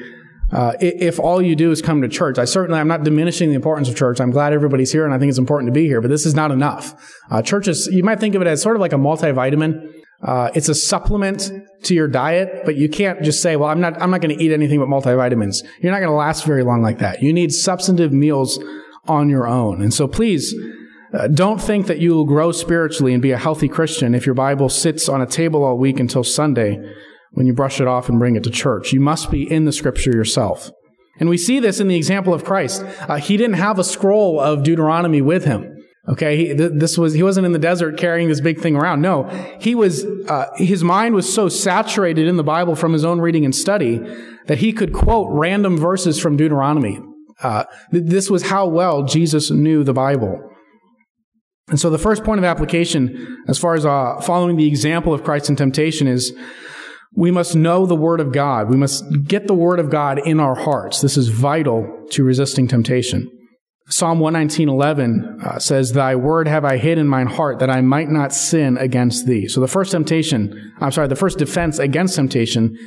uh, 0.52 0.74
if 0.80 1.20
all 1.20 1.42
you 1.42 1.56
do 1.56 1.72
is 1.72 1.82
come 1.82 2.02
to 2.02 2.08
church, 2.08 2.38
I 2.38 2.46
certainly, 2.46 2.80
I'm 2.80 2.88
not 2.88 3.04
diminishing 3.04 3.50
the 3.50 3.56
importance 3.56 3.90
of 3.90 3.96
church. 3.96 4.20
I'm 4.22 4.32
glad 4.32 4.54
everybody's 4.54 4.92
here 4.92 5.06
and 5.06 5.14
I 5.14 5.18
think 5.18 5.30
it's 5.30 5.40
important 5.40 5.68
to 5.68 5.74
be 5.74 5.88
here, 5.88 6.02
but 6.02 6.10
this 6.10 6.26
is 6.26 6.36
not 6.36 6.52
enough. 6.52 7.14
Uh, 7.32 7.42
churches, 7.42 7.88
you 7.88 8.04
might 8.04 8.20
think 8.20 8.36
of 8.36 8.42
it 8.42 8.48
as 8.48 8.62
sort 8.62 8.76
of 8.76 8.80
like 8.80 8.94
a 8.94 8.98
multivitamin. 8.98 9.95
Uh, 10.22 10.50
it's 10.56 10.70
a 10.70 10.76
supplement 10.76 11.52
to 11.84 11.94
your 11.94 12.08
diet, 12.08 12.62
but 12.66 12.76
you 12.76 12.90
can't 12.90 13.22
just 13.22 13.42
say, 13.42 13.56
well, 13.56 13.70
I'm 13.70 13.80
not, 13.80 14.02
I'm 14.02 14.10
not 14.10 14.22
going 14.22 14.36
to 14.36 14.44
eat 14.44 14.52
anything 14.52 14.80
but 14.80 14.88
multivitamins. 14.88 15.64
You're 15.82 15.92
not 15.92 16.00
going 16.00 16.10
to 16.10 16.16
last 16.16 16.46
very 16.46 16.64
long 16.64 16.82
like 16.82 17.00
that. 17.00 17.22
You 17.22 17.34
need 17.34 17.52
substantive 17.52 18.12
meals 18.12 18.60
on 19.08 19.30
your 19.30 19.48
own. 19.48 19.82
And 19.82 19.94
so 19.94 20.08
please, 20.08 20.56
uh, 21.14 21.28
don't 21.28 21.62
think 21.62 21.88
that 21.88 22.00
you 22.00 22.14
will 22.14 22.26
grow 22.26 22.52
spiritually 22.52 23.14
and 23.14 23.22
be 23.22 23.32
a 23.32 23.38
healthy 23.38 23.68
Christian 23.68 24.16
if 24.16 24.26
your 24.26 24.36
Bible 24.36 24.70
sits 24.70 25.08
on 25.08 25.22
a 25.22 25.28
table 25.28 25.64
all 25.64 25.78
week 25.78 26.00
until 26.00 26.24
Sunday 26.24 26.82
when 27.32 27.46
you 27.46 27.54
brush 27.54 27.80
it 27.80 27.88
off 27.88 28.10
and 28.10 28.18
bring 28.18 28.36
it 28.36 28.44
to 28.44 28.50
church. 28.50 28.94
You 28.94 29.00
must 29.00 29.30
be 29.30 29.50
in 29.50 29.66
the 29.66 29.72
scripture 29.72 30.12
yourself. 30.12 30.72
And 31.20 31.30
we 31.30 31.38
see 31.38 31.60
this 31.60 31.80
in 31.80 31.88
the 31.88 31.96
example 31.96 32.34
of 32.34 32.44
Christ. 32.44 32.84
Uh, 33.08 33.18
he 33.18 33.38
didn't 33.38 33.56
have 33.56 33.80
a 33.80 33.84
scroll 33.84 34.40
of 34.40 34.64
Deuteronomy 34.64 35.22
with 35.22 35.46
him. 35.46 35.75
Okay, 36.08 36.38
he, 36.38 36.56
th- 36.56 36.72
this 36.76 36.98
was 36.98 37.14
he 37.14 37.24
wasn't 37.24 37.46
in 37.48 37.52
the 37.52 37.60
desert 37.60 37.98
carrying 37.98 38.30
this 38.30 38.40
big 38.40 38.60
thing 38.60 38.76
around. 38.76 39.02
No, 39.02 39.24
he 39.60 39.74
was. 39.74 40.06
Uh, 40.28 40.46
his 40.56 40.84
mind 40.84 41.16
was 41.16 41.32
so 41.32 41.50
saturated 41.50 42.28
in 42.28 42.38
the 42.38 42.44
Bible 42.44 42.76
from 42.76 42.94
his 42.94 43.04
own 43.04 43.20
reading 43.20 43.44
and 43.44 43.56
study 43.56 44.00
that 44.46 44.60
he 44.60 44.72
could 44.72 44.94
quote 44.94 45.28
random 45.32 45.78
verses 45.78 46.20
from 46.20 46.38
Deuteronomy. 46.38 47.00
Uh, 47.42 47.64
th- 47.92 48.04
this 48.06 48.30
was 48.30 48.44
how 48.44 48.68
well 48.68 49.04
Jesus 49.04 49.50
knew 49.50 49.84
the 49.84 49.94
Bible. 49.94 50.40
And 51.70 51.80
so, 51.80 51.90
the 51.90 51.98
first 51.98 52.24
point 52.24 52.38
of 52.38 52.46
application, 52.46 53.44
as 53.48 53.58
far 53.58 53.74
as 53.74 53.86
uh, 53.86 54.22
following 54.22 54.58
the 54.58 54.68
example 54.68 55.12
of 55.12 55.24
Christ 55.24 55.50
in 55.50 55.56
temptation, 55.56 56.08
is 56.08 56.36
we 57.16 57.32
must 57.32 57.56
know 57.56 57.88
the 57.88 57.96
Word 57.96 58.20
of 58.20 58.32
God. 58.32 58.70
We 58.70 58.78
must 58.78 59.04
get 59.24 59.48
the 59.48 59.56
Word 59.56 59.80
of 59.80 59.90
God 59.90 60.20
in 60.20 60.40
our 60.40 60.54
hearts. 60.54 61.02
This 61.02 61.18
is 61.18 61.30
vital 61.30 62.06
to 62.12 62.24
resisting 62.24 62.68
temptation. 62.68 63.32
Psalm 63.88 64.20
119.11 64.20 65.44
uh, 65.44 65.60
says, 65.60 65.94
Thy 65.94 66.16
word 66.16 66.48
have 66.48 66.66
I 66.66 66.78
hid 66.78 66.98
in 66.98 67.08
mine 67.08 67.28
heart 67.28 67.60
that 67.60 67.70
I 67.70 67.82
might 67.82 68.10
not 68.10 68.34
sin 68.34 68.78
against 68.78 69.28
thee. 69.28 69.48
So 69.48 69.62
the 69.62 69.68
first 69.68 69.92
temptation, 69.92 70.74
I'm 70.80 70.92
sorry, 70.92 71.08
the 71.08 71.16
first 71.16 71.38
defense 71.38 71.78
against 71.78 72.16
temptation 72.16 72.78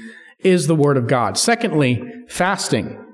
is 0.40 0.66
the 0.66 0.74
word 0.74 0.96
of 0.96 1.06
God. 1.06 1.38
Secondly, 1.38 2.02
fasting. 2.28 3.04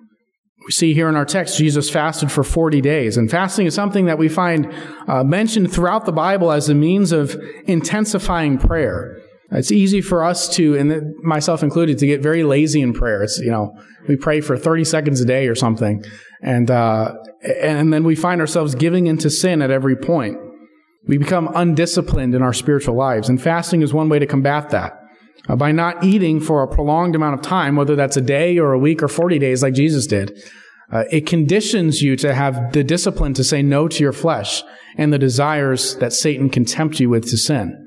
We 0.65 0.73
see 0.73 0.95
here 0.95 1.11
in 1.11 1.17
our 1.17 1.27
text, 1.27 1.59
Jesus 1.59 1.91
fasted 1.91 2.33
for 2.33 2.43
40 2.43 2.81
days. 2.81 3.19
And 3.19 3.31
fasting 3.31 3.67
is 3.67 3.75
something 3.75 4.07
that 4.07 4.17
we 4.17 4.31
find 4.31 4.73
uh, 5.07 5.23
mentioned 5.23 5.71
throughout 5.71 6.07
the 6.07 6.13
Bible 6.13 6.51
as 6.51 6.71
a 6.71 6.75
means 6.75 7.13
of 7.13 7.37
intensifying 7.67 8.57
prayer. 8.57 9.21
It's 9.51 9.71
easy 9.71 10.01
for 10.01 10.25
us 10.25 10.49
to, 10.57 10.77
and 10.77 11.15
myself 11.23 11.63
included, 11.63 11.99
to 11.99 12.07
get 12.07 12.23
very 12.23 12.43
lazy 12.43 12.81
in 12.81 12.93
prayer. 12.93 13.23
It's, 13.23 13.39
you 13.39 13.51
know, 13.51 13.79
we 14.09 14.17
pray 14.17 14.41
for 14.41 14.57
30 14.57 14.85
seconds 14.85 15.21
a 15.21 15.25
day 15.25 15.49
or 15.49 15.55
something. 15.55 16.05
And, 16.43 16.71
uh, 16.71 17.15
and 17.43 17.93
then 17.93 18.05
we 18.05 18.17
find 18.17 18.41
ourselves 18.41 18.75
giving 18.75 19.07
into 19.07 19.31
sin 19.31 19.63
at 19.63 19.71
every 19.71 19.97
point. 19.97 20.39
We 21.07 21.19
become 21.19 21.51
undisciplined 21.55 22.35
in 22.35 22.43
our 22.43 22.53
spiritual 22.53 22.97
lives. 22.97 23.29
And 23.29 23.41
fasting 23.41 23.83
is 23.83 23.93
one 23.93 24.09
way 24.09 24.19
to 24.19 24.27
combat 24.27 24.71
that. 24.71 24.99
Uh, 25.47 25.57
by 25.57 25.73
not 25.73 26.03
eating 26.03 26.41
for 26.41 26.63
a 26.63 26.69
prolonged 26.69 27.15
amount 27.15 27.35
of 27.35 27.43
time, 27.43 27.77
whether 27.77 27.95
that's 27.95 28.17
a 28.17 28.23
day 28.23 28.59
or 28.59 28.73
a 28.73 28.79
week 28.79 29.03
or 29.03 29.09
40 29.09 29.39
days 29.39 29.63
like 29.63 29.75
Jesus 29.75 30.07
did, 30.07 30.43
uh, 30.91 31.05
it 31.11 31.27
conditions 31.27 32.01
you 32.01 32.17
to 32.17 32.35
have 32.35 32.73
the 32.73 32.85
discipline 32.85 33.35
to 33.35 33.45
say 33.45 33.63
no 33.63 33.89
to 33.89 34.03
your 34.03 34.13
flesh 34.13 34.63
and 34.97 35.13
the 35.13 35.19
desires 35.19 35.97
that 35.97 36.13
Satan 36.13 36.49
can 36.49 36.65
tempt 36.65 36.99
you 37.01 37.11
with 37.11 37.29
to 37.29 37.37
sin. 37.37 37.84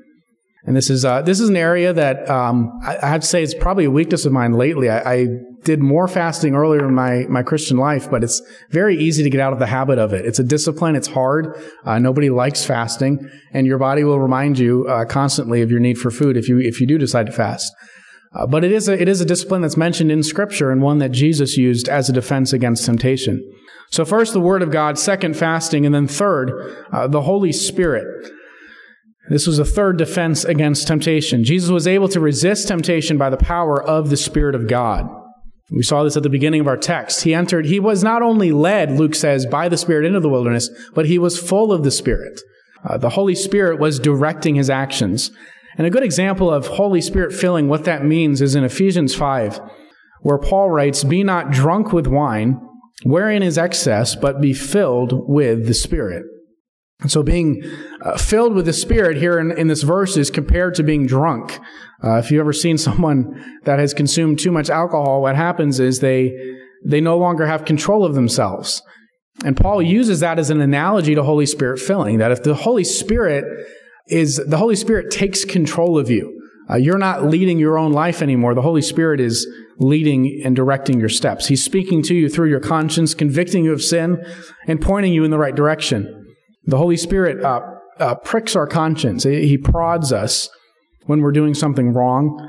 And 0.64 0.76
this 0.76 0.90
is 0.90 1.04
uh, 1.04 1.22
this 1.22 1.40
is 1.40 1.48
an 1.48 1.56
area 1.56 1.92
that 1.92 2.28
um, 2.28 2.72
I, 2.84 2.98
I, 3.00 3.06
have 3.08 3.20
to 3.20 3.26
say 3.26 3.42
it's 3.42 3.54
probably 3.54 3.84
a 3.84 3.90
weakness 3.90 4.26
of 4.26 4.32
mine 4.32 4.52
lately. 4.52 4.90
I, 4.90 5.14
I, 5.14 5.26
did 5.64 5.80
more 5.80 6.06
fasting 6.06 6.54
earlier 6.54 6.86
in 6.86 6.94
my 6.94 7.26
my 7.28 7.42
Christian 7.42 7.78
life, 7.78 8.10
but 8.10 8.22
it's 8.22 8.40
very 8.70 8.96
easy 8.96 9.22
to 9.22 9.30
get 9.30 9.40
out 9.40 9.52
of 9.52 9.58
the 9.58 9.66
habit 9.66 9.98
of 9.98 10.12
it. 10.12 10.24
It's 10.24 10.38
a 10.38 10.44
discipline. 10.44 10.94
It's 10.94 11.08
hard. 11.08 11.56
Uh, 11.84 11.98
nobody 11.98 12.30
likes 12.30 12.64
fasting, 12.64 13.28
and 13.52 13.66
your 13.66 13.78
body 13.78 14.04
will 14.04 14.20
remind 14.20 14.58
you 14.58 14.86
uh, 14.86 15.04
constantly 15.04 15.60
of 15.62 15.70
your 15.70 15.80
need 15.80 15.98
for 15.98 16.10
food 16.10 16.36
if 16.36 16.48
you 16.48 16.58
if 16.58 16.80
you 16.80 16.86
do 16.86 16.96
decide 16.96 17.26
to 17.26 17.32
fast. 17.32 17.72
Uh, 18.34 18.46
but 18.46 18.62
it 18.62 18.72
is 18.72 18.88
a 18.88 19.00
it 19.00 19.08
is 19.08 19.20
a 19.20 19.24
discipline 19.24 19.62
that's 19.62 19.76
mentioned 19.76 20.12
in 20.12 20.22
Scripture 20.22 20.70
and 20.70 20.82
one 20.82 20.98
that 20.98 21.10
Jesus 21.10 21.56
used 21.56 21.88
as 21.88 22.08
a 22.08 22.12
defense 22.12 22.52
against 22.52 22.84
temptation. 22.84 23.42
So 23.90 24.04
first, 24.04 24.32
the 24.32 24.40
Word 24.40 24.62
of 24.62 24.70
God. 24.70 24.98
Second, 24.98 25.36
fasting, 25.36 25.86
and 25.86 25.94
then 25.94 26.06
third, 26.06 26.76
uh, 26.92 27.08
the 27.08 27.22
Holy 27.22 27.52
Spirit. 27.52 28.32
This 29.30 29.46
was 29.46 29.58
a 29.58 29.64
third 29.64 29.98
defense 29.98 30.44
against 30.44 30.86
temptation. 30.86 31.44
Jesus 31.44 31.70
was 31.70 31.86
able 31.86 32.08
to 32.08 32.20
resist 32.20 32.68
temptation 32.68 33.18
by 33.18 33.28
the 33.28 33.36
power 33.36 33.82
of 33.82 34.08
the 34.08 34.16
Spirit 34.16 34.54
of 34.54 34.68
God. 34.68 35.08
We 35.70 35.82
saw 35.82 36.02
this 36.02 36.16
at 36.16 36.22
the 36.22 36.30
beginning 36.30 36.62
of 36.62 36.66
our 36.66 36.78
text. 36.78 37.24
He 37.24 37.34
entered, 37.34 37.66
he 37.66 37.78
was 37.78 38.02
not 38.02 38.22
only 38.22 38.52
led, 38.52 38.92
Luke 38.92 39.14
says, 39.14 39.44
by 39.44 39.68
the 39.68 39.76
Spirit 39.76 40.06
into 40.06 40.20
the 40.20 40.28
wilderness, 40.30 40.70
but 40.94 41.06
he 41.06 41.18
was 41.18 41.38
full 41.38 41.72
of 41.72 41.84
the 41.84 41.90
Spirit. 41.90 42.40
Uh, 42.82 42.96
the 42.96 43.10
Holy 43.10 43.34
Spirit 43.34 43.78
was 43.78 43.98
directing 43.98 44.54
his 44.54 44.70
actions. 44.70 45.30
And 45.76 45.86
a 45.86 45.90
good 45.90 46.02
example 46.02 46.50
of 46.50 46.66
Holy 46.66 47.02
Spirit 47.02 47.34
filling, 47.34 47.68
what 47.68 47.84
that 47.84 48.04
means 48.04 48.40
is 48.40 48.54
in 48.54 48.64
Ephesians 48.64 49.14
5, 49.14 49.60
where 50.22 50.38
Paul 50.38 50.70
writes, 50.70 51.04
Be 51.04 51.22
not 51.22 51.50
drunk 51.50 51.92
with 51.92 52.06
wine, 52.06 52.60
wherein 53.02 53.42
is 53.42 53.58
excess, 53.58 54.16
but 54.16 54.40
be 54.40 54.54
filled 54.54 55.28
with 55.28 55.66
the 55.66 55.74
Spirit. 55.74 56.24
And 57.00 57.12
so 57.12 57.22
being 57.22 57.62
uh, 58.02 58.16
filled 58.16 58.54
with 58.54 58.66
the 58.66 58.72
Spirit 58.72 59.16
here 59.16 59.38
in, 59.38 59.56
in, 59.56 59.68
this 59.68 59.82
verse 59.82 60.16
is 60.16 60.30
compared 60.30 60.74
to 60.74 60.82
being 60.82 61.06
drunk. 61.06 61.60
Uh, 62.02 62.16
if 62.16 62.30
you've 62.30 62.40
ever 62.40 62.52
seen 62.52 62.76
someone 62.78 63.60
that 63.64 63.78
has 63.78 63.94
consumed 63.94 64.38
too 64.38 64.50
much 64.50 64.68
alcohol, 64.68 65.22
what 65.22 65.36
happens 65.36 65.78
is 65.78 66.00
they, 66.00 66.32
they 66.84 67.00
no 67.00 67.16
longer 67.16 67.46
have 67.46 67.64
control 67.64 68.04
of 68.04 68.14
themselves. 68.14 68.82
And 69.44 69.56
Paul 69.56 69.80
uses 69.80 70.20
that 70.20 70.40
as 70.40 70.50
an 70.50 70.60
analogy 70.60 71.14
to 71.14 71.22
Holy 71.22 71.46
Spirit 71.46 71.78
filling, 71.78 72.18
that 72.18 72.32
if 72.32 72.42
the 72.42 72.54
Holy 72.54 72.82
Spirit 72.82 73.44
is, 74.08 74.36
the 74.44 74.58
Holy 74.58 74.74
Spirit 74.74 75.12
takes 75.12 75.44
control 75.44 75.98
of 75.98 76.10
you. 76.10 76.34
Uh, 76.68 76.76
you're 76.76 76.98
not 76.98 77.24
leading 77.24 77.58
your 77.58 77.78
own 77.78 77.92
life 77.92 78.20
anymore. 78.20 78.54
The 78.54 78.62
Holy 78.62 78.82
Spirit 78.82 79.20
is 79.20 79.46
leading 79.78 80.42
and 80.44 80.56
directing 80.56 80.98
your 80.98 81.08
steps. 81.08 81.46
He's 81.46 81.64
speaking 81.64 82.02
to 82.02 82.14
you 82.14 82.28
through 82.28 82.50
your 82.50 82.60
conscience, 82.60 83.14
convicting 83.14 83.64
you 83.64 83.72
of 83.72 83.82
sin, 83.82 84.22
and 84.66 84.80
pointing 84.80 85.12
you 85.12 85.24
in 85.24 85.30
the 85.30 85.38
right 85.38 85.54
direction. 85.54 86.17
The 86.68 86.76
Holy 86.76 86.98
Spirit 86.98 87.42
uh, 87.42 87.62
uh, 87.98 88.14
pricks 88.16 88.54
our 88.54 88.66
conscience. 88.66 89.24
He 89.24 89.56
prods 89.56 90.12
us 90.12 90.50
when 91.06 91.22
we're 91.22 91.32
doing 91.32 91.54
something 91.54 91.94
wrong 91.94 92.46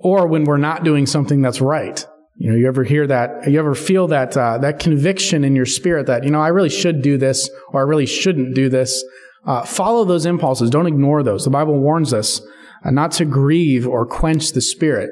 or 0.00 0.26
when 0.26 0.42
we're 0.42 0.56
not 0.56 0.82
doing 0.82 1.06
something 1.06 1.42
that's 1.42 1.60
right. 1.60 2.04
You 2.38 2.50
know, 2.50 2.56
you 2.56 2.66
ever 2.66 2.82
hear 2.82 3.06
that? 3.06 3.48
You 3.48 3.60
ever 3.60 3.76
feel 3.76 4.08
that 4.08 4.36
uh, 4.36 4.58
that 4.58 4.80
conviction 4.80 5.44
in 5.44 5.54
your 5.54 5.64
spirit 5.64 6.06
that 6.06 6.24
you 6.24 6.30
know 6.30 6.40
I 6.40 6.48
really 6.48 6.68
should 6.68 7.02
do 7.02 7.16
this 7.16 7.48
or 7.68 7.80
I 7.80 7.84
really 7.84 8.04
shouldn't 8.04 8.56
do 8.56 8.68
this? 8.68 9.04
Uh, 9.46 9.64
follow 9.64 10.04
those 10.04 10.26
impulses. 10.26 10.68
Don't 10.68 10.88
ignore 10.88 11.22
those. 11.22 11.44
The 11.44 11.50
Bible 11.50 11.78
warns 11.78 12.12
us 12.12 12.40
uh, 12.84 12.90
not 12.90 13.12
to 13.12 13.24
grieve 13.24 13.86
or 13.86 14.04
quench 14.04 14.52
the 14.52 14.60
spirit. 14.60 15.08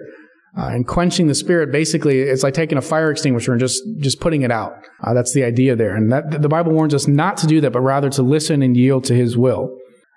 Uh, 0.56 0.68
and 0.68 0.86
quenching 0.86 1.26
the 1.26 1.34
spirit, 1.34 1.72
basically, 1.72 2.20
it's 2.20 2.44
like 2.44 2.54
taking 2.54 2.78
a 2.78 2.82
fire 2.82 3.10
extinguisher 3.10 3.50
and 3.50 3.60
just, 3.60 3.82
just 3.98 4.20
putting 4.20 4.42
it 4.42 4.52
out. 4.52 4.72
Uh, 5.02 5.12
that's 5.12 5.32
the 5.34 5.42
idea 5.42 5.74
there. 5.74 5.96
And 5.96 6.12
that, 6.12 6.42
the 6.42 6.48
Bible 6.48 6.72
warns 6.72 6.94
us 6.94 7.08
not 7.08 7.36
to 7.38 7.48
do 7.48 7.60
that, 7.60 7.72
but 7.72 7.80
rather 7.80 8.08
to 8.10 8.22
listen 8.22 8.62
and 8.62 8.76
yield 8.76 9.04
to 9.04 9.14
His 9.14 9.36
will. 9.36 9.76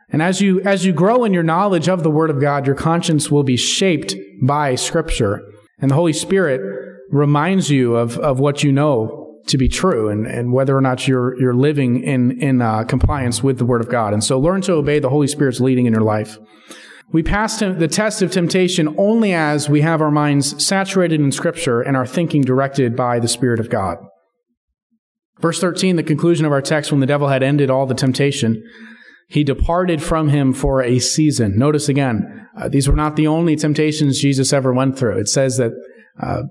And 0.09 0.21
as 0.21 0.39
you, 0.39 0.61
as 0.61 0.85
you 0.85 0.93
grow 0.93 1.23
in 1.25 1.33
your 1.33 1.43
knowledge 1.43 1.89
of 1.89 2.03
the 2.03 2.11
Word 2.11 2.29
of 2.29 2.39
God, 2.39 2.67
your 2.67 2.75
conscience 2.75 3.31
will 3.31 3.43
be 3.43 3.57
shaped 3.57 4.15
by 4.41 4.75
Scripture. 4.75 5.41
And 5.79 5.89
the 5.89 5.95
Holy 5.95 6.13
Spirit 6.13 6.61
reminds 7.09 7.71
you 7.71 7.95
of, 7.95 8.17
of 8.19 8.39
what 8.39 8.63
you 8.63 8.71
know 8.71 9.39
to 9.47 9.57
be 9.57 9.67
true 9.67 10.09
and, 10.09 10.27
and 10.27 10.51
whether 10.51 10.77
or 10.77 10.81
not 10.81 11.07
you're, 11.07 11.39
you're 11.39 11.55
living 11.55 12.03
in, 12.03 12.39
in 12.41 12.61
uh, 12.61 12.83
compliance 12.83 13.41
with 13.41 13.57
the 13.57 13.65
Word 13.65 13.81
of 13.81 13.89
God. 13.89 14.13
And 14.13 14.23
so 14.23 14.39
learn 14.39 14.61
to 14.61 14.73
obey 14.73 14.99
the 14.99 15.09
Holy 15.09 15.27
Spirit's 15.27 15.59
leading 15.59 15.85
in 15.87 15.93
your 15.93 16.03
life. 16.03 16.37
We 17.13 17.23
pass 17.23 17.59
the 17.59 17.87
test 17.87 18.21
of 18.21 18.31
temptation 18.31 18.93
only 18.97 19.33
as 19.33 19.69
we 19.69 19.81
have 19.81 20.01
our 20.01 20.11
minds 20.11 20.63
saturated 20.63 21.21
in 21.21 21.31
Scripture 21.31 21.81
and 21.81 21.95
our 21.95 22.05
thinking 22.05 22.41
directed 22.41 22.95
by 22.95 23.19
the 23.19 23.29
Spirit 23.29 23.59
of 23.59 23.69
God. 23.69 23.97
Verse 25.39 25.59
13, 25.61 25.95
the 25.95 26.03
conclusion 26.03 26.45
of 26.45 26.51
our 26.51 26.61
text, 26.61 26.91
when 26.91 26.99
the 26.99 27.05
devil 27.07 27.29
had 27.29 27.43
ended 27.43 27.69
all 27.69 27.85
the 27.85 27.93
temptation, 27.93 28.61
he 29.29 29.43
departed 29.43 30.01
from 30.01 30.29
him 30.29 30.51
for 30.53 30.81
a 30.81 30.99
season. 30.99 31.57
Notice 31.57 31.87
again, 31.87 32.47
uh, 32.57 32.67
these 32.67 32.87
were 32.87 32.95
not 32.95 33.15
the 33.15 33.27
only 33.27 33.55
temptations 33.55 34.19
Jesus 34.19 34.51
ever 34.51 34.73
went 34.73 34.97
through. 34.97 35.17
It 35.17 35.29
says 35.29 35.57
that 35.57 35.71
uh, 36.19 36.43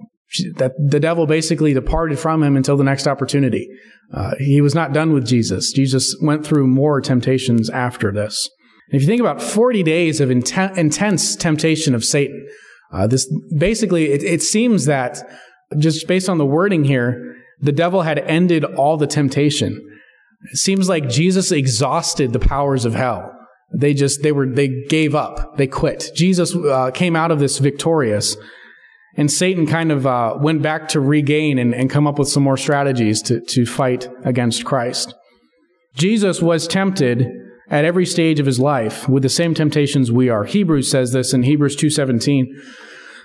that 0.57 0.73
the 0.79 1.01
devil 1.01 1.27
basically 1.27 1.73
departed 1.73 2.19
from 2.19 2.43
him 2.43 2.57
until 2.57 2.77
the 2.77 2.85
next 2.85 3.07
opportunity. 3.07 3.69
Uh, 4.13 4.33
he 4.39 4.61
was 4.61 4.75
not 4.75 4.93
done 4.93 5.13
with 5.13 5.27
Jesus. 5.27 5.73
Jesus 5.73 6.17
went 6.21 6.45
through 6.45 6.67
more 6.67 7.01
temptations 7.01 7.71
after 7.71 8.13
this. 8.13 8.49
If 8.91 9.03
you 9.03 9.09
think 9.09 9.21
about 9.21 9.43
40 9.43 9.83
days 9.83 10.21
of 10.21 10.29
inten- 10.29 10.77
intense 10.77 11.35
temptation 11.35 11.95
of 11.95 12.05
Satan, 12.05 12.47
uh, 12.93 13.07
this 13.07 13.29
basically, 13.57 14.13
it, 14.13 14.23
it 14.23 14.43
seems 14.43 14.85
that 14.85 15.29
just 15.79 16.07
based 16.07 16.29
on 16.29 16.39
the 16.39 16.47
wording 16.47 16.85
here, 16.85 17.35
the 17.61 17.73
devil 17.73 18.03
had 18.03 18.19
ended 18.19 18.65
all 18.65 18.97
the 18.97 19.07
temptation. 19.07 19.83
It 20.53 20.59
seems 20.59 20.89
like 20.89 21.09
Jesus 21.09 21.51
exhausted 21.51 22.33
the 22.33 22.39
powers 22.39 22.85
of 22.85 22.95
hell. 22.95 23.33
They 23.75 23.95
just, 23.95 24.23
they 24.23 24.31
were, 24.31 24.47
they 24.47 24.85
gave 24.85 25.15
up. 25.15 25.57
They 25.57 25.67
quit. 25.67 26.13
Jesus 26.15 26.55
uh, 26.55 26.93
came 26.93 27.17
out 27.17 27.33
of 27.33 27.41
this 27.41 27.59
victorious. 27.59 28.37
And 29.17 29.31
Satan 29.31 29.67
kind 29.67 29.91
of 29.91 30.07
uh, 30.07 30.37
went 30.39 30.63
back 30.63 30.89
to 30.89 31.01
regain 31.01 31.59
and, 31.59 31.75
and 31.75 31.91
come 31.91 32.07
up 32.07 32.19
with 32.19 32.29
some 32.29 32.43
more 32.43 32.59
strategies 32.59 33.23
to, 33.23 33.41
to 33.41 33.67
fight 33.67 34.09
against 34.25 34.65
Christ. 34.65 35.15
Jesus 35.95 36.41
was 36.41 36.69
tempted 36.69 37.27
at 37.69 37.85
every 37.85 38.07
stage 38.07 38.39
of 38.39 38.47
his 38.47 38.61
life 38.61 39.09
with 39.09 39.23
the 39.23 39.29
same 39.29 39.55
temptations 39.55 40.13
we 40.13 40.29
are. 40.29 40.45
Hebrews 40.45 40.91
says 40.91 41.13
this 41.13 41.35
in 41.35 41.43
Hebrews 41.43 41.77
2:17. 41.77 42.47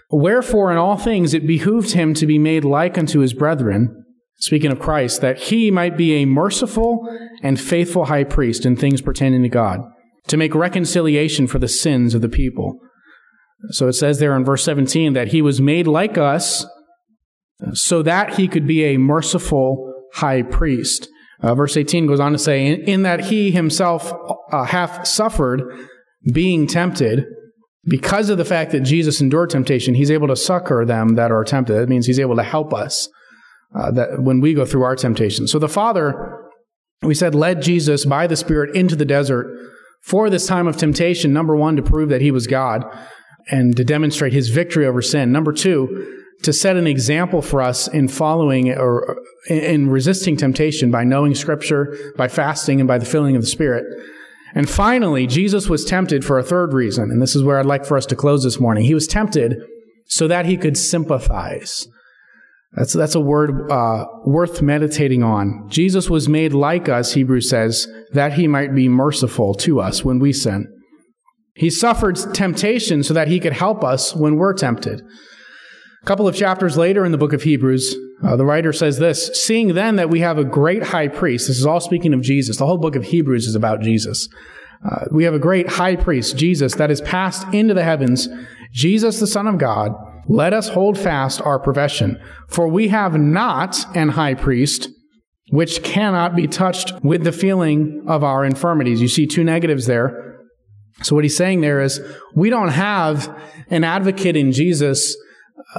Wherefore 0.09 0.71
in 0.71 0.77
all 0.77 0.97
things 0.97 1.33
it 1.33 1.47
behooved 1.47 1.91
him 1.91 2.13
to 2.15 2.25
be 2.25 2.37
made 2.37 2.65
like 2.65 2.97
unto 2.97 3.19
his 3.19 3.33
brethren, 3.33 4.03
speaking 4.37 4.71
of 4.71 4.79
Christ, 4.79 5.21
that 5.21 5.37
he 5.37 5.71
might 5.71 5.95
be 5.95 6.15
a 6.15 6.25
merciful 6.25 7.07
and 7.41 7.59
faithful 7.59 8.05
high 8.05 8.23
priest 8.23 8.65
in 8.65 8.75
things 8.75 9.01
pertaining 9.01 9.43
to 9.43 9.49
God, 9.49 9.81
to 10.27 10.37
make 10.37 10.55
reconciliation 10.55 11.47
for 11.47 11.59
the 11.59 11.67
sins 11.67 12.13
of 12.13 12.21
the 12.21 12.29
people. 12.29 12.79
So 13.69 13.87
it 13.87 13.93
says 13.93 14.19
there 14.19 14.35
in 14.35 14.43
verse 14.43 14.63
17 14.63 15.13
that 15.13 15.29
he 15.29 15.41
was 15.41 15.61
made 15.61 15.87
like 15.87 16.17
us 16.17 16.65
so 17.73 18.01
that 18.01 18.35
he 18.35 18.47
could 18.47 18.65
be 18.65 18.83
a 18.83 18.97
merciful 18.97 19.93
high 20.15 20.41
priest. 20.41 21.07
Uh, 21.41 21.55
verse 21.55 21.75
18 21.75 22.05
goes 22.05 22.19
on 22.19 22.31
to 22.31 22.37
say, 22.37 22.67
in, 22.67 22.81
in 22.81 23.01
that 23.03 23.25
he 23.25 23.51
himself 23.51 24.13
uh, 24.51 24.63
hath 24.63 25.07
suffered 25.07 25.87
being 26.31 26.67
tempted, 26.67 27.25
because 27.85 28.29
of 28.29 28.37
the 28.37 28.45
fact 28.45 28.71
that 28.71 28.81
Jesus 28.81 29.21
endured 29.21 29.49
temptation, 29.49 29.95
he's 29.95 30.11
able 30.11 30.27
to 30.27 30.35
succor 30.35 30.85
them 30.85 31.15
that 31.15 31.31
are 31.31 31.43
tempted. 31.43 31.73
That 31.73 31.89
means 31.89 32.05
he's 32.05 32.19
able 32.19 32.35
to 32.35 32.43
help 32.43 32.73
us 32.73 33.09
uh, 33.73 33.91
that 33.91 34.21
when 34.21 34.39
we 34.39 34.53
go 34.53 34.65
through 34.65 34.83
our 34.83 34.95
temptation. 34.95 35.47
So 35.47 35.57
the 35.57 35.69
Father, 35.69 36.37
we 37.01 37.15
said, 37.15 37.33
led 37.33 37.61
Jesus 37.61 38.05
by 38.05 38.27
the 38.27 38.35
Spirit 38.35 38.75
into 38.75 38.95
the 38.95 39.05
desert 39.05 39.47
for 40.03 40.29
this 40.29 40.45
time 40.45 40.67
of 40.67 40.77
temptation. 40.77 41.33
Number 41.33 41.55
one, 41.55 41.75
to 41.75 41.81
prove 41.81 42.09
that 42.09 42.21
he 42.21 42.31
was 42.31 42.45
God 42.45 42.85
and 43.49 43.75
to 43.75 43.83
demonstrate 43.83 44.33
his 44.33 44.49
victory 44.49 44.85
over 44.85 45.01
sin. 45.01 45.31
Number 45.31 45.51
two, 45.51 46.20
to 46.43 46.53
set 46.53 46.75
an 46.75 46.87
example 46.87 47.41
for 47.41 47.61
us 47.61 47.87
in 47.87 48.07
following 48.07 48.71
or 48.71 49.21
in 49.47 49.89
resisting 49.89 50.37
temptation 50.37 50.91
by 50.91 51.03
knowing 51.03 51.35
scripture, 51.35 51.95
by 52.17 52.27
fasting, 52.27 52.79
and 52.79 52.87
by 52.87 52.97
the 52.97 53.05
filling 53.05 53.35
of 53.35 53.41
the 53.41 53.47
Spirit. 53.47 53.85
And 54.53 54.69
finally, 54.69 55.27
Jesus 55.27 55.69
was 55.69 55.85
tempted 55.85 56.25
for 56.25 56.37
a 56.37 56.43
third 56.43 56.73
reason, 56.73 57.09
and 57.09 57.21
this 57.21 57.35
is 57.35 57.43
where 57.43 57.59
I'd 57.59 57.65
like 57.65 57.85
for 57.85 57.95
us 57.95 58.05
to 58.07 58.15
close 58.15 58.43
this 58.43 58.59
morning. 58.59 58.83
He 58.83 58.93
was 58.93 59.07
tempted 59.07 59.55
so 60.07 60.27
that 60.27 60.45
he 60.45 60.57
could 60.57 60.77
sympathize. 60.77 61.87
That's, 62.73 62.93
that's 62.93 63.15
a 63.15 63.21
word 63.21 63.71
uh, 63.71 64.05
worth 64.25 64.61
meditating 64.61 65.23
on. 65.23 65.67
Jesus 65.69 66.09
was 66.09 66.29
made 66.29 66.53
like 66.53 66.89
us, 66.89 67.13
Hebrews 67.13 67.49
says, 67.49 67.87
that 68.13 68.33
he 68.33 68.47
might 68.47 68.73
be 68.73 68.89
merciful 68.89 69.53
to 69.55 69.79
us 69.79 70.03
when 70.03 70.19
we 70.19 70.33
sin. 70.33 70.67
He 71.55 71.69
suffered 71.69 72.17
temptation 72.33 73.03
so 73.03 73.13
that 73.13 73.27
he 73.27 73.39
could 73.39 73.53
help 73.53 73.83
us 73.83 74.15
when 74.15 74.37
we're 74.37 74.53
tempted. 74.53 75.01
A 76.01 76.05
couple 76.05 76.27
of 76.27 76.35
chapters 76.35 76.77
later 76.77 77.05
in 77.05 77.11
the 77.11 77.17
book 77.17 77.31
of 77.31 77.43
Hebrews, 77.43 77.95
uh, 78.23 78.35
the 78.35 78.45
writer 78.45 78.73
says 78.73 78.97
this 78.97 79.27
Seeing 79.33 79.75
then 79.75 79.97
that 79.97 80.09
we 80.09 80.21
have 80.21 80.39
a 80.39 80.43
great 80.43 80.83
high 80.83 81.07
priest, 81.07 81.47
this 81.47 81.59
is 81.59 81.65
all 81.65 81.79
speaking 81.79 82.13
of 82.13 82.21
Jesus, 82.21 82.57
the 82.57 82.65
whole 82.65 82.79
book 82.79 82.95
of 82.95 83.05
Hebrews 83.05 83.45
is 83.45 83.55
about 83.55 83.81
Jesus. 83.81 84.27
Uh, 84.83 85.05
we 85.11 85.25
have 85.25 85.35
a 85.35 85.39
great 85.39 85.69
high 85.69 85.95
priest, 85.95 86.37
Jesus, 86.37 86.73
that 86.75 86.89
is 86.89 87.01
passed 87.01 87.45
into 87.53 87.75
the 87.75 87.83
heavens, 87.83 88.27
Jesus, 88.71 89.19
the 89.19 89.27
Son 89.27 89.45
of 89.45 89.59
God. 89.59 89.91
Let 90.27 90.53
us 90.53 90.69
hold 90.69 90.97
fast 90.97 91.39
our 91.41 91.59
profession. 91.59 92.19
For 92.47 92.67
we 92.67 92.87
have 92.87 93.15
not 93.19 93.77
an 93.95 94.09
high 94.09 94.33
priest 94.33 94.89
which 95.51 95.83
cannot 95.83 96.35
be 96.35 96.47
touched 96.47 96.93
with 97.03 97.23
the 97.23 97.31
feeling 97.31 98.03
of 98.07 98.23
our 98.23 98.43
infirmities. 98.43 99.01
You 99.01 99.07
see 99.07 99.27
two 99.27 99.43
negatives 99.43 99.85
there. 99.85 100.39
So 101.03 101.13
what 101.13 101.25
he's 101.25 101.37
saying 101.37 101.61
there 101.61 101.81
is 101.81 102.01
we 102.33 102.49
don't 102.49 102.69
have 102.69 103.37
an 103.69 103.83
advocate 103.83 104.35
in 104.35 104.51
Jesus 104.51 105.15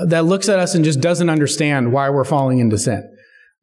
that 0.06 0.24
looks 0.24 0.48
at 0.48 0.58
us 0.58 0.74
and 0.74 0.84
just 0.84 1.00
doesn't 1.00 1.30
understand 1.30 1.92
why 1.92 2.10
we're 2.10 2.24
falling 2.24 2.58
into 2.58 2.78
sin. 2.78 3.08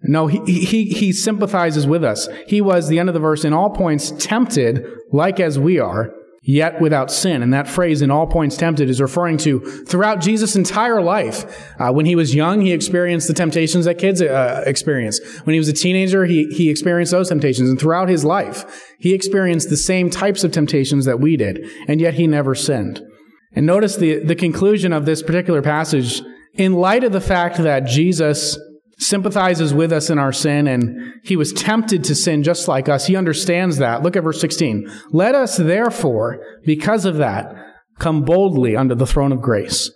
No, 0.01 0.27
he, 0.27 0.39
he, 0.45 0.85
he 0.85 1.11
sympathizes 1.11 1.85
with 1.85 2.03
us. 2.03 2.29
He 2.47 2.61
was, 2.61 2.87
the 2.87 2.99
end 2.99 3.09
of 3.09 3.13
the 3.13 3.19
verse, 3.19 3.43
in 3.43 3.51
all 3.51 3.69
points 3.69 4.11
tempted 4.11 4.85
like 5.11 5.41
as 5.41 5.59
we 5.59 5.77
are, 5.77 6.13
yet 6.41 6.79
without 6.79 7.11
sin. 7.11 7.43
And 7.43 7.53
that 7.53 7.67
phrase, 7.67 8.01
in 8.01 8.09
all 8.09 8.25
points 8.25 8.55
tempted, 8.55 8.89
is 8.89 9.01
referring 9.01 9.37
to 9.39 9.59
throughout 9.59 10.21
Jesus' 10.21 10.55
entire 10.55 11.01
life. 11.01 11.67
Uh, 11.77 11.91
when 11.91 12.05
he 12.05 12.15
was 12.15 12.33
young, 12.33 12.61
he 12.61 12.71
experienced 12.71 13.27
the 13.27 13.33
temptations 13.33 13.83
that 13.85 13.97
kids 13.97 14.21
uh, 14.21 14.63
experience. 14.65 15.19
When 15.43 15.53
he 15.53 15.59
was 15.59 15.67
a 15.67 15.73
teenager, 15.73 16.23
he, 16.23 16.45
he 16.45 16.69
experienced 16.69 17.11
those 17.11 17.27
temptations. 17.27 17.69
And 17.69 17.77
throughout 17.77 18.07
his 18.07 18.23
life, 18.23 18.85
he 18.99 19.13
experienced 19.13 19.69
the 19.69 19.77
same 19.77 20.09
types 20.09 20.45
of 20.45 20.53
temptations 20.53 21.03
that 21.03 21.19
we 21.19 21.35
did. 21.35 21.59
And 21.89 21.99
yet 21.99 22.13
he 22.13 22.25
never 22.25 22.55
sinned. 22.55 23.05
And 23.53 23.65
notice 23.65 23.95
the, 23.95 24.19
the 24.19 24.35
conclusion 24.35 24.93
of 24.93 25.05
this 25.05 25.23
particular 25.23 25.61
passage 25.61 26.21
in 26.53 26.73
light 26.73 27.03
of 27.03 27.11
the 27.11 27.21
fact 27.21 27.57
that 27.57 27.85
Jesus 27.85 28.57
sympathizes 28.99 29.73
with 29.73 29.93
us 29.93 30.09
in 30.09 30.19
our 30.19 30.33
sin 30.33 30.67
and 30.67 31.13
he 31.23 31.37
was 31.37 31.53
tempted 31.53 32.03
to 32.03 32.13
sin 32.13 32.43
just 32.43 32.67
like 32.67 32.89
us. 32.89 33.07
He 33.07 33.15
understands 33.15 33.77
that. 33.77 34.03
Look 34.03 34.15
at 34.15 34.23
verse 34.23 34.41
16. 34.41 34.89
Let 35.11 35.35
us 35.35 35.57
therefore, 35.57 36.43
because 36.65 37.05
of 37.05 37.17
that, 37.17 37.55
come 37.97 38.23
boldly 38.23 38.75
under 38.75 38.95
the 38.95 39.07
throne 39.07 39.31
of 39.31 39.41
grace, 39.41 39.89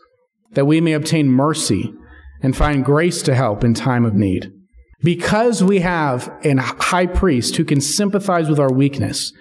that 0.52 0.66
we 0.66 0.80
may 0.80 0.94
obtain 0.94 1.28
mercy 1.28 1.94
and 2.42 2.56
find 2.56 2.86
grace 2.86 3.22
to 3.24 3.36
help 3.36 3.64
in 3.64 3.74
time 3.74 4.06
of 4.06 4.16
need. 4.16 4.52
Because 5.02 5.62
we 5.62 5.80
have 5.80 6.34
a 6.46 6.56
high 6.62 7.08
priest 7.08 7.58
who 7.58 7.66
can 7.66 7.82
sympathize 7.82 8.50
with 8.50 8.60
our 8.60 8.72
weakness, 8.72 9.34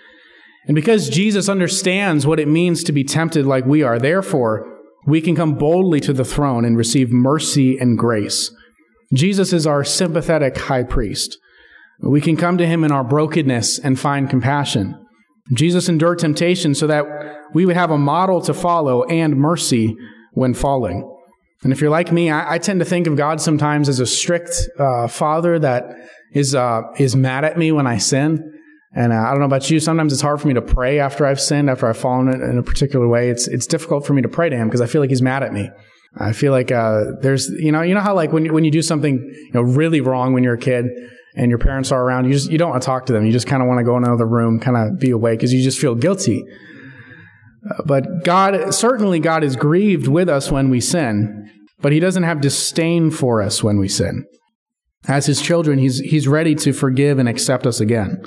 and 0.67 0.75
because 0.75 1.09
Jesus 1.09 1.49
understands 1.49 2.27
what 2.27 2.39
it 2.39 2.49
means 2.49 2.85
to 2.85 2.93
be 2.93 3.05
tempted 3.05 3.47
like 3.47 3.67
we 3.67 3.83
are, 3.83 3.99
therefore, 3.99 4.69
we 5.07 5.21
can 5.21 5.35
come 5.35 5.55
boldly 5.55 6.01
to 6.01 6.13
the 6.13 6.25
throne 6.25 6.65
and 6.65 6.77
receive 6.77 7.11
mercy 7.11 7.77
and 7.79 7.99
grace. 7.99 8.55
Jesus 9.13 9.53
is 9.53 9.67
our 9.67 9.83
sympathetic 9.83 10.57
high 10.57 10.85
priest. 10.85 11.39
We 12.01 12.21
can 12.21 12.37
come 12.37 12.59
to 12.59 12.67
him 12.67 12.85
in 12.85 12.93
our 12.93 13.05
brokenness 13.05 13.79
and 13.79 13.99
find 13.99 14.31
compassion. 14.31 14.99
Jesus 15.53 15.89
endured 15.89 16.21
temptation 16.21 16.75
so 16.75 16.87
that 16.87 17.05
we 17.53 17.67
would 17.67 17.77
have 17.77 17.91
a 17.91 17.99
model 17.99 18.41
to 18.43 18.55
follow 18.55 19.05
and 19.05 19.37
mercy 19.37 19.97
when 20.33 20.55
falling. 20.55 21.09
And 21.65 21.73
if 21.73 21.81
you're 21.81 21.91
like 21.91 22.11
me, 22.11 22.31
I, 22.31 22.55
I 22.55 22.59
tend 22.59 22.81
to 22.81 22.87
think 22.87 23.07
of 23.07 23.17
God 23.17 23.41
sometimes 23.41 23.89
as 23.89 24.01
a 24.01 24.07
strict 24.07 24.69
uh, 24.79 25.09
father 25.09 25.59
that 25.59 25.85
is 26.33 26.55
uh, 26.55 26.83
is 26.97 27.15
mad 27.15 27.45
at 27.45 27.59
me 27.59 27.73
when 27.73 27.87
I 27.87 27.99
sin. 27.99 28.53
And 28.95 29.12
uh, 29.12 29.16
I 29.16 29.30
don't 29.30 29.40
know 29.40 29.47
about 29.47 29.70
you. 29.70 29.80
Sometimes 29.80 30.12
it's 30.12 30.20
hard 30.20 30.40
for 30.40 30.49
me 30.49 30.55
to 30.55 30.62
pray 30.62 30.99
after 30.99 31.24
I've 31.24 31.40
sinned, 31.40 31.70
after 31.70 31.88
I've 31.88 31.97
fallen 31.97 32.28
in 32.28 32.59
a 32.59 32.62
particular 32.62 33.09
way. 33.09 33.30
It's 33.30 33.49
it's 33.49 33.66
difficult 33.66 34.07
for 34.07 34.12
me 34.12 34.22
to 34.22 34.28
pray 34.28 34.51
to 34.51 34.57
Him 34.57 34.68
because 34.68 34.82
I 34.82 34.86
feel 34.86 35.01
like 35.01 35.11
He's 35.11 35.22
mad 35.22 35.43
at 35.43 35.53
me. 35.53 35.70
I 36.18 36.32
feel 36.32 36.53
like 36.53 36.70
uh, 36.70 37.05
there's 37.20 37.49
you 37.49 37.72
know 37.72 37.80
you 37.82 37.95
know 37.95 38.01
how 38.01 38.14
like 38.14 38.32
when 38.32 38.53
when 38.53 38.64
you 38.64 38.70
do 38.70 38.82
something 38.82 39.14
you 39.14 39.51
know 39.55 39.62
really 39.62 40.01
wrong 40.01 40.34
when 40.34 40.43
you're 40.43 40.55
a 40.55 40.59
kid 40.59 40.86
and 41.34 41.49
your 41.49 41.59
parents 41.59 41.90
are 41.90 42.03
around, 42.03 42.26
you 42.26 42.32
just 42.32 42.51
you 42.51 42.59
don't 42.59 42.70
want 42.70 42.82
to 42.82 42.86
talk 42.86 43.07
to 43.07 43.12
them. 43.14 43.24
You 43.24 43.32
just 43.32 43.47
kind 43.47 43.62
of 43.62 43.68
want 43.68 43.78
to 43.78 43.84
go 43.84 43.97
in 43.97 44.05
another 44.05 44.26
room, 44.26 44.61
kind 44.61 44.76
of 44.76 44.99
be 44.99 45.11
away 45.11 45.34
because 45.34 45.55
you 45.55 45.62
just 45.62 45.78
feel 45.78 45.95
guilty. 45.95 46.45
Uh, 47.70 47.82
but 47.86 48.24
God 48.24 48.74
certainly 48.74 49.20
God 49.20 49.43
is 49.43 49.57
grieved 49.57 50.07
with 50.07 50.28
us 50.28 50.51
when 50.51 50.68
we 50.68 50.80
sin, 50.82 51.51
but 51.80 51.93
He 51.93 52.01
doesn't 52.01 52.24
have 52.24 52.43
disdain 52.43 53.11
for 53.11 53.40
us 53.40 53.62
when 53.62 53.78
we 53.78 53.88
sin. 53.88 54.26
As 55.09 55.24
His 55.24 55.40
children, 55.40 55.78
He's 55.78 56.01
He's 56.01 56.28
ready 56.28 56.55
to 56.57 56.74
forgive 56.74 57.18
and 57.18 57.28
accept 57.28 57.66
us 57.66 57.80
again. 57.80 58.22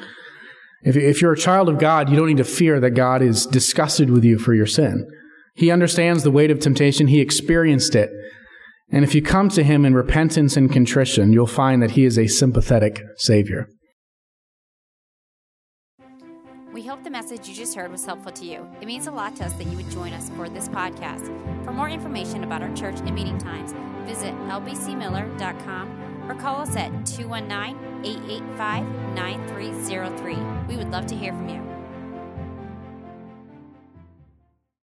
If, 0.86 0.96
if 0.96 1.22
you're 1.22 1.34
a 1.34 1.38
child 1.38 1.68
of 1.68 1.80
God, 1.80 2.10
you 2.10 2.16
don't 2.16 2.28
need 2.28 2.38
to 2.38 2.44
fear 2.44 2.80
that 2.80 2.92
God 2.92 3.22
is 3.22 3.46
disgusted 3.48 4.12
with 4.12 4.24
you 4.24 4.38
for 4.38 4.54
your 4.54 4.68
sin. 4.68 5.10
He 5.56 5.72
understands 5.72 6.24
the 6.24 6.32
weight 6.32 6.52
of 6.52 6.60
temptation. 6.60 7.08
He 7.08 7.20
experienced 7.20 7.96
it. 7.96 8.12
And 8.92 9.04
if 9.04 9.16
you 9.16 9.22
come 9.22 9.50
to 9.50 9.64
Him 9.64 9.84
in 9.84 9.96
repentance 9.96 10.56
and 10.56 10.72
contrition, 10.72 11.34
you'll 11.34 11.48
find 11.48 11.82
that 11.82 11.92
He 11.92 12.06
is 12.06 12.20
a 12.20 12.28
sympathetic 12.28 13.02
Savior. 13.18 13.68
We 16.72 16.84
hope 16.86 17.04
the 17.04 17.10
message 17.10 17.48
you 17.48 17.56
just 17.56 17.74
heard 17.74 17.90
was 17.90 18.06
helpful 18.06 18.34
to 18.34 18.46
you. 18.46 18.68
It 18.82 18.86
means 18.86 19.08
a 19.08 19.12
lot 19.12 19.38
to 19.38 19.46
us 19.46 19.54
that 19.54 19.66
you 19.66 19.78
would 19.78 19.90
join 19.90 20.14
us 20.14 20.30
for 20.36 20.50
this 20.50 20.68
podcast. 20.68 21.26
For 21.64 21.72
more 21.72 21.90
information 21.90 22.44
about 22.44 22.62
our 22.62 22.76
church 22.76 23.00
and 23.00 23.16
meeting 23.16 23.38
times, 23.38 23.74
visit 24.06 24.34
lbcmiller.com 24.50 26.15
or 26.28 26.36
call 26.36 26.62
us 26.62 26.76
at 26.76 26.92
219 27.06 28.06
885 28.06 28.86
9303. 29.16 30.36
We 30.68 30.78
would 30.78 30.92
love 30.92 31.06
to 31.08 31.16
hear 31.16 31.32
from 31.34 31.50
you. 31.50 31.75